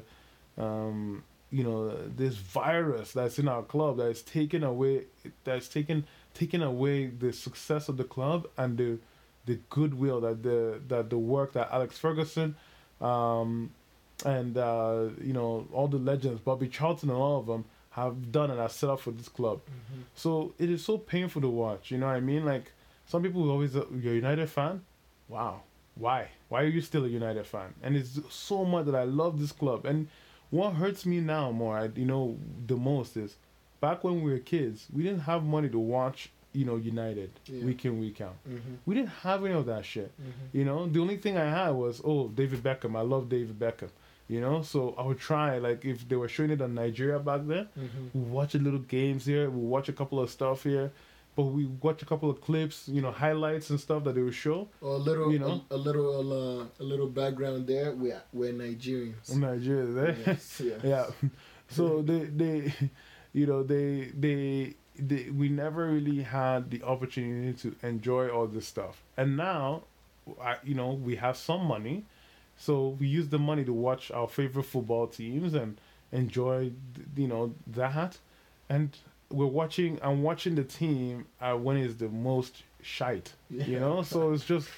um, 0.58 1.24
you 1.52 1.64
know 1.64 1.96
this 2.16 2.36
virus 2.36 3.12
that's 3.14 3.38
in 3.40 3.48
our 3.48 3.64
club 3.64 3.98
that 3.98 4.08
is 4.08 4.22
taking 4.22 4.64
away 4.64 5.04
that's 5.44 5.68
taken 5.68 6.06
taking 6.34 6.62
away 6.62 7.08
the 7.08 7.32
success 7.32 7.88
of 7.90 7.98
the 7.98 8.04
club 8.04 8.48
and 8.58 8.78
the 8.78 8.98
the 9.46 9.60
goodwill 9.70 10.20
that 10.22 10.42
the 10.44 10.80
that 10.88 11.10
the 11.10 11.18
work 11.18 11.54
that 11.54 11.70
Alex 11.72 11.98
Ferguson 11.98 12.56
um, 13.02 13.72
and 14.26 14.58
uh, 14.58 15.10
you 15.22 15.34
know 15.34 15.68
all 15.72 15.88
the 15.88 15.98
legends 15.98 16.40
Bobby 16.42 16.68
Charlton 16.68 17.10
and 17.10 17.18
all 17.18 17.40
of 17.40 17.46
them 17.46 17.66
have 17.92 18.32
done 18.32 18.52
and 18.52 18.60
have 18.60 18.72
set 18.74 18.90
up 18.90 19.00
for 19.00 19.12
this 19.12 19.30
club. 19.30 19.62
Mhm. 19.68 20.02
So 20.16 20.54
it 20.60 20.70
is 20.70 20.84
so 20.84 20.98
painful 20.98 21.42
to 21.44 21.48
watch. 21.50 21.92
You 21.92 21.98
know 21.98 22.08
what 22.08 22.16
I 22.16 22.20
mean? 22.20 22.44
Like 22.44 22.72
some 23.08 23.24
people 23.24 23.50
always, 23.50 23.74
uh, 23.76 23.86
you're 24.02 24.12
a 24.14 24.16
United 24.16 24.50
fan. 24.50 24.82
Wow, 25.30 25.62
why? 25.96 26.30
Why 26.50 26.64
are 26.64 26.68
you 26.68 26.82
still 26.82 27.06
a 27.06 27.08
United 27.08 27.46
fan? 27.46 27.74
And 27.82 27.96
it's 27.96 28.20
so 28.30 28.66
much 28.66 28.86
that 28.88 28.96
I 28.96 29.04
love 29.04 29.40
this 29.40 29.52
club. 29.54 29.86
And 29.86 30.08
what 30.56 30.74
hurts 30.74 31.06
me 31.06 31.20
now 31.20 31.52
more, 31.52 31.78
I, 31.78 31.86
you 31.96 32.06
know, 32.06 32.38
the 32.68 32.78
most 32.78 33.18
is 33.18 33.36
back 33.82 34.04
when 34.04 34.22
we 34.24 34.32
were 34.32 34.40
kids, 34.40 34.88
we 34.96 35.04
didn't 35.04 35.22
have 35.32 35.44
money 35.44 35.70
to 35.70 35.80
watch, 35.80 36.30
you 36.54 36.66
know, 36.66 36.78
United 36.78 37.32
Yeah. 37.46 37.66
week 37.66 37.84
in 37.86 38.00
week 38.00 38.22
out. 38.22 38.38
Mhm. 38.50 38.78
We 38.86 38.96
didn't 38.96 39.16
have 39.28 39.44
any 39.46 39.54
of 39.54 39.66
that 39.66 39.84
shit. 39.86 40.12
Mhm. 40.22 40.32
You 40.58 40.66
know, 40.66 40.88
the 40.88 41.00
only 41.00 41.18
thing 41.18 41.38
I 41.38 41.50
had 41.60 41.72
was, 41.72 42.02
oh, 42.04 42.30
David 42.30 42.62
Beckham. 42.64 42.96
I 42.96 43.02
love 43.02 43.28
David 43.30 43.60
Beckham. 43.60 43.90
You 44.28 44.42
know, 44.42 44.64
so 44.64 44.96
I 44.98 45.04
would 45.08 45.20
try 45.20 45.60
like 45.60 45.86
if 45.86 46.08
they 46.10 46.16
were 46.16 46.28
showing 46.36 46.50
it 46.50 46.62
on 46.62 46.74
Nigeria 46.74 47.20
back 47.20 47.42
then, 47.46 47.68
Mhm. 47.78 48.10
we 48.16 48.22
watch 48.22 48.56
a 48.56 48.58
little 48.60 48.80
games 48.98 49.26
here. 49.28 49.50
We 49.52 49.62
watch 49.76 49.88
a 49.90 49.94
couple 49.94 50.20
of 50.20 50.30
stuff 50.32 50.64
here, 50.64 50.92
but 51.36 51.44
we 51.44 51.66
watch 51.66 52.02
a 52.02 52.06
couple 52.06 52.30
of 52.30 52.40
clips, 52.42 52.88
you 52.88 53.02
know, 53.02 53.12
highlights 53.12 53.70
and 53.70 53.80
stuff 53.80 54.04
that 54.06 54.16
they 54.16 54.22
will 54.22 54.32
show 54.32 54.70
Or 54.82 54.96
a 54.96 54.98
little, 54.98 55.32
You 55.34 55.40
know? 55.40 55.64
a, 55.70 55.76
a 55.76 55.78
little, 55.78 56.62
uh, 56.62 56.66
a 56.80 56.84
little 56.84 57.08
background 57.08 57.68
there. 57.68 57.92
We're 57.94 58.22
we're 58.34 58.54
Nigerians. 58.54 59.32
in 59.32 59.40
Nigeria. 59.42 60.10
eh? 60.10 60.16
Yes, 60.28 60.62
yes. 60.64 60.80
yeah. 60.84 61.06
So 61.68 62.02
they 62.02 62.26
they, 62.26 62.74
you 63.34 63.46
know, 63.48 63.64
they 63.64 64.12
they 64.18 64.76
they 64.98 65.30
we 65.30 65.50
never 65.50 65.88
really 65.88 66.22
had 66.24 66.70
the 66.72 66.82
opportunity 66.84 67.54
to 67.64 67.76
enjoy 67.88 68.30
all 68.30 68.48
this 68.48 68.68
stuff, 68.68 69.04
and 69.18 69.36
now, 69.36 69.84
I 70.42 70.56
you 70.64 70.74
know 70.76 70.92
we 70.94 71.18
have 71.18 71.36
some 71.36 71.66
money, 71.66 72.06
so 72.56 72.96
we 73.00 73.08
use 73.08 73.28
the 73.30 73.40
money 73.40 73.66
to 73.66 73.74
watch 73.74 74.10
our 74.12 74.28
favorite 74.30 74.64
football 74.64 75.08
teams 75.08 75.54
and 75.54 75.82
enjoy 76.12 76.72
you 77.18 77.28
know 77.28 77.54
that, 77.68 78.20
and 78.70 78.96
we're 79.30 79.46
watching. 79.46 80.00
I'm 80.02 80.24
watching 80.24 80.56
the 80.56 80.64
team 80.64 81.26
uh, 81.42 81.54
when 81.54 81.78
it's 81.78 81.96
the 81.96 82.10
most 82.10 82.64
shite. 82.82 83.34
You 83.50 83.80
know, 83.80 84.02
so 84.04 84.34
it's 84.34 84.46
just. 84.46 84.70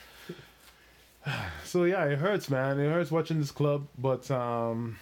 So 1.66 1.84
yeah, 1.84 2.06
it 2.06 2.20
hurts, 2.20 2.50
man. 2.50 2.80
It 2.80 2.90
hurts 2.90 3.12
watching 3.12 3.38
this 3.38 3.52
club, 3.52 3.86
but 3.98 4.32
um, 4.32 4.98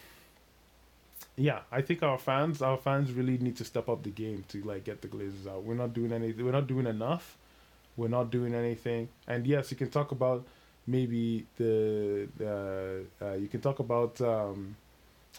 yeah, 1.36 1.60
I 1.72 1.82
think 1.82 2.02
our 2.02 2.18
fans, 2.18 2.62
our 2.64 2.78
fans 2.78 3.12
really 3.12 3.38
need 3.38 3.58
to 3.58 3.64
step 3.66 3.90
up 3.90 4.04
the 4.04 4.10
game 4.10 4.44
to 4.48 4.64
like 4.64 4.86
get 4.86 5.02
the 5.02 5.08
Glazers 5.08 5.48
out. 5.48 5.64
We're 5.64 5.76
not 5.76 5.94
doing 5.94 6.12
anything. 6.12 6.44
We're 6.44 6.52
not 6.52 6.66
doing 6.66 6.88
enough. 6.88 7.38
We're 7.98 8.08
not 8.08 8.32
doing 8.32 8.56
anything. 8.56 9.10
And 9.28 9.46
yes, 9.46 9.70
you 9.70 9.78
can 9.78 9.90
talk 9.90 10.12
about 10.12 10.48
maybe 10.88 11.46
the 11.58 12.28
uh, 12.42 13.26
uh, 13.26 13.34
you 13.34 13.48
can 13.48 13.62
talk 13.62 13.80
about 13.80 14.20
um, 14.22 14.76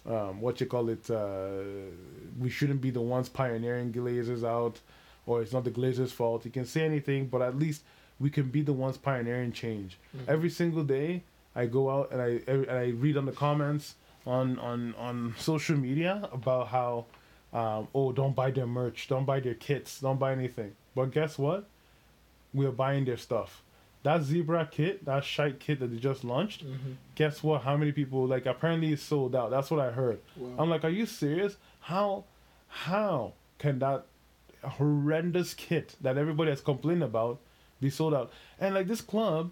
um, 0.05 0.41
what 0.41 0.61
you 0.61 0.67
call 0.67 0.89
it. 0.89 1.09
Uh, 1.11 1.63
we 2.39 2.51
shouldn't 2.51 2.81
be 2.81 2.91
the 2.91 3.01
ones 3.01 3.29
pioneering 3.29 3.93
Glazers 3.93 4.45
out, 4.45 4.81
or 5.27 5.43
it's 5.43 5.53
not 5.53 5.65
the 5.65 5.71
Glazers' 5.71 6.11
fault. 6.11 6.45
You 6.45 6.51
can 6.51 6.65
say 6.67 6.85
anything, 6.85 7.27
but 7.29 7.41
at 7.43 7.59
least 7.59 7.83
we 8.21 8.31
can 8.31 8.49
be 8.49 8.63
the 8.63 8.73
ones 8.73 8.97
pioneering 8.97 9.53
change. 9.53 9.99
Mhm. 10.17 10.29
Every 10.29 10.51
single 10.51 10.85
day, 10.85 11.23
I 11.55 11.67
go 11.67 11.91
out 11.91 12.13
and 12.13 12.21
I 12.21 12.41
and 12.47 12.71
I 12.71 12.87
read 12.91 13.17
on 13.17 13.25
the 13.27 13.33
comments 13.33 13.95
on 14.27 14.59
on 14.59 14.95
on 14.97 15.35
social 15.39 15.77
media 15.77 16.29
about 16.33 16.69
how, 16.69 17.07
um, 17.53 17.89
oh, 17.95 18.13
don't 18.13 18.35
buy 18.35 18.51
their 18.51 18.67
merch, 18.67 19.09
don't 19.09 19.25
buy 19.25 19.41
their 19.41 19.55
kits, 19.55 20.01
don't 20.01 20.19
buy 20.19 20.33
anything. 20.33 20.73
But 20.95 21.13
guess 21.13 21.39
what? 21.39 21.69
We're 22.55 22.73
buying 22.73 23.05
their 23.05 23.17
stuff. 23.19 23.63
That 24.03 24.23
zebra 24.23 24.69
kit, 24.71 25.05
that 25.05 25.25
shite 25.25 25.59
kit 25.59 25.81
that 25.81 25.89
they 25.89 25.97
just 25.97 26.23
launched. 26.23 26.65
Mhm. 26.65 26.95
Guess 27.17 27.43
what? 27.43 27.63
How 27.63 27.77
many 27.77 27.91
people 27.93 28.27
like? 28.27 28.47
Apparently, 28.47 28.93
it's 28.93 29.03
sold 29.03 29.35
out. 29.35 29.51
That's 29.51 29.71
what 29.71 29.81
I 29.81 29.91
heard. 29.91 30.21
Wow. 30.37 30.51
I'm 30.63 30.71
like, 30.71 30.85
are 30.85 30.89
you 30.91 31.07
serious? 31.07 31.57
How, 31.81 32.25
how 32.69 33.33
can 33.59 33.79
that 33.81 34.07
horrendous 34.65 35.55
kit 35.55 35.95
that 36.01 36.17
everybody 36.19 36.51
has 36.51 36.61
complained 36.61 37.03
about 37.03 37.39
be 37.81 37.91
sold 37.91 38.15
out? 38.15 38.33
And 38.61 38.75
like 38.75 38.87
this 38.87 39.01
club, 39.01 39.51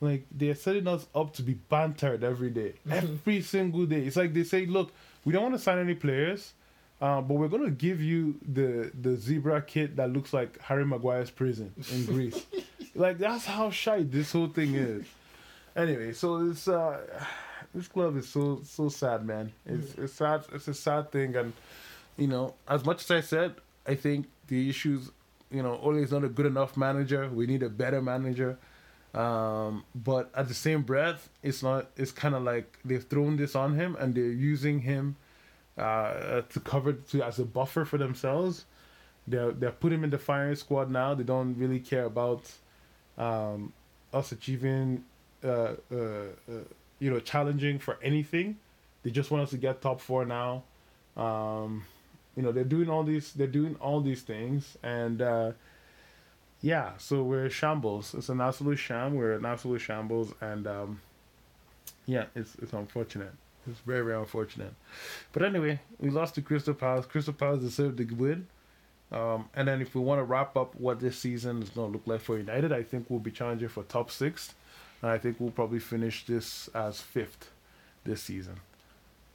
like 0.00 0.26
they're 0.30 0.54
setting 0.54 0.86
us 0.88 1.06
up 1.14 1.32
to 1.34 1.42
be 1.42 1.54
bantered 1.54 2.24
every 2.24 2.50
day, 2.50 2.74
every 2.90 3.40
single 3.42 3.86
day. 3.86 4.00
It's 4.04 4.16
like 4.16 4.34
they 4.34 4.44
say, 4.44 4.66
look, 4.66 4.92
we 5.24 5.32
don't 5.32 5.42
want 5.42 5.54
to 5.54 5.58
sign 5.60 5.78
any 5.78 5.94
players, 5.94 6.52
uh, 7.04 7.20
but 7.20 7.34
we're 7.34 7.48
gonna 7.48 7.70
give 7.70 8.00
you 8.00 8.34
the 8.50 8.90
the 8.98 9.14
zebra 9.14 9.60
kit 9.60 9.94
that 9.96 10.10
looks 10.10 10.32
like 10.32 10.58
Harry 10.62 10.86
Maguire's 10.86 11.30
prison 11.30 11.70
in 11.92 12.06
Greece. 12.14 12.46
like 12.94 13.18
that's 13.18 13.44
how 13.44 13.68
shy 13.68 14.02
this 14.02 14.32
whole 14.32 14.48
thing 14.48 14.74
is. 14.74 15.04
Anyway, 15.76 16.14
so 16.14 16.42
this 16.48 16.66
uh, 16.66 16.98
this 17.74 17.88
club 17.88 18.16
is 18.16 18.26
so 18.26 18.62
so 18.64 18.88
sad, 18.88 19.26
man. 19.26 19.52
It's 19.66 19.94
it's 19.96 20.14
sad. 20.14 20.44
It's 20.54 20.66
a 20.66 20.72
sad 20.72 21.12
thing, 21.12 21.36
and 21.36 21.52
you 22.16 22.26
know, 22.26 22.54
as 22.66 22.86
much 22.86 23.02
as 23.02 23.10
I 23.10 23.20
said, 23.20 23.56
I 23.86 23.96
think 23.96 24.24
the 24.48 24.70
issues, 24.70 25.10
you 25.50 25.62
know, 25.62 25.78
Ole 25.82 25.96
is 25.98 26.10
not 26.10 26.24
a 26.24 26.28
good 26.30 26.46
enough 26.46 26.74
manager. 26.74 27.28
We 27.28 27.46
need 27.46 27.62
a 27.62 27.68
better 27.68 28.00
manager. 28.00 28.56
Um, 29.12 29.84
but 29.94 30.30
at 30.34 30.48
the 30.48 30.54
same 30.54 30.82
breath, 30.82 31.28
it's 31.42 31.62
not. 31.62 31.90
It's 31.98 32.12
kind 32.12 32.34
of 32.34 32.44
like 32.44 32.78
they've 32.82 33.04
thrown 33.04 33.36
this 33.36 33.54
on 33.54 33.74
him, 33.74 33.94
and 34.00 34.14
they're 34.14 34.24
using 34.54 34.80
him 34.80 35.16
uh, 35.78 36.42
to 36.42 36.60
cover 36.60 36.92
to 36.92 37.22
as 37.22 37.38
a 37.38 37.44
buffer 37.44 37.84
for 37.84 37.98
themselves. 37.98 38.64
they're 39.26 39.52
they're 39.52 39.72
putting 39.72 39.98
him 39.98 40.04
in 40.04 40.10
the 40.10 40.18
firing 40.18 40.56
squad 40.56 40.90
now. 40.90 41.14
They 41.14 41.24
don't 41.24 41.56
really 41.58 41.80
care 41.80 42.04
about 42.04 42.50
um, 43.18 43.72
us 44.12 44.32
achieving, 44.32 45.04
uh, 45.42 45.74
uh, 45.90 45.96
uh, 45.96 46.64
you 46.98 47.10
know, 47.10 47.20
challenging 47.20 47.78
for 47.78 47.98
anything. 48.02 48.58
They 49.02 49.10
just 49.10 49.30
want 49.30 49.44
us 49.44 49.50
to 49.50 49.58
get 49.58 49.80
top 49.82 50.00
four 50.00 50.24
now. 50.24 50.64
Um, 51.16 51.84
you 52.36 52.42
know, 52.42 52.52
they're 52.52 52.64
doing 52.64 52.88
all 52.90 53.04
these 53.04 53.32
they're 53.32 53.46
doing 53.46 53.76
all 53.76 54.00
these 54.00 54.22
things, 54.22 54.76
and 54.82 55.22
uh, 55.22 55.52
yeah, 56.60 56.92
so 56.98 57.22
we're 57.22 57.50
shambles. 57.50 58.14
It's 58.14 58.28
an 58.28 58.40
absolute 58.40 58.76
sham. 58.76 59.14
We're 59.14 59.34
an 59.34 59.44
absolute 59.44 59.80
shambles, 59.80 60.34
and 60.40 60.66
um, 60.66 61.00
yeah, 62.06 62.26
it's 62.34 62.56
it's 62.60 62.72
unfortunate. 62.72 63.32
It's 63.68 63.80
very 63.80 64.04
very 64.04 64.18
unfortunate. 64.18 64.74
But 65.32 65.42
anyway, 65.42 65.80
we 65.98 66.10
lost 66.10 66.34
to 66.36 66.42
Crystal 66.42 66.74
Palace. 66.74 67.06
Crystal 67.06 67.34
Palace 67.34 67.60
deserved 67.60 67.98
the 67.98 68.14
win. 68.14 68.46
Um, 69.12 69.48
and 69.54 69.68
then 69.68 69.80
if 69.80 69.94
we 69.94 70.00
want 70.00 70.18
to 70.18 70.24
wrap 70.24 70.56
up 70.56 70.74
what 70.74 70.98
this 70.98 71.16
season 71.18 71.62
is 71.62 71.68
going 71.70 71.92
to 71.92 71.98
look 71.98 72.06
like 72.06 72.20
for 72.20 72.36
United, 72.36 72.72
I 72.72 72.82
think 72.82 73.06
we'll 73.08 73.20
be 73.20 73.30
challenging 73.30 73.68
for 73.68 73.84
top 73.84 74.10
six. 74.10 74.54
And 75.02 75.10
I 75.10 75.18
think 75.18 75.38
we'll 75.38 75.50
probably 75.50 75.78
finish 75.78 76.26
this 76.26 76.68
as 76.74 77.00
fifth 77.00 77.50
this 78.04 78.22
season. 78.22 78.56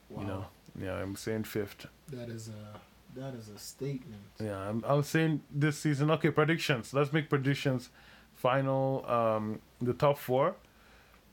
Wow. 0.10 0.22
You 0.22 0.28
know, 0.28 0.46
yeah, 0.82 1.02
I'm 1.02 1.16
saying 1.16 1.44
fifth. 1.44 1.86
That 2.12 2.30
is 2.30 2.50
a 2.50 2.80
that 3.20 3.34
is 3.34 3.50
a 3.50 3.58
statement. 3.58 4.22
Yeah, 4.40 4.58
I'm, 4.58 4.84
I 4.88 4.94
was 4.94 5.08
saying 5.08 5.42
this 5.52 5.78
season. 5.78 6.12
Okay, 6.12 6.30
predictions. 6.30 6.94
Let's 6.94 7.12
make 7.12 7.30
predictions. 7.30 7.90
Final, 8.36 9.06
um, 9.08 9.60
the 9.82 9.94
top 9.94 10.18
four. 10.18 10.56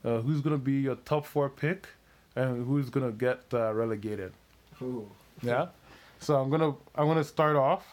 Uh, 0.05 0.19
who's 0.19 0.41
gonna 0.41 0.57
be 0.57 0.73
your 0.73 0.95
top 0.95 1.25
four 1.25 1.49
pick, 1.49 1.87
and 2.37 2.65
who's 2.67 2.89
gonna 2.89 3.11
get 3.11 3.39
uh, 3.53 3.73
relegated? 3.73 4.31
Oh. 4.81 5.05
Yeah. 5.41 5.67
So 6.19 6.35
I'm 6.39 6.49
gonna 6.49 6.71
I'm 6.95 7.07
gonna 7.07 7.23
start 7.23 7.55
off 7.55 7.83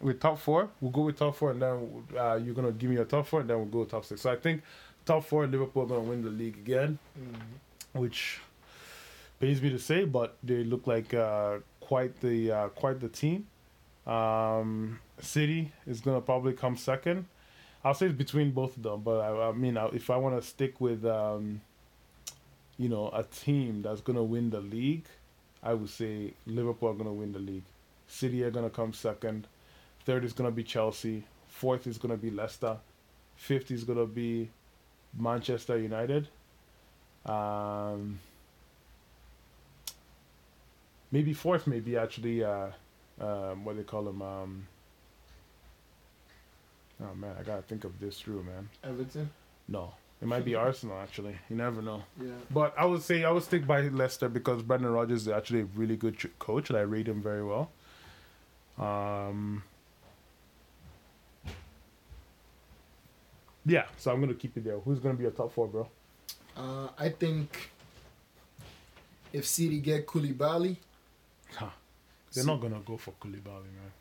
with 0.00 0.18
top 0.20 0.38
four. 0.38 0.68
We'll 0.80 0.90
go 0.90 1.02
with 1.02 1.18
top 1.18 1.36
four, 1.36 1.50
and 1.52 1.60
then 1.62 1.76
uh, 2.18 2.36
you're 2.42 2.54
gonna 2.54 2.72
give 2.72 2.90
me 2.90 2.96
a 2.96 3.04
top 3.04 3.26
four, 3.26 3.40
and 3.40 3.48
then 3.50 3.56
we'll 3.58 3.66
go 3.78 3.84
top 3.84 4.04
six. 4.04 4.20
So 4.22 4.30
I 4.32 4.36
think 4.36 4.62
top 5.04 5.24
four, 5.24 5.46
Liverpool 5.46 5.82
are 5.84 5.86
gonna 5.86 6.00
win 6.12 6.22
the 6.22 6.30
league 6.30 6.56
again, 6.56 6.98
Mm. 7.18 8.00
which 8.00 8.40
pains 9.40 9.60
me 9.62 9.70
to 9.70 9.78
say, 9.78 10.04
but 10.04 10.36
they 10.42 10.64
look 10.64 10.86
like 10.86 11.14
uh, 11.14 11.58
quite 11.80 12.20
the 12.20 12.50
uh, 12.52 12.68
quite 12.68 13.00
the 13.00 13.08
team. 13.08 13.46
Um, 14.06 14.98
City 15.20 15.72
is 15.86 16.00
gonna 16.00 16.20
probably 16.20 16.52
come 16.54 16.76
second. 16.76 17.26
I'll 17.84 17.94
say 17.94 18.06
it's 18.06 18.14
between 18.14 18.50
both 18.50 18.76
of 18.76 18.82
them, 18.82 19.00
but 19.02 19.20
I, 19.20 19.48
I 19.48 19.52
mean, 19.52 19.76
I- 19.78 19.88
if 19.88 20.10
I 20.10 20.16
want 20.18 20.38
to 20.40 20.46
stick 20.46 20.80
with, 20.80 21.04
um, 21.06 21.60
you 22.80 22.88
know, 22.88 23.10
a 23.12 23.22
team 23.24 23.82
that's 23.82 24.00
gonna 24.00 24.24
win 24.24 24.48
the 24.48 24.60
league, 24.62 25.04
I 25.62 25.74
would 25.74 25.90
say 25.90 26.32
Liverpool 26.46 26.88
are 26.88 26.94
gonna 26.94 27.12
win 27.12 27.32
the 27.32 27.38
league. 27.38 27.64
City 28.08 28.42
are 28.42 28.50
gonna 28.50 28.70
come 28.70 28.94
second. 28.94 29.46
Third 30.06 30.24
is 30.24 30.32
gonna 30.32 30.50
be 30.50 30.64
Chelsea. 30.64 31.24
Fourth 31.46 31.86
is 31.86 31.98
gonna 31.98 32.16
be 32.16 32.30
Leicester. 32.30 32.78
Fifth 33.36 33.70
is 33.70 33.84
gonna 33.84 34.06
be 34.06 34.48
Manchester 35.14 35.78
United. 35.78 36.28
Um, 37.26 38.18
maybe 41.12 41.34
fourth, 41.34 41.66
maybe 41.66 41.98
actually, 41.98 42.42
uh, 42.42 42.68
um, 43.20 43.66
what 43.66 43.76
they 43.76 43.82
call 43.82 44.04
them. 44.04 44.22
Um, 44.22 44.66
oh 47.02 47.14
man, 47.14 47.36
I 47.38 47.42
gotta 47.42 47.60
think 47.60 47.84
of 47.84 48.00
this 48.00 48.18
through, 48.20 48.42
man. 48.44 48.70
Everton. 48.82 49.28
No, 49.68 49.92
it 50.22 50.26
might 50.28 50.44
be 50.44 50.54
Arsenal 50.54 50.98
actually. 50.98 51.36
You 51.48 51.56
never 51.56 51.80
know. 51.82 52.02
Yeah. 52.20 52.32
But 52.50 52.74
I 52.78 52.84
would 52.84 53.02
say 53.02 53.24
I 53.24 53.30
would 53.30 53.42
stick 53.42 53.66
by 53.66 53.80
Leicester 53.82 54.28
because 54.28 54.62
Brendan 54.62 54.92
Rodgers 54.92 55.22
is 55.22 55.28
actually 55.28 55.60
a 55.60 55.64
really 55.76 55.96
good 55.96 56.18
ch- 56.18 56.26
coach, 56.38 56.68
and 56.70 56.78
I 56.78 56.82
rate 56.82 57.08
him 57.08 57.22
very 57.22 57.44
well. 57.44 57.70
Um, 58.78 59.62
yeah, 63.66 63.84
so 63.98 64.10
I'm 64.12 64.20
gonna 64.20 64.34
keep 64.34 64.56
it 64.56 64.64
there. 64.64 64.78
Who's 64.78 64.98
gonna 64.98 65.14
be 65.14 65.26
a 65.26 65.30
top 65.30 65.52
four, 65.52 65.68
bro? 65.68 65.88
Uh, 66.56 66.88
I 66.98 67.10
think 67.10 67.70
if 69.32 69.46
City 69.46 69.80
get 69.80 70.06
Koulibaly, 70.06 70.76
Huh. 71.54 71.70
They're 72.32 72.44
not 72.44 72.60
gonna 72.60 72.80
go 72.84 72.96
for 72.96 73.12
Koulibaly, 73.20 73.64
man. 73.64 73.92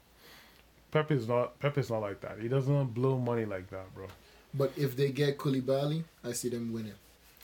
Pep 0.92 1.12
is 1.12 1.28
not 1.28 1.60
Pep 1.60 1.78
is 1.78 1.90
not 1.90 2.00
like 2.00 2.22
that. 2.22 2.40
He 2.40 2.48
doesn't 2.48 2.94
blow 2.94 3.18
money 3.18 3.46
like 3.46 3.70
that, 3.70 3.94
bro. 3.96 4.08
But 4.54 4.72
if 4.78 4.96
they 4.96 5.12
get 5.12 5.38
Koulibaly, 5.38 6.04
I 6.24 6.32
see 6.34 6.50
them 6.50 6.72
winning. 6.74 6.94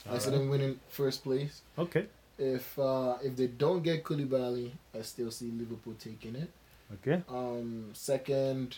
I 0.10 0.18
see 0.20 0.30
them 0.32 0.50
winning 0.50 0.80
first 0.90 1.24
place. 1.24 1.62
Okay. 1.78 2.06
If 2.38 2.78
uh, 2.78 3.16
if 3.24 3.36
they 3.36 3.48
don't 3.48 3.82
get 3.84 4.04
Koulibaly, 4.04 4.72
I 4.98 5.02
still 5.02 5.32
see 5.32 5.52
Liverpool 5.52 5.96
taking 6.00 6.36
it. 6.36 6.50
Okay. 6.96 7.24
Um, 7.30 7.90
second 7.94 8.78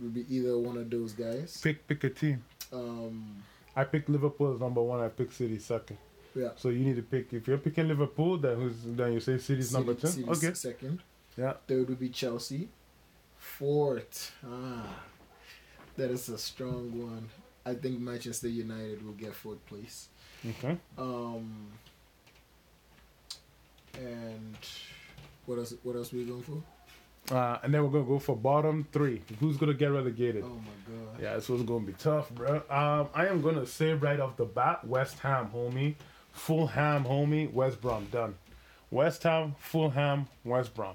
would 0.00 0.14
be 0.14 0.24
either 0.34 0.56
one 0.58 0.76
of 0.76 0.88
those 0.90 1.12
guys. 1.12 1.58
Pick 1.62 1.86
pick 1.88 2.04
a 2.04 2.10
team. 2.10 2.42
Um, 2.72 3.42
I 3.74 3.84
pick 3.84 4.08
Liverpool 4.08 4.54
as 4.54 4.60
number 4.60 4.82
one. 4.82 5.00
I 5.00 5.08
pick 5.08 5.32
City 5.32 5.58
second. 5.58 5.98
yeah. 6.36 6.50
So 6.56 6.68
you 6.68 6.80
need 6.84 6.96
to 6.96 7.02
pick. 7.02 7.32
If 7.32 7.48
you're 7.48 7.58
picking 7.58 7.88
Liverpool, 7.88 8.36
then 8.38 8.56
who's 8.56 8.74
then 8.84 9.14
you 9.14 9.20
say 9.20 9.38
City's 9.38 9.72
number 9.72 9.94
two. 9.94 10.06
City- 10.08 10.28
Okay. 10.28 10.52
Second. 10.54 11.00
Yeah. 11.36 11.54
Third 11.66 11.88
would 11.88 11.98
be 11.98 12.10
Chelsea. 12.10 12.68
Fourth, 13.38 14.32
ah, 14.46 15.00
that 16.00 16.10
is 16.10 16.30
a 16.30 16.38
strong 16.38 16.98
one. 16.98 17.28
I 17.66 17.74
think 17.74 18.00
Manchester 18.00 18.48
United 18.48 19.04
will 19.04 19.12
get 19.12 19.34
fourth 19.34 19.64
place. 19.66 20.08
Okay. 20.48 20.76
Um, 20.96 21.66
and 23.98 24.56
what 25.44 25.58
else? 25.58 25.74
What 25.82 25.96
else 25.96 26.10
we 26.12 26.24
going 26.24 26.42
for? 26.42 27.34
Uh, 27.34 27.58
and 27.62 27.74
then 27.74 27.84
we're 27.84 27.90
gonna 27.90 28.04
go 28.04 28.18
for 28.18 28.34
bottom 28.34 28.86
three. 28.92 29.20
Who's 29.40 29.58
gonna 29.58 29.74
get 29.74 29.88
relegated? 29.88 30.42
Oh 30.42 30.48
my 30.48 30.94
god! 30.94 31.22
Yeah, 31.22 31.34
this 31.34 31.50
was 31.50 31.62
gonna 31.62 31.84
be 31.84 31.92
tough, 31.92 32.30
bro. 32.30 32.62
Um, 32.70 33.08
I 33.14 33.26
am 33.26 33.42
gonna 33.42 33.66
say 33.66 33.92
right 33.92 34.18
off 34.18 34.38
the 34.38 34.46
bat, 34.46 34.86
West 34.86 35.18
Ham, 35.18 35.50
homie, 35.54 35.96
Fulham, 36.32 37.04
homie, 37.04 37.52
West 37.52 37.80
Brom, 37.82 38.06
done. 38.10 38.34
West 38.90 39.22
Ham, 39.24 39.54
Fulham, 39.58 40.26
West 40.44 40.74
Brom. 40.74 40.94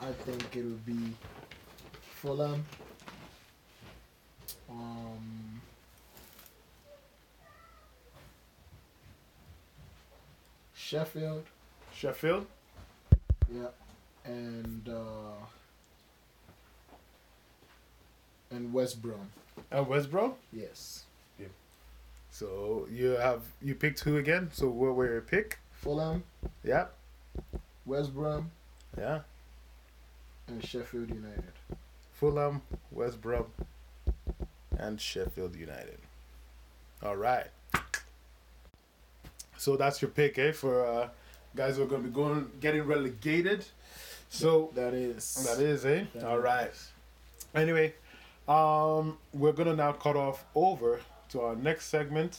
I 0.00 0.10
think 0.24 0.56
it'll 0.56 0.70
be 0.84 1.14
Fulham. 2.16 2.64
Um, 4.70 5.60
Sheffield, 10.74 11.44
Sheffield. 11.94 12.46
yeah, 13.52 13.68
and 14.24 14.88
uh, 14.88 15.44
and 18.50 18.72
West 18.72 19.00
Brom. 19.02 19.30
And 19.70 19.86
West 19.86 20.10
Brom. 20.10 20.34
Yes, 20.52 21.04
Yeah. 21.38 21.46
So 22.30 22.86
you 22.90 23.10
have 23.10 23.42
you 23.62 23.74
picked 23.74 24.00
who 24.00 24.16
again? 24.16 24.50
So 24.52 24.68
what 24.68 24.94
were 24.94 25.10
your 25.10 25.20
pick? 25.20 25.58
Fulham, 25.72 26.24
Yeah. 26.64 26.86
West 27.86 28.14
Brom, 28.14 28.50
Yeah. 28.96 29.20
and 30.48 30.64
Sheffield 30.64 31.08
United. 31.08 31.52
Fulham, 32.12 32.60
West 32.90 33.20
Brom, 33.20 33.46
and 34.80 35.00
Sheffield 35.00 35.54
United. 35.54 35.98
All 37.02 37.16
right. 37.16 37.46
So 39.56 39.76
that's 39.76 40.00
your 40.00 40.10
pick, 40.10 40.38
eh? 40.38 40.52
For 40.52 40.86
uh, 40.86 41.08
guys 41.54 41.76
who 41.76 41.82
are 41.82 41.86
going 41.86 42.02
to 42.02 42.08
be 42.08 42.14
going 42.14 42.50
getting 42.60 42.82
relegated. 42.82 43.64
So 44.30 44.70
That 44.74 44.94
is. 44.94 45.44
that 45.44 45.62
is, 45.62 45.84
eh? 45.84 46.04
that 46.14 46.24
All 46.24 46.38
is- 46.38 46.44
right. 46.44 46.72
Anyway, 47.54 47.94
um, 48.48 49.18
we're 49.34 49.50
gonna 49.52 49.74
now 49.74 49.90
cut 49.90 50.14
off 50.14 50.44
over 50.54 51.00
to 51.30 51.40
our 51.40 51.56
next 51.56 51.86
segment. 51.86 52.38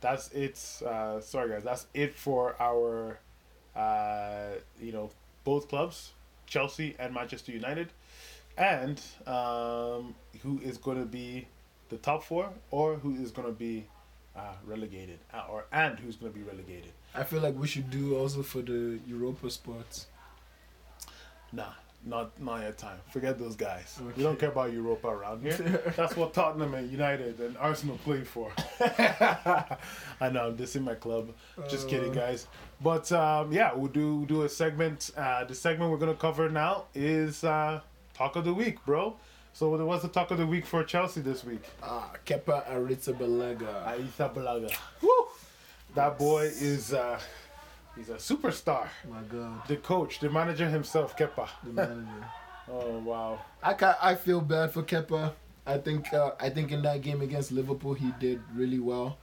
That's 0.00 0.28
it. 0.32 0.58
Uh, 0.84 1.20
sorry, 1.20 1.50
guys. 1.50 1.62
That's 1.62 1.86
it 1.94 2.16
for 2.16 2.56
our, 2.60 3.20
uh, 3.76 4.54
you 4.82 4.90
know, 4.90 5.10
both 5.44 5.68
clubs, 5.68 6.10
Chelsea 6.46 6.96
and 6.98 7.14
Manchester 7.14 7.52
United, 7.52 7.90
and 8.58 9.00
um, 9.24 10.16
who 10.42 10.58
is 10.64 10.78
going 10.78 10.98
to 10.98 11.06
be 11.06 11.46
the 11.90 11.96
top 11.98 12.24
four, 12.24 12.48
or 12.70 12.94
who 12.96 13.14
is 13.16 13.30
going 13.30 13.46
to 13.48 13.52
be 13.54 13.84
uh, 14.36 14.40
relegated, 14.64 15.18
uh, 15.34 15.42
or 15.50 15.66
and 15.72 15.98
who's 15.98 16.16
going 16.16 16.32
to 16.32 16.38
be 16.38 16.44
relegated. 16.44 16.92
I 17.14 17.24
feel 17.24 17.40
like 17.40 17.56
we 17.56 17.66
should 17.66 17.90
do 17.90 18.16
also 18.16 18.42
for 18.42 18.62
the 18.62 18.98
Europa 19.06 19.50
spots. 19.50 20.06
Nah, 21.52 21.72
not 22.06 22.40
not 22.40 22.62
your 22.62 22.70
time. 22.72 22.98
Forget 23.12 23.38
those 23.38 23.56
guys. 23.56 23.98
We 24.16 24.22
don't 24.22 24.38
care 24.38 24.50
about 24.50 24.72
Europa 24.72 25.08
around 25.08 25.42
here. 25.42 25.56
That's 25.96 26.16
what 26.16 26.32
Tottenham 26.32 26.74
and 26.74 26.88
United 26.90 27.40
and 27.40 27.56
Arsenal 27.58 27.98
play 28.04 28.22
for. 28.22 28.52
I 30.20 30.30
know 30.30 30.52
this 30.52 30.76
is 30.76 30.82
my 30.82 30.94
club. 30.94 31.32
Just 31.68 31.88
kidding, 31.88 32.10
Uh. 32.12 32.14
guys. 32.14 32.46
But 32.80 33.10
um, 33.12 33.52
yeah, 33.52 33.74
we'll 33.74 33.90
do 33.92 34.24
do 34.26 34.42
a 34.42 34.48
segment. 34.48 35.10
Uh, 35.16 35.44
the 35.44 35.54
segment 35.54 35.90
we're 35.90 35.98
gonna 35.98 36.14
cover 36.14 36.48
now 36.48 36.84
is 36.94 37.42
uh, 37.44 37.80
talk 38.14 38.36
of 38.36 38.44
the 38.44 38.54
week, 38.54 38.84
bro. 38.86 39.16
So 39.52 39.84
what's 39.84 40.02
the 40.02 40.08
talk 40.08 40.30
of 40.30 40.38
the 40.38 40.46
week 40.46 40.64
for 40.64 40.82
Chelsea 40.84 41.20
this 41.20 41.44
week? 41.44 41.62
Ah, 41.82 42.10
Kepa 42.24 42.66
Arrizabalaga. 42.70 43.84
Aisa 43.86 44.32
Balaga. 44.32 44.72
Woo! 45.02 45.10
That 45.94 46.18
boy 46.18 46.44
is 46.44 46.94
uh, 46.94 47.20
he's 47.96 48.08
a 48.10 48.14
superstar. 48.14 48.86
My 49.10 49.20
God, 49.28 49.66
The 49.66 49.76
coach, 49.76 50.20
the 50.20 50.30
manager 50.30 50.68
himself, 50.68 51.16
Kepa. 51.16 51.48
the 51.64 51.72
manager. 51.72 52.24
Oh 52.72 52.98
wow. 53.00 53.40
I 53.64 53.74
ca 53.74 53.98
I 54.00 54.14
feel 54.14 54.40
bad 54.40 54.70
for 54.72 54.84
Kepa. 54.84 55.32
I 55.66 55.78
think 55.78 56.12
uh, 56.14 56.32
I 56.38 56.50
think 56.50 56.70
in 56.70 56.82
that 56.82 57.00
game 57.00 57.20
against 57.20 57.50
Liverpool 57.50 57.94
he 57.94 58.12
did 58.20 58.40
really 58.54 58.78
well. 58.78 59.18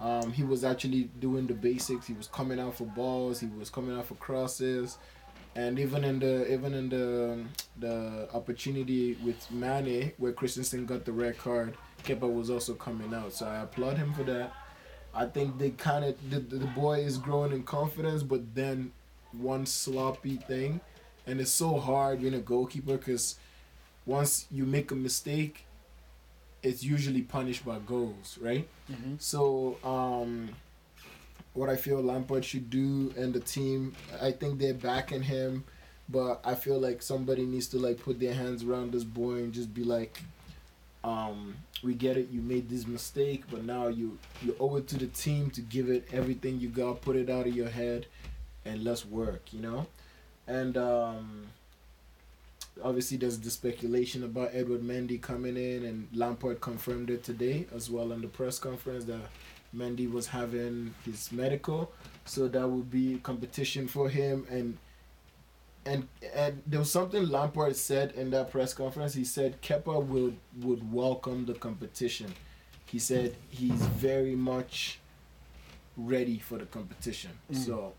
Um, 0.00 0.32
he 0.32 0.42
was 0.42 0.64
actually 0.64 1.04
doing 1.20 1.46
the 1.46 1.54
basics. 1.54 2.08
He 2.08 2.14
was 2.14 2.26
coming 2.26 2.58
out 2.58 2.74
for 2.76 2.84
balls. 2.86 3.38
He 3.38 3.46
was 3.46 3.70
coming 3.70 3.96
out 3.96 4.06
for 4.06 4.16
crosses, 4.16 4.98
and 5.54 5.78
even 5.78 6.04
in 6.04 6.18
the 6.20 6.52
even 6.52 6.74
in 6.74 6.88
the 6.88 7.44
the 7.78 8.28
opportunity 8.34 9.16
with 9.24 9.50
Mane 9.50 10.12
where 10.18 10.32
Christensen 10.32 10.86
got 10.86 11.04
the 11.04 11.12
red 11.12 11.38
card, 11.38 11.74
Kepa 12.04 12.32
was 12.32 12.50
also 12.50 12.74
coming 12.74 13.12
out. 13.14 13.32
So 13.32 13.46
I 13.46 13.62
applaud 13.62 13.96
him 13.96 14.12
for 14.14 14.24
that. 14.24 14.52
I 15.14 15.26
think 15.26 15.58
they 15.58 15.70
kind 15.70 16.04
of 16.04 16.30
the, 16.30 16.40
the 16.40 16.66
boy 16.66 17.00
is 17.00 17.18
growing 17.18 17.52
in 17.52 17.62
confidence, 17.62 18.22
but 18.22 18.54
then 18.54 18.92
one 19.32 19.66
sloppy 19.66 20.36
thing, 20.36 20.80
and 21.26 21.40
it's 21.40 21.50
so 21.50 21.78
hard 21.78 22.20
being 22.20 22.34
a 22.34 22.40
goalkeeper 22.40 22.96
because 22.96 23.36
once 24.06 24.46
you 24.50 24.64
make 24.64 24.90
a 24.90 24.94
mistake, 24.94 25.66
it's 26.62 26.82
usually 26.82 27.22
punished 27.22 27.64
by 27.64 27.78
goals, 27.78 28.38
right? 28.40 28.66
Mm-hmm. 28.90 29.14
So, 29.18 29.76
um, 29.84 30.50
what 31.58 31.68
I 31.68 31.74
feel 31.74 32.00
Lampard 32.00 32.44
should 32.44 32.70
do 32.70 33.12
and 33.16 33.34
the 33.34 33.40
team, 33.40 33.94
I 34.22 34.30
think 34.30 34.60
they're 34.60 34.74
backing 34.74 35.22
him, 35.22 35.64
but 36.08 36.40
I 36.44 36.54
feel 36.54 36.78
like 36.78 37.02
somebody 37.02 37.44
needs 37.44 37.66
to 37.68 37.78
like 37.78 38.00
put 38.00 38.20
their 38.20 38.32
hands 38.32 38.62
around 38.62 38.92
this 38.92 39.02
boy 39.02 39.34
and 39.38 39.52
just 39.52 39.74
be 39.74 39.82
like, 39.82 40.22
um, 41.02 41.56
we 41.82 41.94
get 41.94 42.16
it, 42.16 42.28
you 42.30 42.40
made 42.40 42.68
this 42.68 42.86
mistake, 42.86 43.42
but 43.50 43.64
now 43.64 43.88
you 43.88 44.18
you 44.40 44.54
owe 44.60 44.76
it 44.76 44.86
to 44.88 44.98
the 44.98 45.08
team 45.08 45.50
to 45.50 45.60
give 45.60 45.88
it 45.90 46.08
everything 46.12 46.60
you 46.60 46.68
got, 46.68 47.02
put 47.02 47.16
it 47.16 47.28
out 47.28 47.46
of 47.48 47.54
your 47.54 47.68
head, 47.68 48.06
and 48.64 48.84
let's 48.84 49.04
work, 49.04 49.52
you 49.52 49.60
know, 49.60 49.86
and 50.46 50.76
um 50.76 51.46
obviously 52.84 53.16
there's 53.16 53.38
the 53.38 53.50
speculation 53.50 54.22
about 54.22 54.50
Edward 54.52 54.82
Mendy 54.82 55.20
coming 55.20 55.56
in, 55.56 55.84
and 55.84 56.08
Lampard 56.14 56.60
confirmed 56.60 57.10
it 57.10 57.24
today 57.24 57.66
as 57.74 57.90
well 57.90 58.12
in 58.12 58.20
the 58.20 58.28
press 58.28 58.60
conference 58.60 59.04
that 59.06 59.22
Mendy 59.74 60.10
was 60.10 60.28
having 60.28 60.94
his 61.04 61.30
medical, 61.32 61.92
so 62.24 62.48
that 62.48 62.68
would 62.68 62.90
be 62.90 63.18
competition 63.22 63.88
for 63.88 64.08
him. 64.08 64.46
And 64.50 64.78
and 65.86 66.08
and 66.34 66.62
there 66.66 66.80
was 66.80 66.90
something 66.90 67.28
Lampard 67.28 67.76
said 67.76 68.12
in 68.12 68.30
that 68.30 68.50
press 68.50 68.74
conference. 68.74 69.14
He 69.14 69.24
said 69.24 69.60
Kepa 69.62 70.04
would 70.04 70.36
would 70.60 70.92
welcome 70.92 71.46
the 71.46 71.54
competition. 71.54 72.34
He 72.86 72.98
said 72.98 73.34
he's 73.50 73.86
very 73.86 74.34
much 74.34 74.98
ready 75.96 76.38
for 76.38 76.58
the 76.58 76.66
competition. 76.66 77.30
Mm. 77.52 77.56
So 77.56 77.92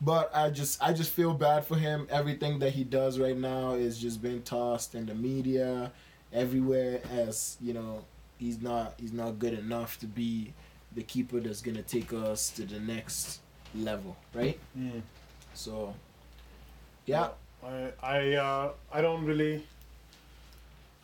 but 0.00 0.34
I 0.34 0.50
just 0.50 0.82
I 0.82 0.92
just 0.92 1.12
feel 1.12 1.32
bad 1.32 1.64
for 1.64 1.76
him. 1.76 2.06
Everything 2.10 2.58
that 2.58 2.70
he 2.70 2.84
does 2.84 3.18
right 3.18 3.36
now 3.36 3.72
is 3.72 3.98
just 3.98 4.20
being 4.20 4.42
tossed 4.42 4.94
in 4.94 5.06
the 5.06 5.14
media 5.14 5.92
everywhere 6.32 7.00
as, 7.10 7.56
you 7.60 7.72
know, 7.72 8.04
he's 8.38 8.60
not 8.60 8.94
he's 8.98 9.12
not 9.12 9.38
good 9.38 9.54
enough 9.54 9.98
to 10.00 10.06
be 10.06 10.52
the 10.94 11.02
keeper 11.02 11.40
that's 11.40 11.60
gonna 11.60 11.82
take 11.82 12.12
us 12.12 12.50
to 12.50 12.62
the 12.64 12.80
next 12.80 13.40
level, 13.74 14.16
right? 14.34 14.58
Mm. 14.78 15.02
So 15.54 15.94
yeah. 17.06 17.28
I 17.64 17.92
I 18.02 18.34
uh, 18.34 18.70
I 18.92 19.00
don't 19.00 19.24
really. 19.24 19.64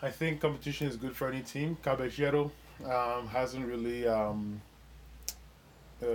I 0.01 0.11
think 0.11 0.41
competition 0.41 0.87
is 0.89 0.97
good 0.97 1.15
for 1.17 1.29
any 1.29 1.43
team. 1.43 1.77
Caballero 1.83 2.51
um, 2.85 3.27
hasn't 3.29 3.67
really 3.67 4.07
um, 4.07 4.61
uh, 6.03 6.07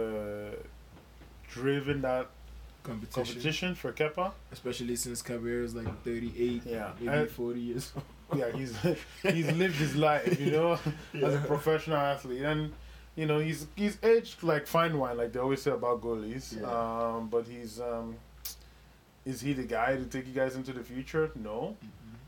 driven 1.49 2.01
that 2.01 2.27
Competition. 2.83 3.23
competition 3.25 3.75
for 3.75 3.91
Kepa. 3.91 4.31
Especially 4.51 4.95
since 4.95 5.21
Caballero 5.21 5.63
is 5.63 5.73
like 5.75 6.03
thirty 6.03 6.31
eight, 6.37 6.63
Yeah, 6.65 6.91
maybe 6.99 7.27
forty 7.27 7.59
years 7.61 7.91
old. 7.95 8.05
Yeah, 8.35 8.51
he's 8.51 8.75
he's 9.23 9.51
lived 9.53 9.75
his 9.75 9.95
life, 9.95 10.39
you 10.39 10.51
know, 10.51 10.79
as 11.13 11.35
a 11.35 11.39
professional 11.39 11.97
athlete, 11.97 12.41
and 12.41 12.73
you 13.15 13.25
know 13.25 13.39
he's 13.39 13.67
he's 13.75 13.97
aged 14.03 14.43
like 14.43 14.67
fine 14.67 14.97
wine, 14.97 15.17
like 15.17 15.33
they 15.33 15.39
always 15.39 15.61
say 15.61 15.71
about 15.71 16.01
goalies. 16.01 16.59
Yeah. 16.59 16.67
Um, 16.67 17.29
but 17.29 17.45
he's 17.47 17.79
um, 17.79 18.15
is 19.25 19.41
he 19.41 19.53
the 19.53 19.63
guy 19.63 19.95
to 19.95 20.05
take 20.05 20.27
you 20.27 20.33
guys 20.33 20.55
into 20.55 20.73
the 20.73 20.83
future? 20.83 21.31
No. 21.35 21.75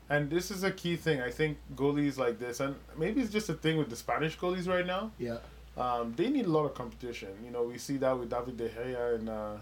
And 0.08 0.28
this 0.28 0.50
is 0.50 0.64
a 0.64 0.72
key 0.72 0.96
thing. 0.96 1.20
I 1.20 1.30
think 1.30 1.56
goalies 1.76 2.18
like 2.18 2.38
this, 2.38 2.58
and 2.60 2.74
maybe 2.98 3.20
it's 3.20 3.32
just 3.32 3.48
a 3.48 3.54
thing 3.54 3.78
with 3.78 3.90
the 3.90 3.96
Spanish 3.96 4.36
goalies 4.36 4.68
right 4.68 4.84
now. 4.84 5.12
Yeah. 5.18 5.38
Um, 5.76 6.14
they 6.16 6.28
need 6.28 6.46
a 6.46 6.50
lot 6.50 6.64
of 6.64 6.74
competition. 6.74 7.28
You 7.44 7.52
know, 7.52 7.62
we 7.62 7.78
see 7.78 7.96
that 7.98 8.18
with 8.18 8.28
David 8.28 8.56
De 8.56 8.68
Gea 8.68 9.14
and 9.14 9.28
uh, 9.28 9.56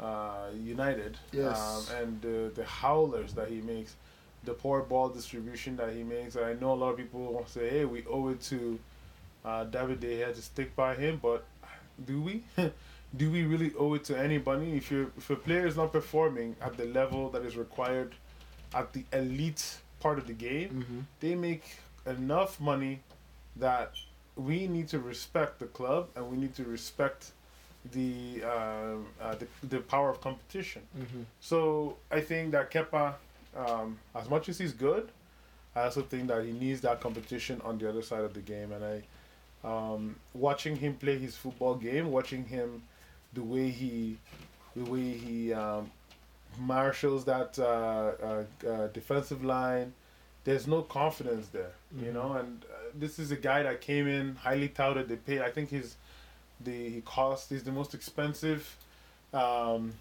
uh, 0.00 0.50
United. 0.56 1.18
Yes. 1.32 1.58
Um, 1.60 1.96
and 1.96 2.22
the 2.22 2.52
the 2.54 2.64
howlers 2.64 3.34
that 3.34 3.48
he 3.48 3.60
makes, 3.60 3.96
the 4.44 4.52
poor 4.54 4.82
ball 4.82 5.08
distribution 5.08 5.76
that 5.76 5.92
he 5.94 6.02
makes. 6.02 6.36
I 6.36 6.54
know 6.54 6.72
a 6.72 6.78
lot 6.82 6.90
of 6.90 6.96
people 6.96 7.44
say, 7.48 7.68
"Hey, 7.70 7.84
we 7.84 8.04
owe 8.06 8.28
it 8.28 8.40
to 8.42 8.78
uh, 9.44 9.64
David 9.64 10.00
De 10.00 10.18
Gea 10.20 10.34
to 10.34 10.42
stick 10.42 10.74
by 10.76 10.94
him," 10.94 11.18
but 11.22 11.44
do 12.06 12.20
we? 12.22 12.44
do 13.16 13.30
we 13.30 13.44
really 13.44 13.72
owe 13.78 13.94
it 13.94 14.04
to 14.04 14.18
anybody? 14.18 14.72
If 14.76 14.90
you 14.90 15.12
if 15.16 15.30
a 15.30 15.36
player 15.36 15.66
is 15.66 15.76
not 15.76 15.92
performing 15.92 16.56
at 16.60 16.76
the 16.76 16.86
level 16.86 17.28
that 17.30 17.42
is 17.44 17.56
required 17.56 18.14
at 18.74 18.92
the 18.92 19.04
elite 19.12 19.78
part 20.00 20.18
of 20.18 20.26
the 20.26 20.32
game, 20.32 20.70
Mm-hmm. 20.70 21.00
they 21.20 21.34
make 21.34 21.64
enough 22.06 22.58
money 22.60 23.00
that 23.56 23.92
we 24.34 24.66
need 24.66 24.88
to 24.88 24.98
respect 24.98 25.58
the 25.58 25.66
club 25.66 26.08
and 26.16 26.28
we 26.30 26.36
need 26.38 26.54
to 26.56 26.64
respect 26.64 27.32
the 27.92 28.42
um, 28.44 29.06
uh, 29.20 29.34
the, 29.34 29.46
the 29.68 29.78
power 29.80 30.08
of 30.10 30.20
competition. 30.20 30.82
Mm-hmm. 30.98 31.22
So 31.40 31.96
I 32.10 32.20
think 32.20 32.52
that 32.52 32.70
Kepa, 32.70 33.14
um, 33.56 33.98
as 34.14 34.28
much 34.28 34.48
as 34.48 34.58
he's 34.58 34.72
good, 34.72 35.08
I 35.74 35.82
also 35.84 36.02
think 36.02 36.28
that 36.28 36.44
he 36.44 36.52
needs 36.52 36.80
that 36.82 37.00
competition 37.00 37.60
on 37.64 37.78
the 37.78 37.88
other 37.88 38.02
side 38.02 38.24
of 38.24 38.34
the 38.34 38.40
game. 38.40 38.72
And 38.72 38.84
I, 38.84 39.02
um, 39.68 40.16
watching 40.34 40.76
him 40.76 40.94
play 40.94 41.18
his 41.18 41.36
football 41.36 41.74
game, 41.74 42.10
watching 42.10 42.44
him, 42.44 42.82
the 43.32 43.42
way 43.42 43.70
he, 43.70 44.18
the 44.76 44.84
way 44.84 45.12
he 45.12 45.52
um, 45.52 45.90
marshals 46.58 47.24
that 47.24 47.58
uh, 47.58 47.64
uh, 47.64 48.44
uh, 48.68 48.86
defensive 48.88 49.42
line, 49.44 49.92
there's 50.44 50.66
no 50.66 50.82
confidence 50.82 51.48
there, 51.48 51.72
you 51.98 52.08
Mhm. 52.10 52.12
know. 52.14 52.32
And 52.32 52.64
uh, 52.64 52.76
this 52.94 53.18
is 53.18 53.30
a 53.30 53.36
guy 53.36 53.62
that 53.62 53.80
came 53.80 54.06
in 54.08 54.36
highly 54.36 54.68
touted. 54.68 55.08
They 55.08 55.16
paid. 55.16 55.40
I 55.40 55.50
think 55.50 55.70
his, 55.70 55.96
the 56.60 56.88
he 56.90 57.00
cost. 57.02 57.48
He's 57.50 57.62
the 57.62 57.72
most 57.72 57.94
expensive. 57.94 58.76
Um, 59.32 59.94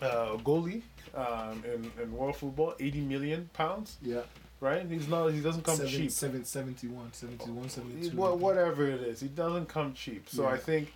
uh, 0.00 0.36
goalie 0.38 0.82
um, 1.14 1.62
in, 1.64 1.90
in 2.02 2.12
world 2.12 2.36
football, 2.36 2.74
80 2.78 3.00
million 3.00 3.50
pounds, 3.52 3.96
Yeah. 4.02 4.20
right? 4.60 4.86
He's 4.86 5.08
not, 5.08 5.28
he 5.28 5.40
doesn't 5.40 5.64
come 5.64 5.76
Seven, 5.76 5.90
cheap. 5.92 6.10
seven, 6.10 6.44
71, 6.44 7.12
71, 7.12 7.68
72. 7.68 8.16
Wha- 8.16 8.34
whatever 8.34 8.86
it 8.86 9.00
is, 9.02 9.20
he 9.20 9.28
doesn't 9.28 9.66
come 9.68 9.92
cheap. 9.94 10.28
So 10.28 10.42
Yeah. 10.42 10.50
I 10.54 10.58
think 10.58 10.92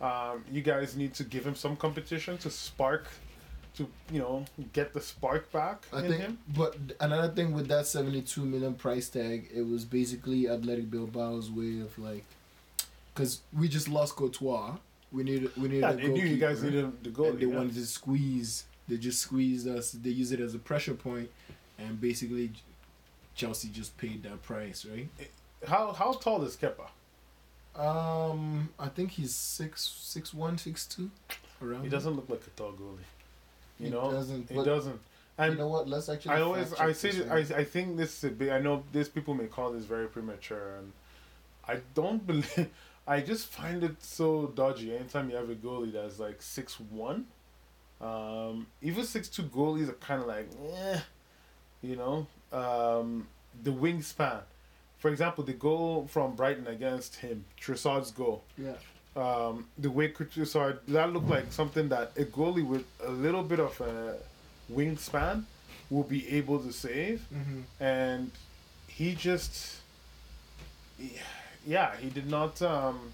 um, 0.00 0.44
you 0.50 0.62
guys 0.62 0.96
need 0.96 1.14
to 1.14 1.24
give 1.24 1.46
him 1.46 1.54
some 1.54 1.76
competition 1.76 2.36
to 2.38 2.50
spark, 2.50 3.06
to 3.76 3.86
you 4.12 4.18
know 4.18 4.44
get 4.72 4.92
the 4.92 5.00
spark 5.00 5.50
back 5.52 5.86
I 5.92 6.00
in 6.00 6.08
think, 6.08 6.20
him. 6.20 6.38
but 6.56 6.76
another 7.00 7.32
thing 7.32 7.52
with 7.52 7.68
that 7.68 7.86
seventy-two 7.86 8.44
million 8.44 8.74
price 8.74 9.08
tag, 9.08 9.48
it 9.54 9.62
was 9.62 9.84
basically 9.84 10.48
Athletic 10.48 10.90
Bilbao's 10.90 11.50
way 11.50 11.80
of 11.80 11.96
like, 11.98 12.24
because 13.14 13.40
we 13.56 13.68
just 13.68 13.88
lost 13.88 14.16
Courtois, 14.16 14.76
we 15.12 15.22
need 15.22 15.48
we 15.56 15.68
need 15.68 15.80
Yeah, 15.80 15.90
a 15.92 15.96
they 15.96 16.08
knew 16.08 16.24
you 16.26 16.36
guys 16.36 16.60
goalkeeper, 16.60 16.86
needed 16.88 17.04
the 17.04 17.10
goalie. 17.10 17.30
and 17.30 17.38
they 17.40 17.46
yeah. 17.46 17.56
wanted 17.56 17.74
to 17.74 17.86
squeeze. 17.86 18.64
They 18.88 18.96
just 18.98 19.20
squeezed 19.20 19.68
us. 19.68 19.92
They 19.92 20.10
use 20.10 20.32
it 20.32 20.40
as 20.40 20.54
a 20.54 20.58
pressure 20.58 20.94
point, 20.94 21.30
and 21.78 22.00
basically, 22.00 22.50
Chelsea 23.34 23.68
just 23.68 23.96
paid 23.96 24.22
that 24.24 24.42
price, 24.42 24.84
right? 24.84 25.08
How 25.66 25.92
how 25.92 26.12
tall 26.14 26.42
is 26.44 26.56
Kepa? 26.56 26.88
Um, 27.74 28.68
I 28.78 28.88
think 28.88 29.12
he's 29.12 29.34
six 29.34 29.88
six 30.00 30.34
one 30.34 30.58
six 30.58 30.86
two, 30.86 31.10
around. 31.62 31.84
He 31.84 31.88
doesn't 31.88 32.12
look 32.14 32.28
like 32.28 32.42
a 32.46 32.50
tall 32.50 32.72
goalie. 32.72 32.98
You 33.78 33.86
He 33.86 33.90
know, 33.90 34.10
doesn't, 34.10 34.50
he 34.50 34.62
doesn't. 34.62 35.00
And 35.38 35.52
You 35.52 35.58
know 35.58 35.68
what? 35.68 35.88
Let's 35.88 36.08
actually. 36.08 36.34
I 36.34 36.40
always 36.42 36.74
I 36.74 36.92
say 36.92 37.10
this 37.12 37.50
I 37.52 37.60
I 37.60 37.64
think 37.64 37.96
this 37.96 38.18
is 38.18 38.24
a 38.24 38.30
bit. 38.32 38.52
I 38.52 38.60
know 38.60 38.84
these 38.92 39.08
people 39.08 39.32
may 39.34 39.46
call 39.46 39.72
this 39.72 39.84
very 39.84 40.06
premature, 40.08 40.76
and 40.78 40.92
I 41.66 41.80
don't 41.94 42.26
believe. 42.30 42.68
I 43.06 43.20
just 43.20 43.46
find 43.46 43.82
it 43.82 44.02
so 44.02 44.52
dodgy. 44.54 44.94
Anytime 44.94 45.30
you 45.30 45.36
have 45.36 45.48
a 45.50 45.54
goalie 45.54 45.92
that's 45.92 46.18
like 46.18 46.42
six 46.42 46.78
one, 46.78 47.26
um, 48.02 48.66
even 48.82 49.04
six 49.04 49.28
two 49.28 49.44
goalies 49.44 49.88
are 49.88 49.92
kind 49.94 50.20
of 50.20 50.26
like, 50.26 50.48
eh, 50.74 50.98
you 51.82 51.96
know, 51.96 52.26
um, 52.52 53.26
the 53.62 53.70
wingspan. 53.70 54.40
For 54.98 55.10
example, 55.10 55.42
the 55.44 55.52
goal 55.52 56.06
from 56.10 56.34
Brighton 56.36 56.66
against 56.66 57.16
him, 57.16 57.44
Trossard's 57.60 58.10
goal. 58.10 58.42
yeah. 58.56 58.74
Um, 59.14 59.66
the 59.76 59.90
way 59.90 60.08
Trossard 60.08 60.78
that 60.88 61.12
looked 61.12 61.28
like 61.28 61.52
something 61.52 61.90
that 61.90 62.12
a 62.16 62.24
goalie 62.24 62.64
with 62.66 62.86
a 63.04 63.10
little 63.10 63.42
bit 63.42 63.60
of 63.60 63.78
a 63.82 64.16
wingspan 64.72 65.44
will 65.90 66.04
be 66.04 66.26
able 66.38 66.58
to 66.60 66.72
save 66.72 67.20
Mm-hmm. 67.34 67.60
and 67.78 68.30
he 68.88 69.14
just 69.14 69.76
yeah 71.66 71.94
he 71.96 72.08
did 72.08 72.30
not 72.30 72.62
um 72.62 73.12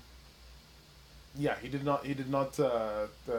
yeah 1.37 1.57
he 1.61 1.69
did 1.69 1.85
not 1.85 2.07
he 2.07 2.15
did 2.15 2.31
not 2.31 2.59
uh, 2.61 3.07
uh, 3.29 3.33
uh, 3.33 3.37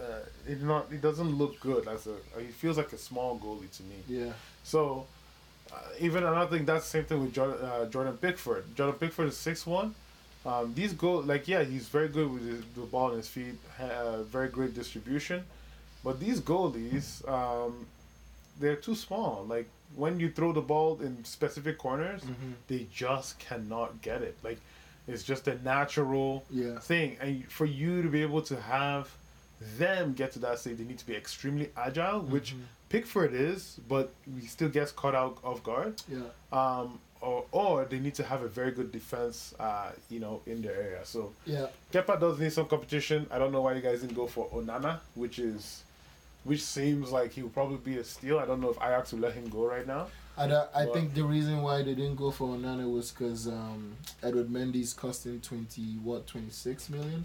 uh, 0.00 0.50
it 0.52 0.62
not 0.62 0.86
it 0.92 1.00
doesn't 1.02 1.32
look 1.36 1.60
good 1.60 1.86
as 1.88 2.06
a. 2.06 2.16
He 2.40 2.46
feels 2.48 2.76
like 2.76 2.92
a 2.92 2.98
small 2.98 3.38
goalie 3.38 3.70
to 3.76 3.82
me. 3.84 3.96
Yeah. 4.08 4.32
So, 4.64 5.06
uh, 5.72 5.76
even 6.00 6.24
another 6.24 6.56
thing 6.56 6.64
that's 6.66 6.84
the 6.86 6.90
same 6.90 7.04
thing 7.04 7.20
with 7.22 7.32
Jordan, 7.34 7.64
uh, 7.64 7.86
Jordan 7.86 8.16
Pickford. 8.16 8.64
Jordan 8.76 8.98
Pickford 8.98 9.28
is 9.28 9.36
six 9.36 9.66
one. 9.66 9.94
Um, 10.46 10.72
these 10.74 10.94
goal 10.94 11.20
like 11.22 11.46
yeah 11.48 11.62
he's 11.64 11.86
very 11.88 12.08
good 12.08 12.32
with 12.32 12.46
his, 12.46 12.64
the 12.74 12.80
ball 12.82 13.10
in 13.10 13.16
his 13.18 13.28
feet, 13.28 13.56
ha- 13.78 13.84
uh, 13.84 14.22
very 14.22 14.48
great 14.48 14.72
distribution, 14.74 15.44
but 16.02 16.18
these 16.18 16.40
goalies 16.40 17.06
um, 17.28 17.86
they're 18.58 18.76
too 18.76 18.94
small. 18.94 19.44
Like 19.46 19.68
when 19.96 20.18
you 20.18 20.30
throw 20.30 20.52
the 20.52 20.60
ball 20.62 20.98
in 21.02 21.24
specific 21.24 21.76
corners, 21.78 22.22
Mhm. 22.22 22.54
they 22.68 22.86
just 22.94 23.38
cannot 23.38 24.00
get 24.00 24.22
it. 24.22 24.36
Like 24.42 24.58
it's 25.06 25.22
just 25.24 25.46
a 25.48 25.56
natural 25.62 26.44
Yeah. 26.50 26.78
thing, 26.78 27.18
and 27.20 27.44
for 27.50 27.66
you 27.66 28.00
to 28.02 28.08
be 28.08 28.22
able 28.22 28.42
to 28.42 28.56
have 28.60 29.10
them 29.78 30.12
get 30.14 30.32
to 30.32 30.38
that 30.40 30.58
stage, 30.58 30.78
they 30.78 30.84
need 30.84 30.98
to 30.98 31.06
be 31.06 31.14
extremely 31.14 31.70
agile, 31.76 32.20
which 32.20 32.54
Mhm. 32.54 32.62
Pickford 32.88 33.34
is, 33.34 33.78
but 33.88 34.12
he 34.40 34.46
still 34.46 34.68
gets 34.68 34.90
caught 34.92 35.14
out 35.14 35.38
off 35.44 35.62
guard. 35.62 36.02
Yeah. 36.08 36.20
Um, 36.52 36.98
or, 37.20 37.44
or 37.52 37.84
they 37.84 37.98
need 37.98 38.14
to 38.14 38.24
have 38.24 38.42
a 38.42 38.48
very 38.48 38.70
good 38.72 38.90
defense, 38.90 39.54
uh, 39.60 39.90
you 40.08 40.18
know, 40.20 40.40
in 40.46 40.62
their 40.62 40.74
area. 40.74 41.04
So 41.04 41.32
Yeah. 41.44 41.66
Kepa 41.92 42.18
does 42.18 42.38
need 42.40 42.52
some 42.52 42.66
competition. 42.66 43.26
I 43.30 43.38
don't 43.38 43.52
know 43.52 43.60
why 43.60 43.74
you 43.74 43.82
guys 43.82 44.00
didn't 44.00 44.16
go 44.16 44.26
for 44.26 44.48
Onana, 44.48 45.00
which 45.14 45.38
is, 45.38 45.82
which 46.44 46.62
seems 46.62 47.12
like 47.12 47.32
he 47.32 47.42
will 47.42 47.50
probably 47.50 47.76
be 47.76 47.98
a 47.98 48.04
steal. 48.04 48.38
I 48.38 48.46
don't 48.46 48.60
know 48.62 48.70
if 48.70 48.78
Ajax 48.78 49.12
will 49.12 49.20
let 49.20 49.34
him 49.34 49.48
go 49.50 49.66
right 49.66 49.86
now. 49.86 50.06
I, 50.40 50.46
don't- 50.46 50.70
I 50.74 50.84
But- 50.86 50.94
think 50.94 51.14
the 51.14 51.24
reason 51.24 51.62
why 51.62 51.82
they 51.82 51.94
didn't 51.94 52.16
go 52.16 52.30
for 52.30 52.48
Onana 52.48 52.90
was 52.90 53.10
because 53.10 53.46
um, 53.46 53.94
Edward 54.22 54.48
Mendy's 54.48 54.92
costing 54.92 55.40
20, 55.40 55.82
what, 56.02 56.26
26 56.26 56.90
million? 56.90 57.24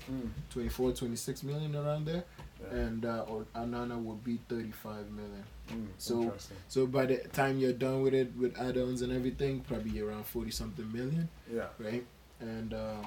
24, 0.50 0.92
26 0.92 1.44
million 1.44 1.76
around 1.76 2.06
there. 2.06 2.24
Yeah. 2.62 2.78
And 2.80 3.06
uh, 3.06 3.26
or 3.28 3.46
Onana 3.56 3.98
would 4.02 4.24
be 4.24 4.40
35 4.50 5.12
million. 5.12 5.44
Mm, 5.72 5.88
So- 5.98 6.34
So 6.68 6.86
by 6.88 7.06
the 7.06 7.18
time 7.18 7.58
you're 7.60 7.74
done 7.74 8.02
with 8.02 8.14
it, 8.14 8.36
with 8.38 8.58
add-ons 8.58 9.02
and 9.02 9.12
everything, 9.14 9.62
probably 9.62 10.00
around 10.02 10.26
40 10.26 10.52
something 10.52 10.92
million, 10.92 11.28
Yeah. 11.54 11.68
right? 11.80 12.06
And 12.40 12.74
uh, 12.74 12.98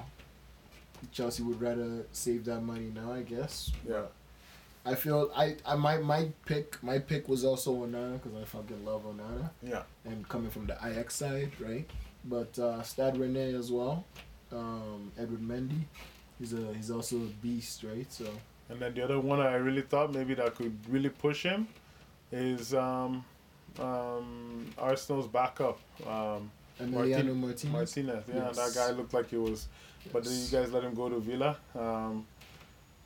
Chelsea 1.12 1.42
would 1.42 1.60
rather 1.60 2.06
save 2.12 2.44
that 2.46 2.60
money 2.62 2.90
now, 2.94 3.12
I 3.12 3.22
guess. 3.22 3.70
Yeah. 3.88 4.02
I 4.92 4.94
feel 4.94 5.30
I, 5.36 5.56
I 5.66 5.74
my 5.76 5.98
my 5.98 6.28
pick 6.46 6.82
my 6.82 6.98
pick 6.98 7.28
was 7.28 7.44
also 7.44 7.70
Onana 7.84 8.14
because 8.20 8.34
I 8.40 8.44
fucking 8.44 8.84
love 8.84 9.02
Onana 9.12 9.50
Yeah. 9.62 9.82
and 10.04 10.26
coming 10.28 10.50
from 10.50 10.66
the 10.66 10.76
Ajax 10.84 11.14
side, 11.14 11.50
right? 11.60 11.86
But 12.24 12.58
uh, 12.58 12.82
Stade 12.82 13.14
Rennais 13.14 13.54
as 13.58 13.70
well, 13.70 14.04
um, 14.52 15.12
Edward 15.18 15.40
Mendy, 15.42 15.82
he's 16.38 16.52
a 16.52 16.64
he's 16.74 16.90
also 16.90 17.16
a 17.16 17.30
beast, 17.42 17.84
right? 17.84 18.10
So 18.12 18.26
And 18.70 18.80
then 18.80 18.94
the 18.94 19.02
other 19.04 19.18
one 19.20 19.40
I 19.40 19.54
really 19.68 19.82
thought 19.82 20.12
maybe 20.14 20.34
that 20.34 20.54
could 20.54 20.76
really 20.88 21.10
push 21.10 21.42
him 21.42 21.68
is 22.32 22.74
um, 22.74 23.24
um, 23.78 24.66
Arsenal's 24.78 25.26
backup, 25.28 25.78
um, 26.06 26.50
Emiliano 26.80 27.34
Martinez. 27.34 27.64
Martinez. 27.72 28.24
Yeah, 28.28 28.46
Yes. 28.46 28.56
that 28.56 28.74
guy 28.74 28.90
looked 28.96 29.14
like 29.14 29.28
he 29.30 29.36
was. 29.36 29.68
But 30.12 30.24
then 30.24 30.32
you 30.32 30.48
guys 30.50 30.72
let 30.72 30.84
him 30.84 30.94
go 30.94 31.08
to 31.08 31.18
Villa. 31.18 31.56
Um, 31.74 32.26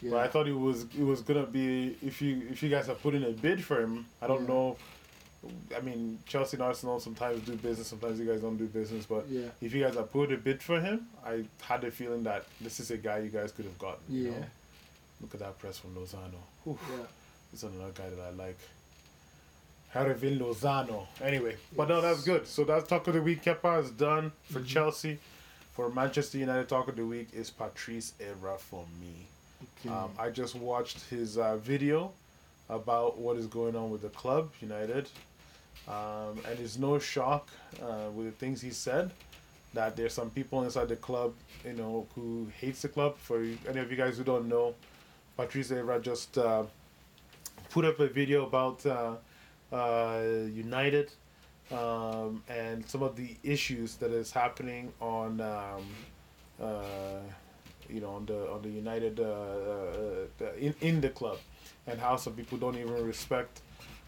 yeah. 0.03 0.11
But 0.11 0.17
I 0.19 0.29
thought 0.29 0.47
he 0.47 0.53
was 0.53 0.83
it 0.99 1.05
was 1.05 1.21
gonna 1.23 1.47
be 1.47 1.97
if 2.05 2.21
you 2.21 2.43
if 2.51 2.63
you 2.63 2.69
guys 2.69 2.89
are 2.89 2.95
putting 2.97 3.23
a 3.25 3.31
bid 3.31 3.65
for 3.65 3.81
him. 3.81 4.07
I 4.21 4.27
don't 4.27 4.43
Yeah. 4.43 4.49
know. 4.55 4.77
I 5.77 5.81
mean, 5.81 6.21
Chelsea 6.27 6.57
and 6.57 6.63
Arsenal 6.63 7.01
sometimes 7.01 7.41
do 7.45 7.57
business, 7.57 7.89
sometimes 7.89 8.21
you 8.21 8.27
guys 8.27 8.41
don't 8.43 8.57
do 8.57 8.67
business. 8.67 9.07
But 9.07 9.27
yeah, 9.29 9.49
if 9.61 9.75
you 9.75 9.83
guys 9.83 9.95
have 9.97 10.13
put 10.13 10.31
a 10.33 10.37
bid 10.37 10.63
for 10.63 10.81
him, 10.81 11.09
I 11.27 11.45
had 11.63 11.81
the 11.81 11.91
feeling 11.91 12.23
that 12.25 12.45
this 12.61 12.79
is 12.79 12.91
a 12.93 12.97
guy 12.97 13.19
you 13.19 13.29
guys 13.31 13.51
could 13.51 13.65
have 13.65 13.79
gotten. 13.79 14.03
You 14.09 14.25
yeah, 14.27 14.31
know? 14.31 14.45
Look 15.23 15.35
at 15.35 15.41
that 15.41 15.59
press 15.59 15.79
from 15.79 15.95
Lozano. 15.97 16.39
Whew. 16.65 16.79
yeah. 16.91 17.07
He's 17.51 17.63
another 17.65 17.91
guy 17.93 18.09
that 18.11 18.21
I 18.21 18.31
like. 18.31 18.59
Hirving 19.95 20.39
Lozano. 20.39 21.07
Anyway, 21.21 21.57
but 21.77 21.89
no, 21.89 22.01
that's 22.01 22.23
good. 22.23 22.47
So 22.47 22.65
that's 22.65 22.89
talk 22.89 23.07
of 23.09 23.15
the 23.15 23.21
week. 23.23 23.43
Kepa 23.45 23.83
is 23.83 23.91
done 23.91 24.33
for 24.51 24.61
Mhm. 24.61 24.67
Chelsea. 24.67 25.19
For 25.75 25.89
Manchester 25.91 26.39
United, 26.39 26.69
talk 26.69 26.89
of 26.89 26.97
the 26.97 27.05
week 27.07 27.29
is 27.33 27.51
Patrice 27.51 28.13
Evra 28.21 28.59
for 28.59 28.87
me. 29.01 29.27
Okay. 29.81 29.95
Um, 29.95 30.11
I 30.19 30.31
just 30.31 30.55
watched 30.55 31.01
his 31.09 31.39
uh, 31.39 31.57
video 31.57 32.13
about 32.69 33.19
what 33.19 33.37
is 33.37 33.47
going 33.47 33.77
on 33.77 33.91
with 33.91 34.03
the 34.03 34.09
club, 34.11 34.53
United. 34.61 35.09
Um, 35.89 36.39
and 36.49 36.59
it's 36.61 36.79
no 36.79 36.99
shock 36.99 37.49
uh, 37.83 38.11
with 38.15 38.27
the 38.27 38.33
things 38.33 38.61
he 38.61 38.71
said 38.71 39.11
that 39.75 39.97
there's 39.97 40.13
some 40.13 40.31
people 40.31 40.63
inside 40.65 40.89
the 40.89 40.97
club, 40.97 41.35
you 41.65 41.73
know, 41.73 42.07
who 42.15 42.47
hates 42.61 42.83
the 42.83 42.89
club. 42.89 43.17
For 43.19 43.43
any 43.69 43.81
of 43.81 43.91
you 43.91 43.97
guys 43.97 44.19
who 44.19 44.25
don't 44.25 44.49
know, 44.49 44.75
Patrice 45.37 45.71
Evra 45.71 46.01
just 46.01 46.37
uh, 46.39 46.65
put 47.71 47.85
up 47.85 47.99
a 48.01 48.07
video 48.07 48.47
about 48.47 48.85
uh, 48.85 49.15
uh, 49.73 50.23
United 50.53 51.11
um, 51.71 52.43
and 52.49 52.87
some 52.87 53.03
of 53.03 53.17
the 53.17 53.35
issues 53.43 53.97
that 53.97 54.11
is 54.11 54.31
happening 54.31 54.93
on, 55.01 55.41
um, 55.41 55.87
uh, 56.63 57.21
you 57.93 58.01
know, 58.01 58.11
on 58.11 58.27
the 58.27 58.51
on 58.51 58.63
the 58.63 58.71
United 58.71 59.21
uh, 59.21 59.25
uh, 59.25 60.53
in 60.59 60.75
in 60.81 61.01
the 61.01 61.11
club, 61.11 61.39
and 61.87 62.01
how 62.01 62.17
some 62.17 62.35
people 62.35 62.59
don't 62.59 62.77
even 62.77 63.05
respect 63.05 63.61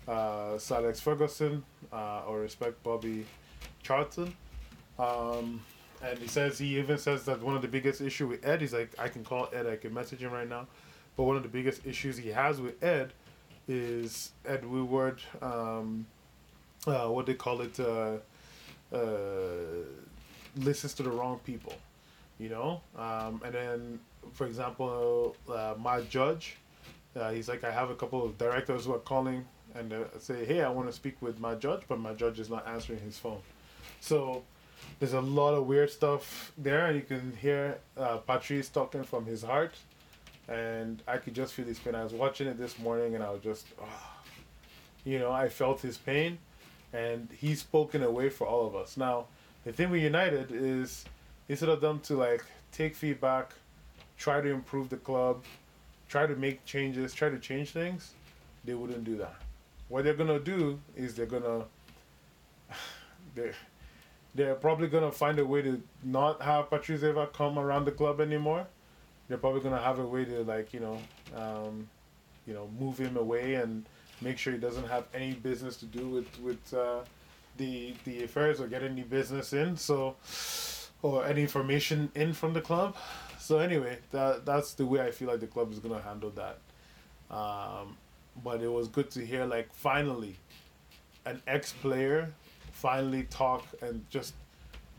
uh, 0.09 0.59
Alex 0.71 1.01
Ferguson 1.01 1.63
uh, 1.93 2.23
or 2.27 2.41
respect 2.41 2.83
Bobby 2.83 3.27
Charlton. 3.83 4.35
Um, 4.99 5.61
and 6.03 6.19
he 6.19 6.27
says 6.27 6.59
he 6.59 6.79
even 6.79 6.99
says 6.99 7.25
that 7.25 7.43
one 7.43 7.57
of 7.57 7.63
the 7.63 7.69
biggest 7.69 8.01
issue 8.01 8.27
with 8.27 8.45
Ed, 8.47 8.61
he's 8.61 8.73
like, 8.73 8.91
I 8.99 9.09
can 9.09 9.25
call 9.25 9.49
Ed, 9.53 9.67
I 9.67 9.77
can 9.77 9.95
message 9.95 10.21
him 10.21 10.33
right 10.33 10.49
now, 10.49 10.67
but 11.17 11.25
one 11.25 11.37
of 11.37 11.43
the 11.43 11.49
biggest 11.49 11.87
issues 11.87 12.17
he 12.17 12.31
has 12.31 12.61
with 12.61 12.83
Ed 12.83 13.13
is 13.67 14.33
Ed 14.47 14.65
Woodward, 14.67 15.23
um, 15.41 16.07
uh, 16.87 17.09
what 17.09 17.27
they 17.27 17.35
call 17.35 17.63
it, 17.63 17.81
uh, 17.81 18.17
uh, 18.93 18.99
listens 20.57 20.95
to 20.95 21.03
the 21.03 21.11
wrong 21.11 21.41
people, 21.45 21.73
you 22.39 22.49
know. 22.49 22.81
Um, 22.97 23.41
and 23.45 23.55
then, 23.55 24.01
for 24.33 24.47
example, 24.47 25.37
uh, 25.51 25.75
Matt 25.83 26.09
Judge, 26.09 26.57
uh, 27.17 27.31
he's 27.31 27.49
like, 27.49 27.65
I 27.65 27.71
have 27.71 27.91
a 27.91 27.95
couple 27.95 28.25
of 28.25 28.37
directors 28.39 28.87
who 28.87 28.95
are 28.95 28.99
calling 28.99 29.45
and 29.75 29.93
uh, 29.93 30.05
say, 30.19 30.45
hey, 30.45 30.63
I 30.63 30.69
want 30.69 30.89
to 30.89 30.93
speak 30.93 31.21
with 31.21 31.41
Matt 31.41 31.61
Judge, 31.61 31.83
but 31.89 32.01
Matt 32.01 32.17
Judge 32.17 32.39
is 32.41 32.51
not 32.51 32.67
answering 32.67 33.01
his 33.01 33.19
phone. 33.19 33.41
So 34.01 34.45
there's 34.99 35.13
a 35.13 35.21
lot 35.21 35.55
of 35.55 35.67
weird 35.67 35.91
stuff 35.91 36.53
there, 36.57 36.87
and 36.87 36.97
you 36.97 37.03
can 37.03 37.37
hear 37.41 37.79
uh, 37.97 38.19
Patrice 38.19 38.69
talking 38.69 39.03
from 39.03 39.27
his 39.27 39.43
heart, 39.43 39.75
and 40.49 41.03
I 41.09 41.19
could 41.19 41.35
just 41.35 41.55
feel 41.55 41.65
his 41.65 41.79
pain. 41.79 41.95
I 41.95 42.05
was 42.05 42.13
watching 42.13 42.47
it 42.47 42.59
this 42.59 42.79
morning, 42.79 43.15
and 43.15 43.25
I 43.25 43.31
was 43.31 43.43
just, 43.43 43.67
ah, 43.81 44.13
you 45.05 45.19
know, 45.19 45.33
I 45.33 45.49
felt 45.49 45.81
his 45.81 45.97
pain, 45.97 46.39
and 46.93 47.29
he's 47.37 47.61
spoken 47.61 48.03
away 48.03 48.29
for 48.29 48.47
all 48.47 48.67
of 48.67 48.77
us. 48.77 48.97
Now, 48.97 49.27
the 49.65 49.73
thing 49.73 49.91
with 49.91 50.03
United 50.03 50.53
is 50.53 51.05
instead 51.49 51.69
of 51.69 51.81
them 51.81 52.01
to 52.01 52.17
like 52.17 52.45
take 52.73 52.95
feedback, 52.95 53.53
try 54.19 54.41
to 54.41 54.49
improve 54.49 54.89
the 54.89 54.97
club, 54.97 55.45
try 56.09 56.27
to 56.27 56.37
make 56.37 56.65
changes, 56.65 57.15
try 57.15 57.29
to 57.29 57.39
change 57.39 57.71
things, 57.71 58.13
they 58.65 58.75
wouldn't 58.75 59.05
do 59.05 59.17
that. 59.17 59.35
What 59.89 60.05
they're 60.05 60.15
gonna 60.15 60.41
do 60.41 60.81
is 60.97 61.15
they're 61.15 61.27
gonna 61.27 61.65
they're 63.35 63.55
they're 64.35 64.55
probably 64.55 64.89
gonna 64.89 65.13
find 65.13 65.39
a 65.39 65.47
way 65.47 65.63
to 65.63 65.81
not 66.03 66.43
have 66.43 66.71
Patrice 66.71 67.03
Evra 67.03 67.33
come 67.33 67.59
around 67.59 67.85
the 67.85 67.93
club 67.93 68.21
anymore. 68.21 68.67
They're 69.29 69.39
probably 69.39 69.61
gonna 69.61 69.81
have 69.81 69.99
a 69.99 70.07
way 70.07 70.25
to 70.25 70.43
like 70.43 70.73
you 70.73 70.81
know, 70.81 70.99
um, 71.37 71.89
you 72.47 72.55
know, 72.55 72.69
move 72.79 72.99
him 72.99 73.17
away 73.17 73.55
and 73.55 73.85
make 74.21 74.39
sure 74.39 74.53
he 74.53 74.59
doesn't 74.59 74.89
have 74.89 75.05
any 75.15 75.35
business 75.35 75.77
to 75.79 75.87
do 75.87 76.09
with 76.09 76.41
with 76.41 76.75
uh, 76.75 77.01
the 77.59 77.95
the 78.05 78.25
affairs 78.25 78.61
or 78.61 78.67
get 78.67 78.83
any 78.83 79.03
business 79.03 79.53
in. 79.53 79.77
So 79.77 80.17
or 81.05 81.27
any 81.27 81.43
information 81.43 82.11
in 82.15 82.33
from 82.33 82.55
the 82.55 82.63
club. 82.63 82.97
So 83.39 83.59
anyway, 83.59 83.99
that 84.11 84.47
that's 84.47 84.73
the 84.75 84.87
way 84.87 85.03
I 85.03 85.11
feel 85.11 85.29
like 85.29 85.41
the 85.41 85.47
club 85.47 85.71
is 85.71 85.79
gonna 85.79 86.01
handle 86.01 86.31
that. 86.31 86.59
Um, 87.31 87.97
but 88.43 88.63
it 88.63 88.73
was 88.73 88.89
good 88.89 89.11
to 89.13 89.25
hear 89.25 89.45
like 89.45 89.73
finally 89.75 90.37
an 91.27 91.43
ex 91.47 91.73
player 91.73 92.33
finally 92.73 93.25
talk 93.25 93.67
and 93.83 94.05
just 94.11 94.35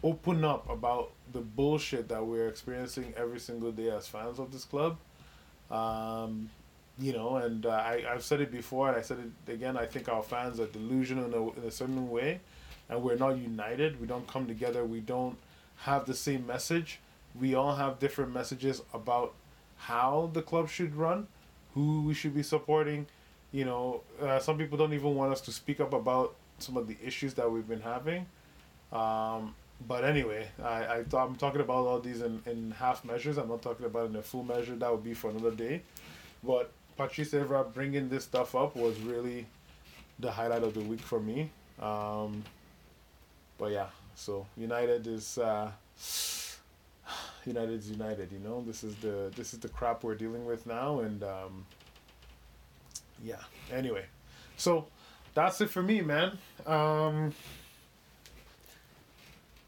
open 0.03 0.45
up 0.45 0.70
about 0.70 1.12
the 1.34 1.41
bullshit 1.41 2.08
that 2.10 2.24
we're 2.24 2.47
experiencing 2.47 3.14
every 3.18 3.39
single 3.39 3.72
day 3.72 3.89
as 3.89 4.08
fans 4.08 4.39
of 4.39 4.51
this 4.51 4.64
club. 4.64 4.97
Um, 5.72 6.49
you 6.99 7.14
know, 7.14 7.38
and 7.38 7.66
uh, 7.66 7.70
I, 7.72 8.03
I've 8.10 8.24
said 8.24 8.41
it 8.41 8.51
before 8.51 8.88
and 8.89 8.97
I 8.97 9.01
said 9.01 9.18
it 9.47 9.51
again. 9.51 9.76
I 9.76 9.86
think 9.88 10.08
our 10.08 10.24
fans 10.24 10.60
are 10.60 10.68
delusional 10.68 11.26
in 11.26 11.34
a, 11.34 11.60
in 11.60 11.68
a 11.68 11.72
certain 11.72 12.10
way, 12.10 12.39
and 12.89 13.01
we're 13.03 13.18
not 13.18 13.38
united. 13.38 13.99
We 13.99 14.08
don't 14.08 14.28
come 14.28 14.47
together. 14.47 14.86
We 14.86 15.01
don't 15.01 15.38
have 15.78 16.05
the 16.05 16.13
same 16.13 16.45
message. 16.45 16.99
We 17.39 17.55
all 17.55 17.76
have 17.76 17.99
different 17.99 18.34
messages 18.34 18.82
about 18.93 19.34
how 19.78 20.30
the 20.34 20.41
club 20.41 20.69
should 20.69 20.95
run, 20.95 21.28
who 21.73 22.03
we 22.03 22.13
should 22.13 22.34
be 22.34 22.43
supporting. 22.43 23.07
You 23.51 23.65
know, 23.65 24.01
uh, 24.21 24.39
some 24.39 24.57
people 24.57 24.78
don't 24.78 24.93
even 24.93 25.15
want 25.15 25.32
us 25.32 25.41
to 25.41 25.51
speak 25.51 25.80
up 25.80 25.93
about 25.93 26.36
some 26.59 26.78
of 26.78 26.88
the 26.88 26.97
issues 27.03 27.34
that 27.36 27.51
we've 27.51 27.67
been 27.67 27.82
having. 27.82 28.26
Um, 28.91 29.55
but 29.88 30.05
anyway, 30.05 30.47
I, 30.63 30.86
I 30.86 31.03
thought 31.03 31.28
I'm 31.28 31.36
talking 31.36 31.61
about 31.61 31.86
all 31.86 31.99
these 31.99 32.21
in, 32.21 32.41
in 32.45 32.71
half 32.71 33.03
measures. 33.03 33.38
I'm 33.38 33.49
not 33.49 33.61
talking 33.61 33.86
about 33.86 34.09
in 34.09 34.15
a 34.15 34.21
full 34.21 34.43
measure. 34.43 34.76
That 34.76 34.91
would 34.91 35.03
be 35.03 35.13
for 35.13 35.30
another 35.30 35.51
day. 35.51 35.82
But 36.43 36.71
Patrice 36.97 37.32
Evra 37.32 37.71
bringing 37.73 38.07
this 38.09 38.23
stuff 38.23 38.55
up 38.55 38.76
was 38.76 38.97
really 38.99 39.45
the 40.19 40.32
highlight 40.32 40.63
of 40.63 40.73
the 40.73 40.80
week 40.80 41.01
for 41.01 41.19
me. 41.19 41.49
Um, 41.82 42.43
but 43.57 43.71
yeah, 43.71 43.88
so 44.16 44.45
United 44.57 45.05
is 45.07 45.38
uh, 45.38 45.72
United 47.45 47.80
is 47.80 47.89
United. 47.89 48.32
You 48.32 48.39
know, 48.39 48.63
this 48.66 48.84
is 48.84 48.95
the 48.95 49.32
this 49.36 49.53
is 49.53 49.59
the 49.59 49.70
crap 49.70 50.03
we're 50.03 50.16
dealing 50.16 50.45
with 50.45 50.66
now, 50.66 50.99
and 50.99 51.24
um, 51.24 51.66
yeah. 53.24 53.41
Anyway, 53.72 54.05
so 54.57 54.88
that's 55.34 55.59
it 55.61 55.70
for 55.70 55.84
me, 55.84 56.01
man. 56.01 56.38
Um, 56.66 57.34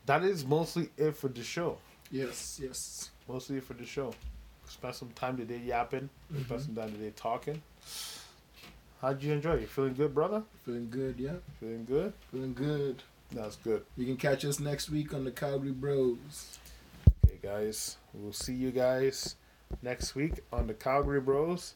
that 0.05 0.23
is 0.23 0.45
mostly 0.45 0.89
it 0.97 1.15
for 1.15 1.27
the 1.27 1.43
show. 1.43 1.77
Yes, 2.11 2.59
yes. 2.63 3.09
Mostly 3.27 3.57
it 3.57 3.63
for 3.63 3.73
the 3.73 3.85
show. 3.85 4.13
Spent 4.69 4.95
some 4.95 5.09
time 5.09 5.37
today 5.37 5.59
yapping. 5.63 6.09
Spent 6.31 6.47
Mhm. 6.61 6.65
some 6.65 6.75
time 6.75 6.91
today 6.93 7.11
talking. 7.15 7.61
How'd 9.01 9.21
you 9.21 9.33
enjoy? 9.33 9.55
You 9.59 9.67
feeling 9.67 9.93
good, 9.93 10.13
brother? 10.15 10.43
Feeling 10.65 10.89
good, 10.89 11.19
yeah. 11.19 11.35
Feeling 11.59 11.85
good? 11.85 12.13
Feeling 12.31 12.53
good. 12.53 13.03
That's 13.31 13.55
good. 13.57 13.83
You 13.97 14.05
can 14.05 14.17
catch 14.17 14.45
us 14.45 14.59
next 14.59 14.89
week 14.89 15.13
on 15.13 15.23
the 15.25 15.31
Calgary 15.31 15.71
Bros. 15.71 16.57
Okay, 17.25 17.37
guys. 17.41 17.97
We'll 18.13 18.33
see 18.33 18.53
you 18.53 18.71
guys 18.71 19.35
next 19.81 20.15
week 20.15 20.39
on 20.53 20.67
the 20.67 20.73
Calgary 20.73 21.19
Bros. 21.21 21.73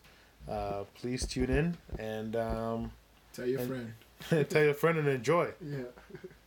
Uh, 0.50 0.84
please 0.96 1.26
tune 1.28 1.50
in 1.50 1.78
and 2.00 2.36
um, 2.36 2.92
Tell 3.34 3.46
your 3.46 3.60
And- 3.62 3.94
friend. 4.30 4.50
tell 4.50 4.64
your 4.64 4.74
friend 4.74 4.98
and 5.00 5.08
enjoy. 5.08 5.52
Yeah. 5.64 5.84